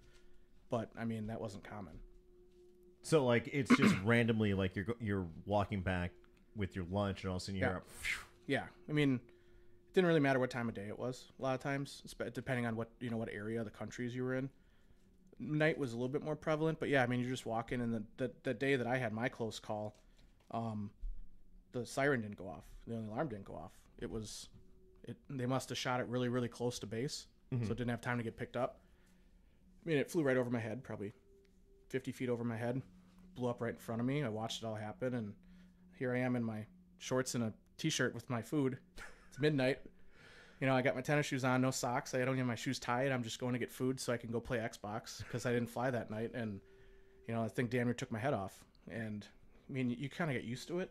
but 0.70 0.90
I 0.98 1.04
mean 1.04 1.26
that 1.26 1.40
wasn't 1.40 1.64
common. 1.64 1.94
So 3.02 3.24
like 3.24 3.48
it's 3.52 3.74
just 3.76 3.94
randomly 4.04 4.54
like 4.54 4.74
you're 4.76 4.86
you're 5.00 5.26
walking 5.44 5.80
back 5.82 6.12
with 6.54 6.74
your 6.74 6.86
lunch, 6.90 7.22
and 7.24 7.30
all 7.30 7.36
of 7.36 7.42
a 7.42 7.44
sudden 7.44 7.60
you're 7.60 7.70
Yeah. 7.70 7.76
up. 7.76 7.86
Yeah, 8.46 8.64
I 8.88 8.92
mean, 8.92 9.14
it 9.16 9.92
didn't 9.94 10.06
really 10.06 10.20
matter 10.20 10.38
what 10.38 10.50
time 10.50 10.68
of 10.68 10.74
day 10.74 10.86
it 10.86 10.96
was. 10.98 11.32
A 11.38 11.42
lot 11.42 11.54
of 11.54 11.60
times, 11.60 12.02
depending 12.32 12.64
on 12.64 12.76
what 12.76 12.88
you 13.00 13.10
know, 13.10 13.16
what 13.16 13.28
area 13.32 13.62
the 13.64 13.70
countries 13.70 14.14
you 14.14 14.22
were 14.24 14.36
in. 14.36 14.48
Night 15.38 15.76
was 15.76 15.92
a 15.92 15.96
little 15.96 16.08
bit 16.08 16.22
more 16.22 16.36
prevalent, 16.36 16.78
but 16.80 16.88
yeah, 16.88 17.02
I 17.02 17.06
mean, 17.06 17.20
you're 17.20 17.28
just 17.28 17.44
walking, 17.44 17.80
and 17.82 17.92
the 17.92 18.02
the, 18.16 18.30
the 18.44 18.54
day 18.54 18.76
that 18.76 18.86
I 18.86 18.96
had 18.96 19.12
my 19.12 19.28
close 19.28 19.58
call, 19.58 19.96
um, 20.52 20.90
the 21.72 21.84
siren 21.86 22.22
didn't 22.22 22.36
go 22.36 22.48
off, 22.48 22.64
the 22.86 22.94
only 22.94 23.08
alarm 23.08 23.28
didn't 23.28 23.44
go 23.44 23.54
off. 23.54 23.72
It 23.98 24.10
was, 24.10 24.48
it 25.04 25.16
they 25.30 25.46
must 25.46 25.68
have 25.68 25.78
shot 25.78 26.00
it 26.00 26.06
really 26.08 26.28
really 26.28 26.48
close 26.48 26.78
to 26.80 26.86
base, 26.86 27.26
so 27.50 27.56
mm-hmm. 27.56 27.64
it 27.64 27.76
didn't 27.76 27.90
have 27.90 28.00
time 28.00 28.18
to 28.18 28.24
get 28.24 28.36
picked 28.36 28.56
up. 28.56 28.80
I 29.84 29.88
mean, 29.88 29.98
it 29.98 30.10
flew 30.10 30.22
right 30.22 30.36
over 30.36 30.50
my 30.50 30.58
head, 30.58 30.82
probably 30.82 31.12
50 31.88 32.12
feet 32.12 32.28
over 32.28 32.44
my 32.44 32.56
head, 32.56 32.82
blew 33.36 33.48
up 33.48 33.60
right 33.60 33.74
in 33.74 33.78
front 33.78 34.00
of 34.00 34.06
me. 34.06 34.24
I 34.24 34.28
watched 34.28 34.62
it 34.62 34.66
all 34.66 34.74
happen, 34.74 35.14
and 35.14 35.32
here 35.96 36.12
I 36.12 36.18
am 36.18 36.36
in 36.36 36.42
my 36.42 36.66
shorts 36.98 37.34
and 37.34 37.44
a 37.44 37.52
t-shirt 37.78 38.14
with 38.14 38.28
my 38.30 38.42
food. 38.42 38.78
It's 39.28 39.40
midnight. 39.40 39.80
You 40.60 40.66
know, 40.66 40.74
I 40.74 40.80
got 40.80 40.94
my 40.94 41.02
tennis 41.02 41.26
shoes 41.26 41.44
on, 41.44 41.60
no 41.60 41.70
socks. 41.70 42.14
I 42.14 42.18
don't 42.18 42.28
even 42.28 42.38
have 42.38 42.46
my 42.46 42.54
shoes 42.54 42.78
tied. 42.78 43.12
I'm 43.12 43.22
just 43.22 43.38
going 43.38 43.52
to 43.52 43.58
get 43.58 43.70
food 43.70 44.00
so 44.00 44.12
I 44.12 44.16
can 44.16 44.30
go 44.30 44.40
play 44.40 44.58
Xbox 44.58 45.18
because 45.18 45.44
I 45.44 45.52
didn't 45.52 45.68
fly 45.68 45.90
that 45.90 46.10
night. 46.10 46.30
And 46.32 46.60
you 47.28 47.34
know, 47.34 47.42
I 47.42 47.48
think 47.48 47.70
damn 47.70 47.86
near 47.86 47.94
took 47.94 48.10
my 48.10 48.18
head 48.18 48.32
off. 48.32 48.64
And 48.90 49.26
I 49.68 49.72
mean, 49.72 49.90
you 49.90 50.08
kind 50.08 50.30
of 50.30 50.36
get 50.36 50.44
used 50.44 50.68
to 50.68 50.78
it 50.78 50.90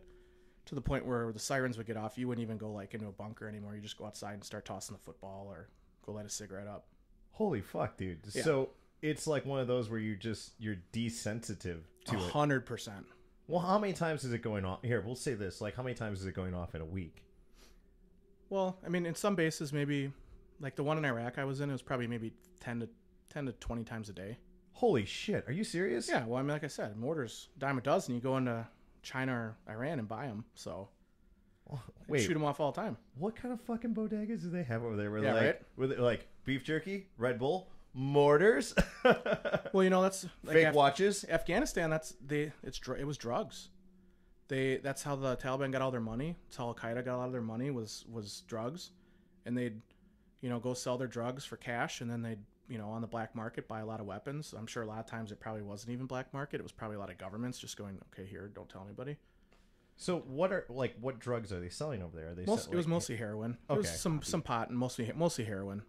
to 0.66 0.76
the 0.76 0.82
point 0.82 1.06
where 1.06 1.32
the 1.32 1.40
sirens 1.40 1.78
would 1.78 1.88
get 1.88 1.98
off. 1.98 2.18
You 2.18 2.28
wouldn't 2.28 2.44
even 2.44 2.58
go 2.58 2.72
like 2.72 2.94
into 2.94 3.08
a 3.08 3.12
bunker 3.12 3.48
anymore. 3.48 3.76
You 3.76 3.82
just 3.82 3.98
go 3.98 4.06
outside 4.06 4.34
and 4.34 4.44
start 4.44 4.66
tossing 4.66 4.96
the 4.96 5.02
football 5.04 5.48
or 5.50 5.70
go 6.06 6.14
light 6.14 6.26
a 6.26 6.30
cigarette 6.30 6.68
up. 6.68 6.88
Holy 7.32 7.62
fuck, 7.62 7.98
dude. 7.98 8.20
Yeah. 8.34 8.44
So 8.44 8.70
it's 9.02 9.28
like 9.28 9.46
one 9.46 9.60
of 9.60 9.68
those 9.68 9.90
where 9.90 10.00
you 10.00 10.16
just 10.16 10.54
you're 10.58 10.78
desensitive 10.92 11.84
to 12.06 12.16
A 12.16 12.26
it. 12.26 12.32
hundred 12.32 12.66
percent. 12.66 13.06
Well, 13.48 13.62
how 13.62 13.78
many 13.78 13.94
times 13.94 14.24
is 14.24 14.34
it 14.34 14.42
going 14.42 14.66
off? 14.66 14.80
Here, 14.82 15.04
we'll 15.06 15.16
say 15.16 15.36
this. 15.36 15.62
Like, 15.62 15.76
how 15.76 15.84
many 15.84 15.94
times 15.94 16.22
is 16.22 16.26
it 16.26 16.34
going 16.34 16.56
off 16.56 16.74
in 16.74 16.82
a 16.82 16.86
week? 16.86 17.24
Well, 18.50 18.78
I 18.84 18.90
mean, 18.90 19.06
in 19.06 19.14
some 19.16 19.36
bases, 19.36 19.72
maybe 19.74 20.12
like 20.60 20.76
the 20.76 20.84
one 20.84 20.98
in 20.98 21.06
Iraq 21.06 21.38
I 21.38 21.44
was 21.46 21.62
in, 21.62 21.70
it 21.70 21.74
was 21.74 21.82
probably 21.82 22.08
maybe 22.08 22.34
ten 22.60 22.80
to 22.80 22.90
ten 23.30 23.46
to 23.46 23.52
twenty 23.54 23.84
times 23.84 24.10
a 24.10 24.14
day. 24.14 24.38
Holy 24.72 25.06
shit. 25.06 25.46
Are 25.48 25.52
you 25.52 25.64
serious? 25.64 26.10
Yeah, 26.10 26.26
well, 26.26 26.38
I 26.38 26.42
mean, 26.42 26.50
like 26.52 26.64
I 26.64 26.68
said, 26.68 26.98
mortars 26.98 27.50
dime 27.58 27.78
a 27.78 27.82
dozen. 27.82 28.16
You 28.16 28.22
go 28.22 28.38
into 28.38 28.66
China 29.06 29.32
or 29.34 29.58
Iran 29.74 30.00
and 30.00 30.08
buy 30.08 30.28
them. 30.28 30.44
So 30.56 30.90
Wait, 32.08 32.22
shoot 32.22 32.34
them 32.34 32.44
off 32.44 32.60
all 32.60 32.72
the 32.72 32.82
time. 32.82 32.98
what 33.18 33.36
kind 33.36 33.54
of 33.54 33.62
fucking 33.62 33.96
bodegas 33.96 34.42
do 34.42 34.50
they 34.50 34.64
have 34.64 34.84
over 34.84 34.96
there? 34.96 35.10
Where 35.10 35.24
Yeah, 35.24 35.34
like, 35.34 35.42
right? 35.44 35.62
where 35.76 35.88
they, 35.88 35.96
like 35.96 36.28
beef 36.44 36.64
jerky, 36.64 37.08
Red 37.18 37.40
Bull, 37.40 37.70
mortars, 37.94 38.76
Well, 39.74 39.84
you 39.84 39.90
know, 39.90 40.02
that's 40.02 40.26
like 40.44 40.54
fake 40.58 40.68
Af- 40.68 40.76
watches. 40.76 41.26
Afghanistan. 41.30 41.90
That's 41.90 42.14
they. 42.26 42.52
It's 42.64 42.78
dr- 42.78 43.00
it 43.00 43.06
was 43.06 43.18
drugs. 43.18 43.70
They 44.48 44.78
that's 44.78 45.02
how 45.02 45.16
the 45.16 45.36
Taliban 45.38 45.72
got 45.72 45.82
all 45.82 45.90
their 45.92 46.00
money. 46.02 46.36
That's 46.46 46.58
how 46.58 46.68
Al 46.68 46.76
Qaeda 46.76 47.04
got 47.04 47.16
a 47.16 47.18
lot 47.18 47.26
of 47.28 47.32
their 47.32 47.42
money 47.42 47.72
was 47.72 48.06
was 48.12 48.44
drugs, 48.48 48.92
and 49.46 49.58
they'd, 49.58 49.82
you 50.42 50.50
know, 50.50 50.60
go 50.60 50.74
sell 50.76 50.98
their 51.00 51.08
drugs 51.08 51.46
for 51.46 51.58
cash, 51.58 52.02
and 52.02 52.10
then 52.12 52.22
they'd 52.22 52.44
you 52.68 52.78
know 52.78 52.90
on 52.90 53.02
the 53.02 53.08
black 53.08 53.36
market 53.36 53.68
buy 53.68 53.80
a 53.82 53.86
lot 53.86 54.00
of 54.00 54.06
weapons. 54.06 54.54
I'm 54.58 54.68
sure 54.68 54.84
a 54.84 54.88
lot 54.88 55.00
of 55.00 55.06
times 55.06 55.32
it 55.32 55.40
probably 55.40 55.62
wasn't 55.62 55.92
even 55.92 56.06
black 56.06 56.34
market. 56.34 56.60
It 56.60 56.64
was 56.64 56.72
probably 56.72 56.98
a 56.98 57.00
lot 57.00 57.10
of 57.10 57.18
governments 57.18 57.60
just 57.60 57.78
going, 57.78 58.00
okay, 58.14 58.28
here, 58.28 58.50
don't 58.54 58.70
tell 58.70 58.84
anybody. 58.84 59.18
So 59.98 60.20
what 60.20 60.52
are 60.52 60.66
like 60.70 60.96
what 61.00 61.20
drugs 61.20 61.54
are 61.54 61.60
they 61.60 61.70
selling 61.70 62.02
over 62.02 62.16
there? 62.18 62.32
Are 62.32 62.36
they 62.36 62.46
Most, 62.46 62.66
sell- 62.66 62.74
it 62.74 62.76
was 62.76 62.88
mostly 62.88 63.16
heroin. 63.16 63.58
Okay. 63.70 63.88
some 63.88 64.22
some 64.22 64.42
pot 64.42 64.70
and 64.70 64.78
mostly 64.78 65.12
mostly 65.16 65.46
heroin. 65.46 65.84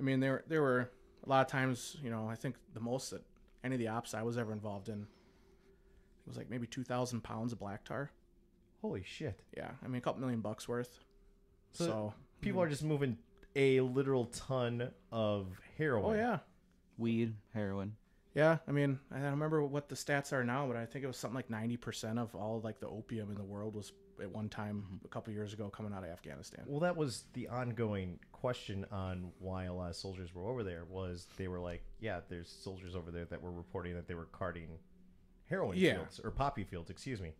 I 0.00 0.02
mean, 0.02 0.20
there 0.20 0.44
there 0.48 0.62
were 0.62 0.90
a 1.24 1.28
lot 1.28 1.44
of 1.44 1.50
times. 1.50 1.96
You 2.02 2.10
know, 2.10 2.28
I 2.28 2.36
think 2.36 2.56
the 2.72 2.80
most 2.80 3.10
that 3.10 3.22
any 3.64 3.74
of 3.74 3.80
the 3.80 3.88
ops 3.88 4.14
I 4.14 4.22
was 4.22 4.38
ever 4.38 4.52
involved 4.52 4.88
in, 4.88 5.00
it 5.02 6.28
was 6.28 6.36
like 6.36 6.48
maybe 6.48 6.66
two 6.66 6.84
thousand 6.84 7.22
pounds 7.22 7.52
of 7.52 7.58
black 7.58 7.84
tar. 7.84 8.10
Holy 8.80 9.02
shit. 9.04 9.40
Yeah, 9.56 9.72
I 9.84 9.88
mean 9.88 9.96
a 9.96 10.00
couple 10.00 10.20
million 10.20 10.40
bucks 10.40 10.68
worth. 10.68 11.00
So, 11.72 11.84
So, 11.84 12.14
people 12.40 12.62
mm. 12.62 12.66
are 12.66 12.68
just 12.70 12.82
moving 12.82 13.18
a 13.58 13.80
literal 13.80 14.26
ton 14.26 14.90
of 15.10 15.48
heroin. 15.76 16.16
oh 16.16 16.18
yeah, 16.18 16.38
Weed, 16.96 17.34
heroin. 17.52 17.96
yeah. 18.34 18.58
I 18.66 18.70
mean, 18.70 18.98
I 19.10 19.16
don't 19.16 19.32
remember 19.32 19.62
what 19.64 19.88
the 19.88 19.96
stats 19.96 20.32
are 20.32 20.44
now, 20.44 20.66
but 20.66 20.76
I 20.76 20.86
think 20.86 21.04
it 21.04 21.08
was 21.08 21.16
something 21.16 21.34
like 21.34 21.50
ninety 21.50 21.76
percent 21.76 22.18
of 22.18 22.34
all 22.34 22.60
like 22.62 22.78
the 22.80 22.88
opium 22.88 23.30
in 23.30 23.36
the 23.36 23.44
world 23.44 23.74
was 23.74 23.92
at 24.22 24.30
one 24.30 24.48
time 24.48 24.84
mm-hmm. 24.86 25.04
a 25.04 25.08
couple 25.08 25.32
years 25.32 25.52
ago 25.52 25.68
coming 25.68 25.92
out 25.92 26.04
of 26.04 26.10
Afghanistan. 26.10 26.64
Well, 26.66 26.80
that 26.80 26.96
was 26.96 27.24
the 27.34 27.48
ongoing 27.48 28.18
question 28.32 28.86
on 28.90 29.30
why 29.40 29.64
a 29.64 29.72
lot 29.74 29.90
of 29.90 29.96
soldiers 29.96 30.34
were 30.34 30.48
over 30.48 30.62
there. 30.64 30.84
Was 30.88 31.26
they 31.36 31.48
were 31.48 31.60
like, 31.60 31.82
yeah, 32.00 32.20
there's 32.28 32.48
soldiers 32.48 32.94
over 32.94 33.10
there 33.10 33.24
that 33.26 33.42
were 33.42 33.52
reporting 33.52 33.94
that 33.94 34.06
they 34.08 34.14
were 34.14 34.28
carting 34.32 34.68
heroin 35.46 35.78
Yeah. 35.78 35.94
fields 35.96 36.20
or 36.22 36.30
poppy 36.30 36.64
fields. 36.64 36.90
Excuse 36.90 37.20
me. 37.20 37.32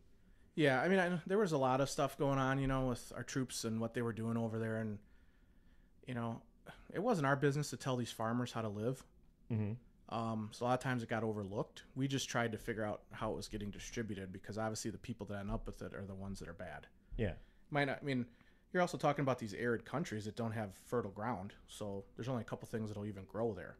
Yeah, 0.54 0.80
I 0.80 0.88
mean, 0.88 0.98
I, 0.98 1.20
there 1.26 1.38
was 1.38 1.52
a 1.52 1.58
lot 1.58 1.80
of 1.80 1.88
stuff 1.88 2.18
going 2.18 2.38
on, 2.40 2.58
you 2.58 2.66
know, 2.66 2.88
with 2.88 3.12
our 3.14 3.22
troops 3.22 3.64
and 3.64 3.80
what 3.80 3.94
they 3.94 4.02
were 4.02 4.12
doing 4.12 4.36
over 4.36 4.58
there, 4.58 4.78
and 4.78 4.98
you 6.08 6.14
know, 6.14 6.40
it 6.92 7.00
wasn't 7.00 7.26
our 7.26 7.36
business 7.36 7.70
to 7.70 7.76
tell 7.76 7.96
these 7.96 8.10
farmers 8.10 8.50
how 8.50 8.62
to 8.62 8.68
live. 8.68 9.04
Mm-hmm. 9.52 9.72
Um, 10.08 10.48
so 10.52 10.64
a 10.64 10.68
lot 10.68 10.74
of 10.74 10.80
times 10.80 11.02
it 11.02 11.08
got 11.08 11.22
overlooked. 11.22 11.82
We 11.94 12.08
just 12.08 12.30
tried 12.30 12.52
to 12.52 12.58
figure 12.58 12.82
out 12.82 13.02
how 13.12 13.30
it 13.30 13.36
was 13.36 13.46
getting 13.46 13.70
distributed 13.70 14.32
because 14.32 14.56
obviously 14.56 14.90
the 14.90 14.98
people 14.98 15.26
that 15.26 15.38
end 15.38 15.50
up 15.50 15.66
with 15.66 15.82
it 15.82 15.94
are 15.94 16.06
the 16.06 16.14
ones 16.14 16.38
that 16.38 16.48
are 16.48 16.54
bad. 16.54 16.86
Yeah. 17.18 17.32
Might 17.70 17.84
not. 17.84 17.98
I 18.00 18.04
mean, 18.04 18.24
you're 18.72 18.80
also 18.80 18.96
talking 18.96 19.22
about 19.22 19.38
these 19.38 19.52
arid 19.52 19.84
countries 19.84 20.24
that 20.24 20.34
don't 20.34 20.52
have 20.52 20.70
fertile 20.86 21.10
ground, 21.10 21.52
so 21.68 22.04
there's 22.16 22.28
only 22.28 22.40
a 22.40 22.44
couple 22.44 22.66
things 22.68 22.88
that'll 22.88 23.06
even 23.06 23.24
grow 23.24 23.52
there. 23.52 23.76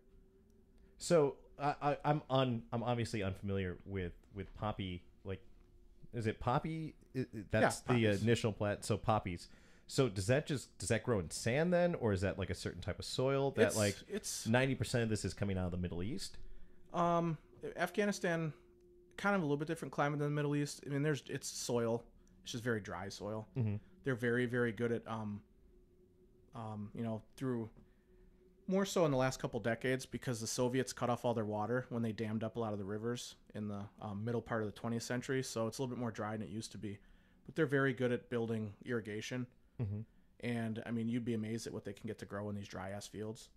So 0.98 1.36
I, 1.58 1.74
I, 1.80 1.96
I'm 2.04 2.22
un, 2.28 2.62
I'm 2.72 2.82
obviously 2.82 3.22
unfamiliar 3.22 3.78
with 3.86 4.12
with 4.34 4.54
poppy. 4.54 5.02
Like, 5.24 5.40
is 6.12 6.26
it 6.26 6.40
poppy? 6.40 6.94
That's 7.50 7.80
the 7.80 8.06
initial 8.06 8.52
plant. 8.52 8.84
So 8.84 8.96
poppies. 8.96 9.48
So 9.90 10.08
does 10.08 10.26
that 10.26 10.46
just 10.46 10.76
does 10.78 10.90
that 10.90 11.02
grow 11.02 11.18
in 11.18 11.30
sand 11.30 11.72
then, 11.72 11.94
or 11.94 12.12
is 12.12 12.20
that 12.20 12.38
like 12.38 12.50
a 12.50 12.54
certain 12.54 12.82
type 12.82 12.98
of 12.98 13.06
soil 13.06 13.52
that 13.52 13.68
it's, 13.68 13.76
like 13.76 13.96
it's 14.06 14.46
ninety 14.46 14.74
percent 14.74 15.02
of 15.02 15.08
this 15.08 15.24
is 15.24 15.32
coming 15.32 15.56
out 15.56 15.64
of 15.64 15.70
the 15.70 15.78
Middle 15.78 16.02
East? 16.02 16.36
Um, 16.92 17.38
Afghanistan, 17.74 18.52
kind 19.16 19.34
of 19.34 19.40
a 19.40 19.44
little 19.44 19.56
bit 19.56 19.66
different 19.66 19.92
climate 19.92 20.18
than 20.18 20.28
the 20.28 20.34
Middle 20.34 20.54
East. 20.54 20.82
I 20.86 20.90
mean, 20.90 21.02
there's 21.02 21.22
it's 21.28 21.48
soil. 21.48 22.04
It's 22.42 22.52
just 22.52 22.62
very 22.62 22.80
dry 22.80 23.08
soil. 23.08 23.48
Mhm. 23.56 23.80
They're 24.04 24.14
very 24.14 24.44
very 24.44 24.72
good 24.72 24.92
at 24.92 25.08
um, 25.08 25.40
um, 26.54 26.90
you 26.94 27.02
know, 27.02 27.22
through 27.36 27.70
more 28.66 28.84
so 28.84 29.06
in 29.06 29.10
the 29.10 29.16
last 29.16 29.40
couple 29.40 29.58
decades 29.58 30.04
because 30.04 30.38
the 30.38 30.46
Soviets 30.46 30.92
cut 30.92 31.08
off 31.08 31.24
all 31.24 31.32
their 31.32 31.46
water 31.46 31.86
when 31.88 32.02
they 32.02 32.12
dammed 32.12 32.44
up 32.44 32.56
a 32.56 32.60
lot 32.60 32.74
of 32.74 32.78
the 32.78 32.84
rivers 32.84 33.36
in 33.54 33.68
the 33.68 33.80
um, 34.02 34.22
middle 34.22 34.42
part 34.42 34.62
of 34.62 34.72
the 34.72 34.78
20th 34.78 35.00
century. 35.00 35.42
So 35.42 35.66
it's 35.66 35.78
a 35.78 35.82
little 35.82 35.96
bit 35.96 35.98
more 35.98 36.10
dry 36.10 36.32
than 36.32 36.42
it 36.42 36.50
used 36.50 36.72
to 36.72 36.78
be. 36.78 36.98
But 37.46 37.54
they're 37.56 37.64
very 37.64 37.94
good 37.94 38.12
at 38.12 38.28
building 38.28 38.74
irrigation. 38.84 39.46
Mhm. 39.80 40.04
And 40.40 40.82
I 40.86 40.90
mean, 40.90 41.08
you'd 41.08 41.24
be 41.24 41.34
amazed 41.34 41.66
at 41.66 41.72
what 41.72 41.84
they 41.84 41.92
can 41.92 42.06
get 42.06 42.18
to 42.18 42.26
grow 42.26 42.48
in 42.48 42.54
these 42.56 42.68
dry 42.68 42.90
ass 42.90 43.06
fields. 43.06 43.50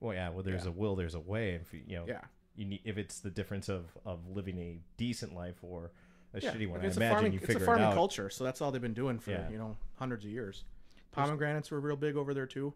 Well, 0.00 0.14
yeah. 0.14 0.28
Well, 0.30 0.42
there's 0.42 0.64
Yeah. 0.64 0.70
a 0.70 0.72
will, 0.72 0.96
there's 0.96 1.14
a 1.14 1.20
way. 1.20 1.54
If 1.54 1.72
you, 1.72 1.82
you 1.86 1.96
know, 1.96 2.06
Yeah. 2.06 2.24
you 2.54 2.64
need 2.64 2.80
if 2.84 2.98
it's 2.98 3.20
the 3.20 3.30
difference 3.30 3.68
of 3.68 3.96
of 4.04 4.26
living 4.28 4.58
a 4.58 4.80
decent 4.96 5.34
life 5.34 5.62
or 5.62 5.92
a 6.34 6.40
Yeah, 6.40 6.52
shitty 6.54 6.68
one. 6.68 6.80
I 6.80 6.82
mean, 6.82 6.84
I 6.84 6.88
it's 6.88 6.96
a 6.96 7.00
imagine 7.00 7.14
farming, 7.14 7.32
you 7.32 7.38
it's 7.38 7.46
figure 7.46 7.62
a 7.62 7.66
farming 7.66 7.88
it 7.90 7.94
culture, 7.94 8.30
so 8.30 8.44
that's 8.44 8.60
all 8.60 8.70
they've 8.72 8.82
been 8.82 8.94
doing 8.94 9.18
for 9.18 9.30
Yeah. 9.32 9.48
you 9.50 9.58
know 9.58 9.76
hundreds 9.96 10.24
of 10.24 10.30
years. 10.30 10.64
Pomegranates 11.12 11.70
were 11.70 11.80
real 11.80 11.96
big 11.96 12.16
over 12.16 12.34
there 12.34 12.46
too. 12.46 12.74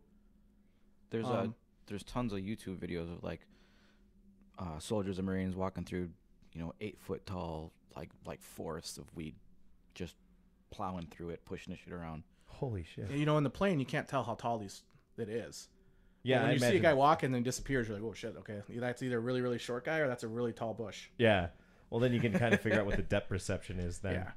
There's 1.10 1.26
Um, 1.26 1.50
a 1.50 1.54
there's 1.86 2.02
tons 2.04 2.32
of 2.32 2.38
YouTube 2.40 2.78
videos 2.78 3.12
of 3.12 3.22
like 3.22 3.46
uh, 4.58 4.78
soldiers 4.78 5.18
and 5.18 5.26
marines 5.26 5.56
walking 5.56 5.84
through, 5.84 6.12
you 6.52 6.60
know, 6.60 6.72
eight 6.80 6.98
foot 7.00 7.26
tall 7.26 7.72
like 7.96 8.10
like 8.24 8.40
forests 8.40 8.98
of 8.98 9.14
weed, 9.16 9.34
just 9.94 10.16
plowing 10.70 11.06
through 11.08 11.30
it, 11.30 11.44
pushing 11.44 11.72
the 11.72 11.76
shit 11.76 11.92
around. 11.92 12.22
Holy 12.62 12.84
shit! 12.84 13.10
You 13.10 13.26
know, 13.26 13.38
in 13.38 13.42
the 13.42 13.50
plane, 13.50 13.80
you 13.80 13.86
can't 13.86 14.06
tell 14.06 14.22
how 14.22 14.34
tall 14.34 14.56
these 14.56 14.82
it 15.18 15.28
is. 15.28 15.68
Yeah, 16.22 16.36
But 16.36 16.42
when 16.42 16.50
I 16.50 16.52
you 16.54 16.58
see 16.60 16.76
a 16.76 16.80
guy 16.80 16.94
walking 16.94 17.26
and 17.26 17.34
then 17.34 17.42
disappears, 17.42 17.88
you're 17.88 17.96
like, 17.96 18.06
oh 18.06 18.12
shit, 18.12 18.36
okay, 18.38 18.62
that's 18.68 19.02
either 19.02 19.16
a 19.16 19.20
really 19.20 19.40
really 19.40 19.58
short 19.58 19.84
guy 19.84 19.98
or 19.98 20.06
that's 20.06 20.22
a 20.22 20.28
really 20.28 20.52
tall 20.52 20.72
bush. 20.72 21.08
Yeah. 21.18 21.48
Well, 21.90 21.98
then 21.98 22.12
you 22.12 22.20
can 22.20 22.32
kind 22.32 22.54
of 22.54 22.60
figure 22.60 22.78
out 22.78 22.86
what 22.86 22.94
the 22.94 23.02
depth 23.02 23.28
perception 23.28 23.80
is. 23.80 23.98
Then. 23.98 24.14
Yeah. 24.14 24.30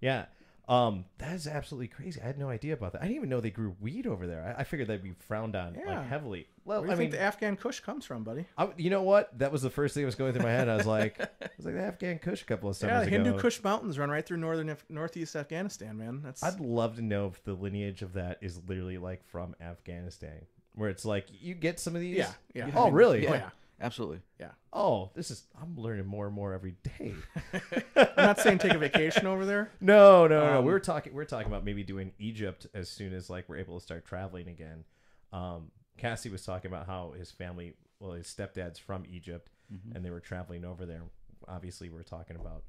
Yeah. 0.00 0.24
Um, 0.68 1.06
that 1.16 1.32
is 1.34 1.46
absolutely 1.46 1.88
crazy. 1.88 2.20
I 2.22 2.26
had 2.26 2.38
no 2.38 2.50
idea 2.50 2.74
about 2.74 2.92
that. 2.92 3.00
I 3.00 3.04
didn't 3.06 3.16
even 3.16 3.28
know 3.30 3.40
they 3.40 3.50
grew 3.50 3.74
weed 3.80 4.06
over 4.06 4.26
there. 4.26 4.54
I, 4.56 4.60
I 4.60 4.64
figured 4.64 4.88
that'd 4.88 5.02
be 5.02 5.14
frowned 5.26 5.56
on 5.56 5.74
Yeah. 5.74 5.98
like 6.00 6.08
heavily. 6.08 6.46
Well, 6.66 6.80
Where 6.82 6.88
do 6.88 6.92
you 6.92 6.96
I 6.96 7.00
mean, 7.00 7.10
the 7.10 7.20
Afghan 7.20 7.56
Kush 7.56 7.80
comes 7.80 8.04
from, 8.04 8.22
buddy? 8.24 8.44
I, 8.58 8.68
you 8.76 8.90
know 8.90 9.02
what? 9.02 9.38
That 9.38 9.50
was 9.50 9.62
the 9.62 9.70
first 9.70 9.94
thing 9.94 10.02
that 10.02 10.06
was 10.08 10.14
going 10.14 10.34
through 10.34 10.42
my 10.42 10.50
head. 10.50 10.68
I 10.68 10.76
was 10.76 10.84
like, 10.86 11.18
I 11.42 11.48
was 11.56 11.64
like 11.64 11.74
the 11.74 11.80
Afghan 11.82 12.18
Kush 12.18 12.42
a 12.42 12.44
couple 12.44 12.68
of 12.68 12.78
Yeah, 12.82 13.00
the 13.00 13.08
Hindu 13.08 13.30
ago. 13.30 13.38
Kush 13.38 13.62
mountains 13.64 13.98
run 13.98 14.10
right 14.10 14.26
through 14.26 14.36
northern 14.36 14.76
northeast 14.90 15.34
Afghanistan, 15.36 15.96
man. 15.96 16.20
That's 16.22 16.42
I'd 16.42 16.60
love 16.60 16.96
to 16.96 17.02
know 17.02 17.28
if 17.28 17.42
the 17.44 17.54
lineage 17.54 18.02
of 18.02 18.12
that 18.12 18.36
is 18.42 18.60
literally 18.68 18.98
like 18.98 19.24
from 19.24 19.56
Afghanistan, 19.62 20.44
where 20.74 20.90
it's 20.90 21.06
like 21.06 21.28
you 21.40 21.54
get 21.54 21.80
some 21.80 21.94
of 21.94 22.02
these. 22.02 22.16
yeah, 22.18 22.32
yeah. 22.52 22.70
Oh, 22.74 22.90
really? 22.90 23.26
Oh 23.26 23.32
yeah. 23.32 23.50
Absolutely. 23.80 24.20
Yeah. 24.40 24.50
Oh, 24.72 25.10
this 25.14 25.30
is. 25.30 25.44
I'm 25.60 25.76
learning 25.76 26.06
more 26.06 26.26
and 26.26 26.34
more 26.34 26.52
every 26.52 26.74
day. 26.98 27.14
I'm 27.96 28.08
not 28.16 28.40
saying 28.40 28.58
take 28.58 28.74
a 28.74 28.78
vacation 28.78 29.26
over 29.26 29.44
there. 29.46 29.70
No, 29.80 30.26
no, 30.26 30.44
no. 30.44 30.58
Um, 30.58 30.64
we 30.64 30.72
were 30.72 30.80
talking. 30.80 31.14
We 31.14 31.22
are 31.22 31.26
talking 31.26 31.46
about 31.46 31.64
maybe 31.64 31.84
doing 31.84 32.12
Egypt 32.18 32.66
as 32.74 32.88
soon 32.88 33.12
as 33.14 33.30
like 33.30 33.48
we're 33.48 33.58
able 33.58 33.78
to 33.78 33.82
start 33.84 34.04
traveling 34.04 34.48
again. 34.48 34.84
Um, 35.32 35.70
Cassie 35.96 36.28
was 36.30 36.44
talking 36.44 36.70
about 36.70 36.86
how 36.86 37.12
his 37.16 37.30
family, 37.30 37.74
well, 38.00 38.12
his 38.12 38.26
stepdad's 38.26 38.78
from 38.78 39.04
Egypt, 39.08 39.50
and 39.94 40.04
they 40.04 40.10
were 40.10 40.20
traveling 40.20 40.64
over 40.64 40.84
there. 40.86 41.02
Obviously, 41.46 41.88
we 41.88 41.98
are 42.00 42.04
talking 42.04 42.36
about 42.36 42.64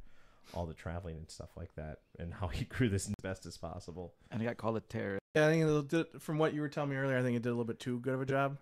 all 0.54 0.66
the 0.66 0.74
traveling 0.74 1.16
and 1.18 1.30
stuff 1.30 1.50
like 1.58 1.74
that, 1.76 2.00
and 2.20 2.34
how 2.34 2.48
he 2.48 2.66
grew 2.70 2.90
this 2.90 3.08
as 3.08 3.14
best 3.24 3.46
as 3.46 3.58
possible. 3.58 4.14
And 4.32 4.42
I 4.42 4.46
got 4.46 4.58
called 4.58 4.78
a 4.78 4.82
terrorist. 4.82 5.20
Yeah, 5.36 5.48
I 5.48 5.52
think 5.52 5.66
it 5.66 5.88
did, 5.88 6.22
from 6.22 6.38
what 6.40 6.54
you 6.54 6.62
were 6.62 6.70
telling 6.70 6.90
me 6.90 6.96
earlier, 6.96 7.18
I 7.18 7.22
think 7.22 7.36
it 7.38 7.44
did 7.44 7.50
a 7.50 7.52
little 7.52 7.66
bit 7.66 7.80
too 7.80 8.00
good 8.00 8.14
of 8.16 8.22
a 8.22 8.26
job. 8.26 8.58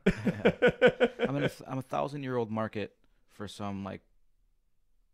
I'm 1.28 1.36
in 1.38 1.44
a, 1.44 1.52
I'm 1.68 1.78
a 1.78 1.84
thousand 1.84 2.24
year 2.24 2.38
old 2.38 2.52
market 2.52 2.96
for 3.30 3.48
some 3.48 3.84
like 3.84 4.02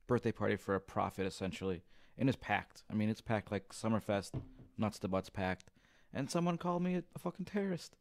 birthday 0.08 0.32
party 0.32 0.56
for 0.56 0.76
a 0.76 0.80
prophet 0.80 1.26
essentially, 1.26 1.84
and 2.18 2.30
it's 2.30 2.38
packed. 2.40 2.84
I 2.92 2.94
mean, 2.94 3.10
it's 3.10 3.22
packed 3.22 3.52
like 3.52 3.70
Summerfest, 3.70 4.32
nuts 4.78 5.00
to 5.00 5.08
butts 5.08 5.30
packed. 5.30 5.72
And 6.14 6.30
someone 6.30 6.58
called 6.58 6.84
me 6.84 6.96
a, 6.96 7.04
a 7.16 7.20
fucking 7.20 7.46
terrorist. 7.46 7.96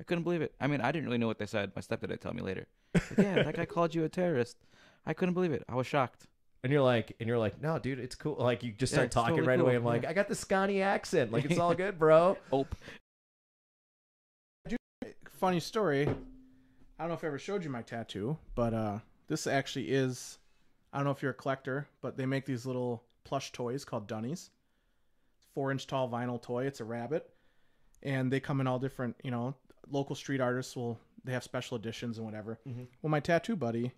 I 0.00 0.02
couldn't 0.02 0.24
believe 0.24 0.40
it. 0.40 0.54
I 0.60 0.66
mean, 0.68 0.80
I 0.80 0.90
didn't 0.90 1.06
really 1.06 1.18
know 1.18 1.26
what 1.26 1.38
they 1.38 1.46
said. 1.46 1.72
My 1.76 1.82
stepdad 1.82 2.08
would 2.08 2.20
tell 2.20 2.32
me 2.32 2.40
later. 2.40 2.66
Like, 2.94 3.18
yeah, 3.18 3.42
that 3.42 3.56
guy 3.56 3.66
called 3.66 3.94
you 3.94 4.04
a 4.04 4.08
terrorist. 4.08 4.56
I 5.04 5.12
couldn't 5.12 5.34
believe 5.34 5.52
it. 5.52 5.64
I 5.68 5.74
was 5.74 5.86
shocked. 5.86 6.26
And 6.64 6.72
you're 6.72 6.82
like, 6.82 7.14
and 7.20 7.28
you're 7.28 7.38
like, 7.38 7.60
no, 7.60 7.78
dude, 7.78 7.98
it's 7.98 8.14
cool. 8.14 8.36
Like 8.38 8.62
you 8.62 8.72
just 8.72 8.92
Yeah, 8.92 8.96
start 8.96 9.06
it's 9.06 9.14
talking 9.14 9.36
totally 9.36 9.48
right 9.48 9.60
away. 9.60 9.74
I'm 9.76 9.84
like, 9.84 10.02
yeah. 10.04 10.10
I 10.10 10.12
got 10.12 10.28
the 10.28 10.34
Scotty 10.34 10.82
accent. 10.82 11.30
Like 11.30 11.44
it's 11.44 11.58
all 11.58 11.74
good, 11.74 11.98
bro. 11.98 12.36
Oh, 12.52 12.66
Funny 15.38 15.60
story. 15.60 16.08
I 16.98 17.02
don't 17.02 17.08
know 17.08 17.14
if 17.14 17.24
I 17.24 17.28
ever 17.28 17.38
showed 17.38 17.62
you 17.64 17.70
my 17.70 17.82
tattoo, 17.82 18.38
but 18.54 18.74
uh, 18.74 18.98
this 19.28 19.46
actually 19.46 19.90
is. 19.90 20.38
I 20.92 20.98
don't 20.98 21.04
know 21.04 21.10
if 21.12 21.22
you're 21.22 21.30
a 21.32 21.34
collector, 21.34 21.86
but 22.00 22.16
they 22.16 22.26
make 22.26 22.44
these 22.46 22.66
little 22.66 23.04
plush 23.24 23.52
toys 23.52 23.84
called 23.84 24.06
Dunnies. 24.08 24.50
Four 25.54 25.70
inch 25.70 25.86
tall 25.86 26.08
vinyl 26.08 26.40
toy. 26.40 26.66
It's 26.66 26.80
a 26.80 26.84
rabbit, 26.84 27.30
and 28.02 28.32
they 28.32 28.40
come 28.40 28.60
in 28.60 28.66
all 28.66 28.78
different. 28.78 29.16
You 29.22 29.30
know, 29.30 29.54
local 29.90 30.16
street 30.16 30.40
artists 30.40 30.74
will 30.76 30.98
they 31.24 31.32
have 31.32 31.44
special 31.44 31.76
editions 31.76 32.16
and 32.18 32.24
whatever. 32.26 32.58
Mhm. 32.66 32.86
Well, 33.02 33.10
my 33.10 33.20
tattoo 33.20 33.56
buddy, 33.56 33.92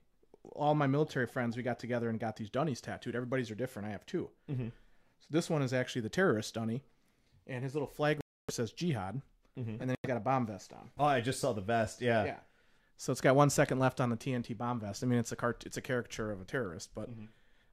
all 0.52 0.74
my 0.74 0.86
military 0.86 1.26
friends, 1.26 1.56
we 1.56 1.62
got 1.62 1.78
together 1.78 2.08
and 2.08 2.18
got 2.18 2.36
these 2.36 2.50
Dunnies 2.50 2.80
tattooed. 2.80 3.14
Everybody's 3.14 3.50
are 3.50 3.54
different. 3.54 3.88
I 3.88 3.92
have 3.92 4.06
2 4.06 4.30
Mhm. 4.48 4.72
So 5.20 5.26
this 5.30 5.48
one 5.50 5.62
is 5.62 5.72
actually 5.72 6.02
the 6.02 6.08
terrorist 6.08 6.54
Dunny, 6.54 6.82
and 7.46 7.62
his 7.62 7.74
little 7.74 7.88
flag 7.88 8.20
says 8.50 8.72
jihad, 8.72 9.20
Mhm. 9.56 9.80
and 9.80 9.90
then 9.90 9.96
he's 10.02 10.08
got 10.08 10.16
a 10.16 10.20
bomb 10.20 10.46
vest 10.46 10.72
on. 10.72 10.90
Oh, 10.98 11.04
I 11.04 11.20
just 11.20 11.40
saw 11.40 11.52
the 11.52 11.60
vest. 11.60 12.00
Yeah. 12.00 12.24
Yeah. 12.24 12.40
So 13.00 13.12
it's 13.12 13.22
got 13.22 13.34
one 13.34 13.48
second 13.48 13.78
left 13.78 13.98
on 13.98 14.10
the 14.10 14.16
TNT 14.16 14.52
bomb 14.54 14.78
vest. 14.78 15.02
I 15.02 15.06
mean, 15.06 15.18
it's 15.18 15.32
a 15.32 15.36
cart- 15.36 15.64
it's 15.64 15.78
a 15.78 15.80
caricature 15.80 16.30
of 16.30 16.42
a 16.42 16.44
terrorist, 16.44 16.90
but 16.94 17.08
Mhm. 17.10 17.28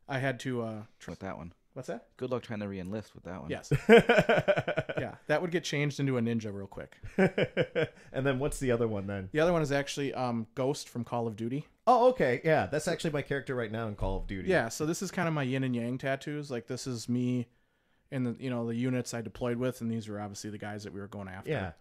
I 0.07 0.19
had 0.19 0.39
to. 0.41 0.61
Uh, 0.61 0.83
tr- 0.99 1.09
with 1.09 1.19
that 1.19 1.37
one. 1.37 1.51
what's 1.73 1.87
that? 1.89 2.07
Good 2.17 2.31
luck 2.31 2.41
trying 2.43 2.61
to 2.61 2.67
re-enlist 2.67 3.13
with 3.13 3.25
that 3.25 3.39
one. 3.41 3.49
Yes. 3.51 3.71
yeah, 4.97 5.15
that 5.27 5.41
would 5.41 5.51
get 5.51 5.63
changed 5.65 5.99
into 5.99 6.17
a 6.17 6.21
ninja 6.21 6.51
real 6.51 6.65
quick. 6.65 6.95
and 8.13 8.25
then 8.25 8.39
what's 8.39 8.57
the 8.59 8.71
other 8.71 8.87
one 8.87 9.05
then? 9.05 9.27
The 9.33 9.41
other 9.41 9.51
one 9.53 9.61
is 9.61 9.71
actually 9.71 10.13
um, 10.13 10.47
Ghost 10.55 10.87
from 10.89 11.03
Call 11.03 11.27
of 11.27 11.35
Duty. 11.35 11.67
Oh, 11.85 12.07
okay. 12.09 12.41
Yeah, 12.43 12.65
that's 12.67 12.87
actually 12.87 13.11
my 13.11 13.21
character 13.21 13.53
right 13.53 13.71
now 13.71 13.87
in 13.89 13.95
Call 13.95 14.17
of 14.17 14.27
Duty. 14.27 14.47
Yeah. 14.49 14.69
So 14.69 14.85
this 14.87 15.01
is 15.03 15.11
kind 15.11 15.27
of 15.27 15.33
my 15.35 15.43
yin 15.43 15.63
and 15.65 15.75
yang 15.75 15.97
tattoos. 15.99 16.49
Like 16.49 16.65
this 16.67 16.87
is 16.87 17.07
me, 17.09 17.47
and 18.11 18.25
the 18.25 18.35
you 18.43 18.49
know 18.49 18.65
the 18.65 18.75
units 18.75 19.13
I 19.13 19.21
deployed 19.21 19.57
with, 19.57 19.81
and 19.81 19.91
these 19.91 20.07
were 20.07 20.19
obviously 20.21 20.49
the 20.49 20.57
guys 20.57 20.83
that 20.85 20.93
we 20.93 20.99
were 21.01 21.07
going 21.07 21.27
after. 21.27 21.51
Yeah. 21.51 21.71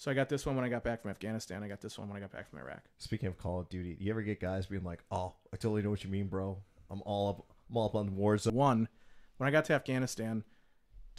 So 0.00 0.10
I 0.10 0.14
got 0.14 0.30
this 0.30 0.46
one 0.46 0.56
when 0.56 0.64
I 0.64 0.70
got 0.70 0.82
back 0.82 1.02
from 1.02 1.10
Afghanistan. 1.10 1.62
I 1.62 1.68
got 1.68 1.82
this 1.82 1.98
one 1.98 2.08
when 2.08 2.16
I 2.16 2.20
got 2.20 2.32
back 2.32 2.48
from 2.48 2.58
Iraq. 2.58 2.80
Speaking 2.96 3.28
of 3.28 3.36
Call 3.36 3.60
of 3.60 3.68
Duty, 3.68 3.98
you 4.00 4.10
ever 4.10 4.22
get 4.22 4.40
guys 4.40 4.64
being 4.64 4.82
like, 4.82 5.04
"Oh, 5.10 5.34
I 5.52 5.58
totally 5.58 5.82
know 5.82 5.90
what 5.90 6.02
you 6.02 6.08
mean, 6.08 6.26
bro. 6.28 6.56
I'm 6.88 7.02
all 7.04 7.28
up, 7.28 7.46
I'm 7.68 7.76
all 7.76 7.84
up 7.84 7.94
on 7.94 8.12
Warzone." 8.12 8.54
One, 8.54 8.88
when 9.36 9.46
I 9.46 9.50
got 9.50 9.66
to 9.66 9.74
Afghanistan, 9.74 10.42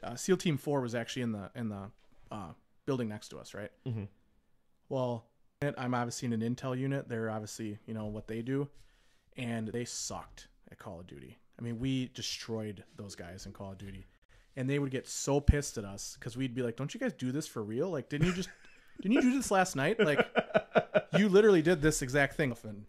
uh, 0.01 0.15
SEAL 0.15 0.37
Team 0.37 0.57
Four 0.57 0.81
was 0.81 0.95
actually 0.95 1.21
in 1.21 1.31
the 1.31 1.51
in 1.53 1.69
the 1.69 1.91
uh, 2.31 2.53
building 2.87 3.07
next 3.07 3.27
to 3.27 3.37
us, 3.37 3.53
right? 3.53 3.69
Mhm. 3.85 4.07
Well, 4.89 5.27
I'm 5.61 5.93
obviously 5.93 6.25
in 6.25 6.41
an 6.41 6.55
intel 6.55 6.75
unit. 6.75 7.07
They're 7.07 7.29
obviously 7.29 7.77
you 7.85 7.93
know 7.93 8.07
what 8.07 8.25
they 8.25 8.41
do, 8.41 8.67
and 9.37 9.67
they 9.67 9.85
sucked 9.85 10.47
at 10.71 10.79
Call 10.79 11.01
of 11.01 11.05
Duty. 11.05 11.37
I 11.59 11.61
mean, 11.61 11.77
we 11.77 12.07
destroyed 12.15 12.83
those 12.95 13.13
guys 13.13 13.45
in 13.45 13.53
Call 13.53 13.73
of 13.73 13.77
Duty, 13.77 14.07
and 14.55 14.67
they 14.67 14.79
would 14.79 14.89
get 14.89 15.07
so 15.07 15.39
pissed 15.39 15.77
at 15.77 15.85
us 15.85 16.17
because 16.19 16.35
we'd 16.35 16.55
be 16.55 16.63
like, 16.63 16.77
"Don't 16.77 16.95
you 16.95 16.99
guys 16.99 17.13
do 17.13 17.31
this 17.31 17.45
for 17.47 17.61
real? 17.61 17.91
Like, 17.91 18.09
didn't 18.09 18.25
you 18.25 18.33
just 18.33 18.49
didn't 19.01 19.13
you 19.13 19.21
do 19.21 19.33
this 19.35 19.51
last 19.51 19.75
night? 19.75 19.99
Like, 19.99 20.25
you 21.17 21.29
literally 21.29 21.61
did 21.61 21.81
this 21.81 22.01
exact 22.01 22.35
thing." 22.35 22.55
And, 22.63 22.85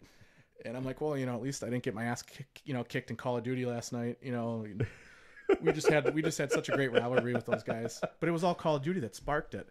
and 0.65 0.75
I'm 0.77 0.83
like, 0.85 1.01
well, 1.01 1.17
you 1.17 1.25
know, 1.25 1.35
at 1.35 1.41
least 1.41 1.63
I 1.63 1.69
didn't 1.69 1.83
get 1.83 1.93
my 1.93 2.05
ass, 2.05 2.21
kick, 2.21 2.61
you 2.65 2.73
know, 2.73 2.83
kicked 2.83 3.09
in 3.09 3.15
Call 3.17 3.37
of 3.37 3.43
Duty 3.43 3.65
last 3.65 3.93
night. 3.93 4.17
You 4.21 4.31
know, 4.31 4.65
we 5.61 5.71
just 5.71 5.89
had 5.89 6.13
we 6.13 6.21
just 6.21 6.37
had 6.37 6.51
such 6.51 6.69
a 6.69 6.71
great 6.73 6.91
rivalry 6.91 7.33
with 7.33 7.45
those 7.45 7.63
guys. 7.63 7.99
But 8.19 8.29
it 8.29 8.31
was 8.31 8.43
all 8.43 8.55
Call 8.55 8.75
of 8.77 8.81
Duty 8.83 8.99
that 9.01 9.15
sparked 9.15 9.53
it. 9.55 9.69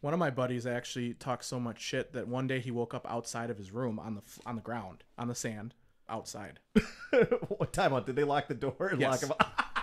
One 0.00 0.14
of 0.14 0.18
my 0.18 0.30
buddies 0.30 0.66
actually 0.66 1.12
talked 1.14 1.44
so 1.44 1.60
much 1.60 1.78
shit 1.80 2.14
that 2.14 2.26
one 2.26 2.46
day 2.46 2.58
he 2.60 2.70
woke 2.70 2.94
up 2.94 3.06
outside 3.10 3.50
of 3.50 3.58
his 3.58 3.70
room 3.70 3.98
on 3.98 4.14
the 4.14 4.22
on 4.46 4.56
the 4.56 4.62
ground 4.62 5.04
on 5.18 5.28
the 5.28 5.34
sand 5.34 5.74
outside. 6.08 6.58
what 7.58 7.72
time 7.74 7.92
out? 7.92 8.06
Did 8.06 8.16
they 8.16 8.24
lock 8.24 8.48
the 8.48 8.54
door 8.54 8.88
and 8.92 9.00
Yes. 9.00 9.10
lock 9.10 9.22
him 9.22 9.32
up? 9.38 9.66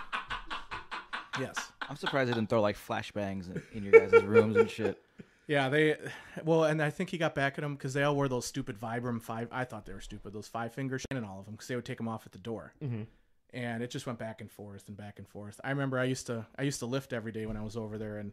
Yes. 1.38 1.70
I'm 1.88 1.94
surprised 1.94 2.28
they 2.28 2.34
didn't 2.34 2.50
throw 2.50 2.60
like 2.60 2.76
flashbangs 2.76 3.48
in, 3.48 3.62
in 3.72 3.84
your 3.84 3.92
guys' 3.92 4.24
rooms 4.24 4.56
and 4.56 4.68
shit. 4.68 5.00
Yeah, 5.48 5.68
they 5.70 5.96
well, 6.44 6.64
and 6.64 6.80
I 6.80 6.90
think 6.90 7.08
he 7.10 7.18
got 7.18 7.34
back 7.34 7.54
at 7.58 7.62
them 7.62 7.74
because 7.74 7.94
they 7.94 8.02
all 8.04 8.14
wore 8.14 8.28
those 8.28 8.44
stupid 8.46 8.78
Vibram 8.78 9.20
five. 9.20 9.48
I 9.50 9.64
thought 9.64 9.86
they 9.86 9.94
were 9.94 10.00
stupid. 10.00 10.32
Those 10.34 10.46
five 10.46 10.72
finger 10.74 11.00
and 11.10 11.24
all 11.24 11.40
of 11.40 11.46
them 11.46 11.54
because 11.54 11.66
they 11.68 11.74
would 11.74 11.86
take 11.86 11.96
them 11.96 12.06
off 12.06 12.26
at 12.26 12.32
the 12.32 12.38
door, 12.38 12.74
Mhm. 12.82 13.06
and 13.54 13.82
it 13.82 13.90
just 13.90 14.06
went 14.06 14.18
back 14.18 14.40
and 14.42 14.50
forth 14.50 14.86
and 14.88 14.96
back 14.96 15.18
and 15.18 15.26
forth. 15.26 15.58
I 15.64 15.70
remember 15.70 15.98
I 15.98 16.04
used 16.04 16.26
to 16.26 16.46
I 16.58 16.62
used 16.62 16.80
to 16.80 16.86
lift 16.86 17.12
every 17.14 17.32
day 17.32 17.46
when 17.46 17.56
I 17.56 17.62
was 17.62 17.76
over 17.78 17.96
there, 17.96 18.18
and 18.18 18.32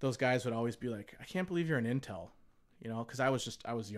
those 0.00 0.16
guys 0.16 0.44
would 0.44 0.52
always 0.54 0.74
be 0.76 0.88
like, 0.88 1.14
"I 1.20 1.24
can't 1.24 1.46
believe 1.46 1.68
you're 1.68 1.78
an 1.78 1.86
intel," 1.86 2.30
you 2.80 2.90
know, 2.90 3.04
because 3.04 3.20
I 3.20 3.30
was 3.30 3.44
just 3.44 3.64
I 3.64 3.74
was 3.74 3.90
young. 3.92 3.96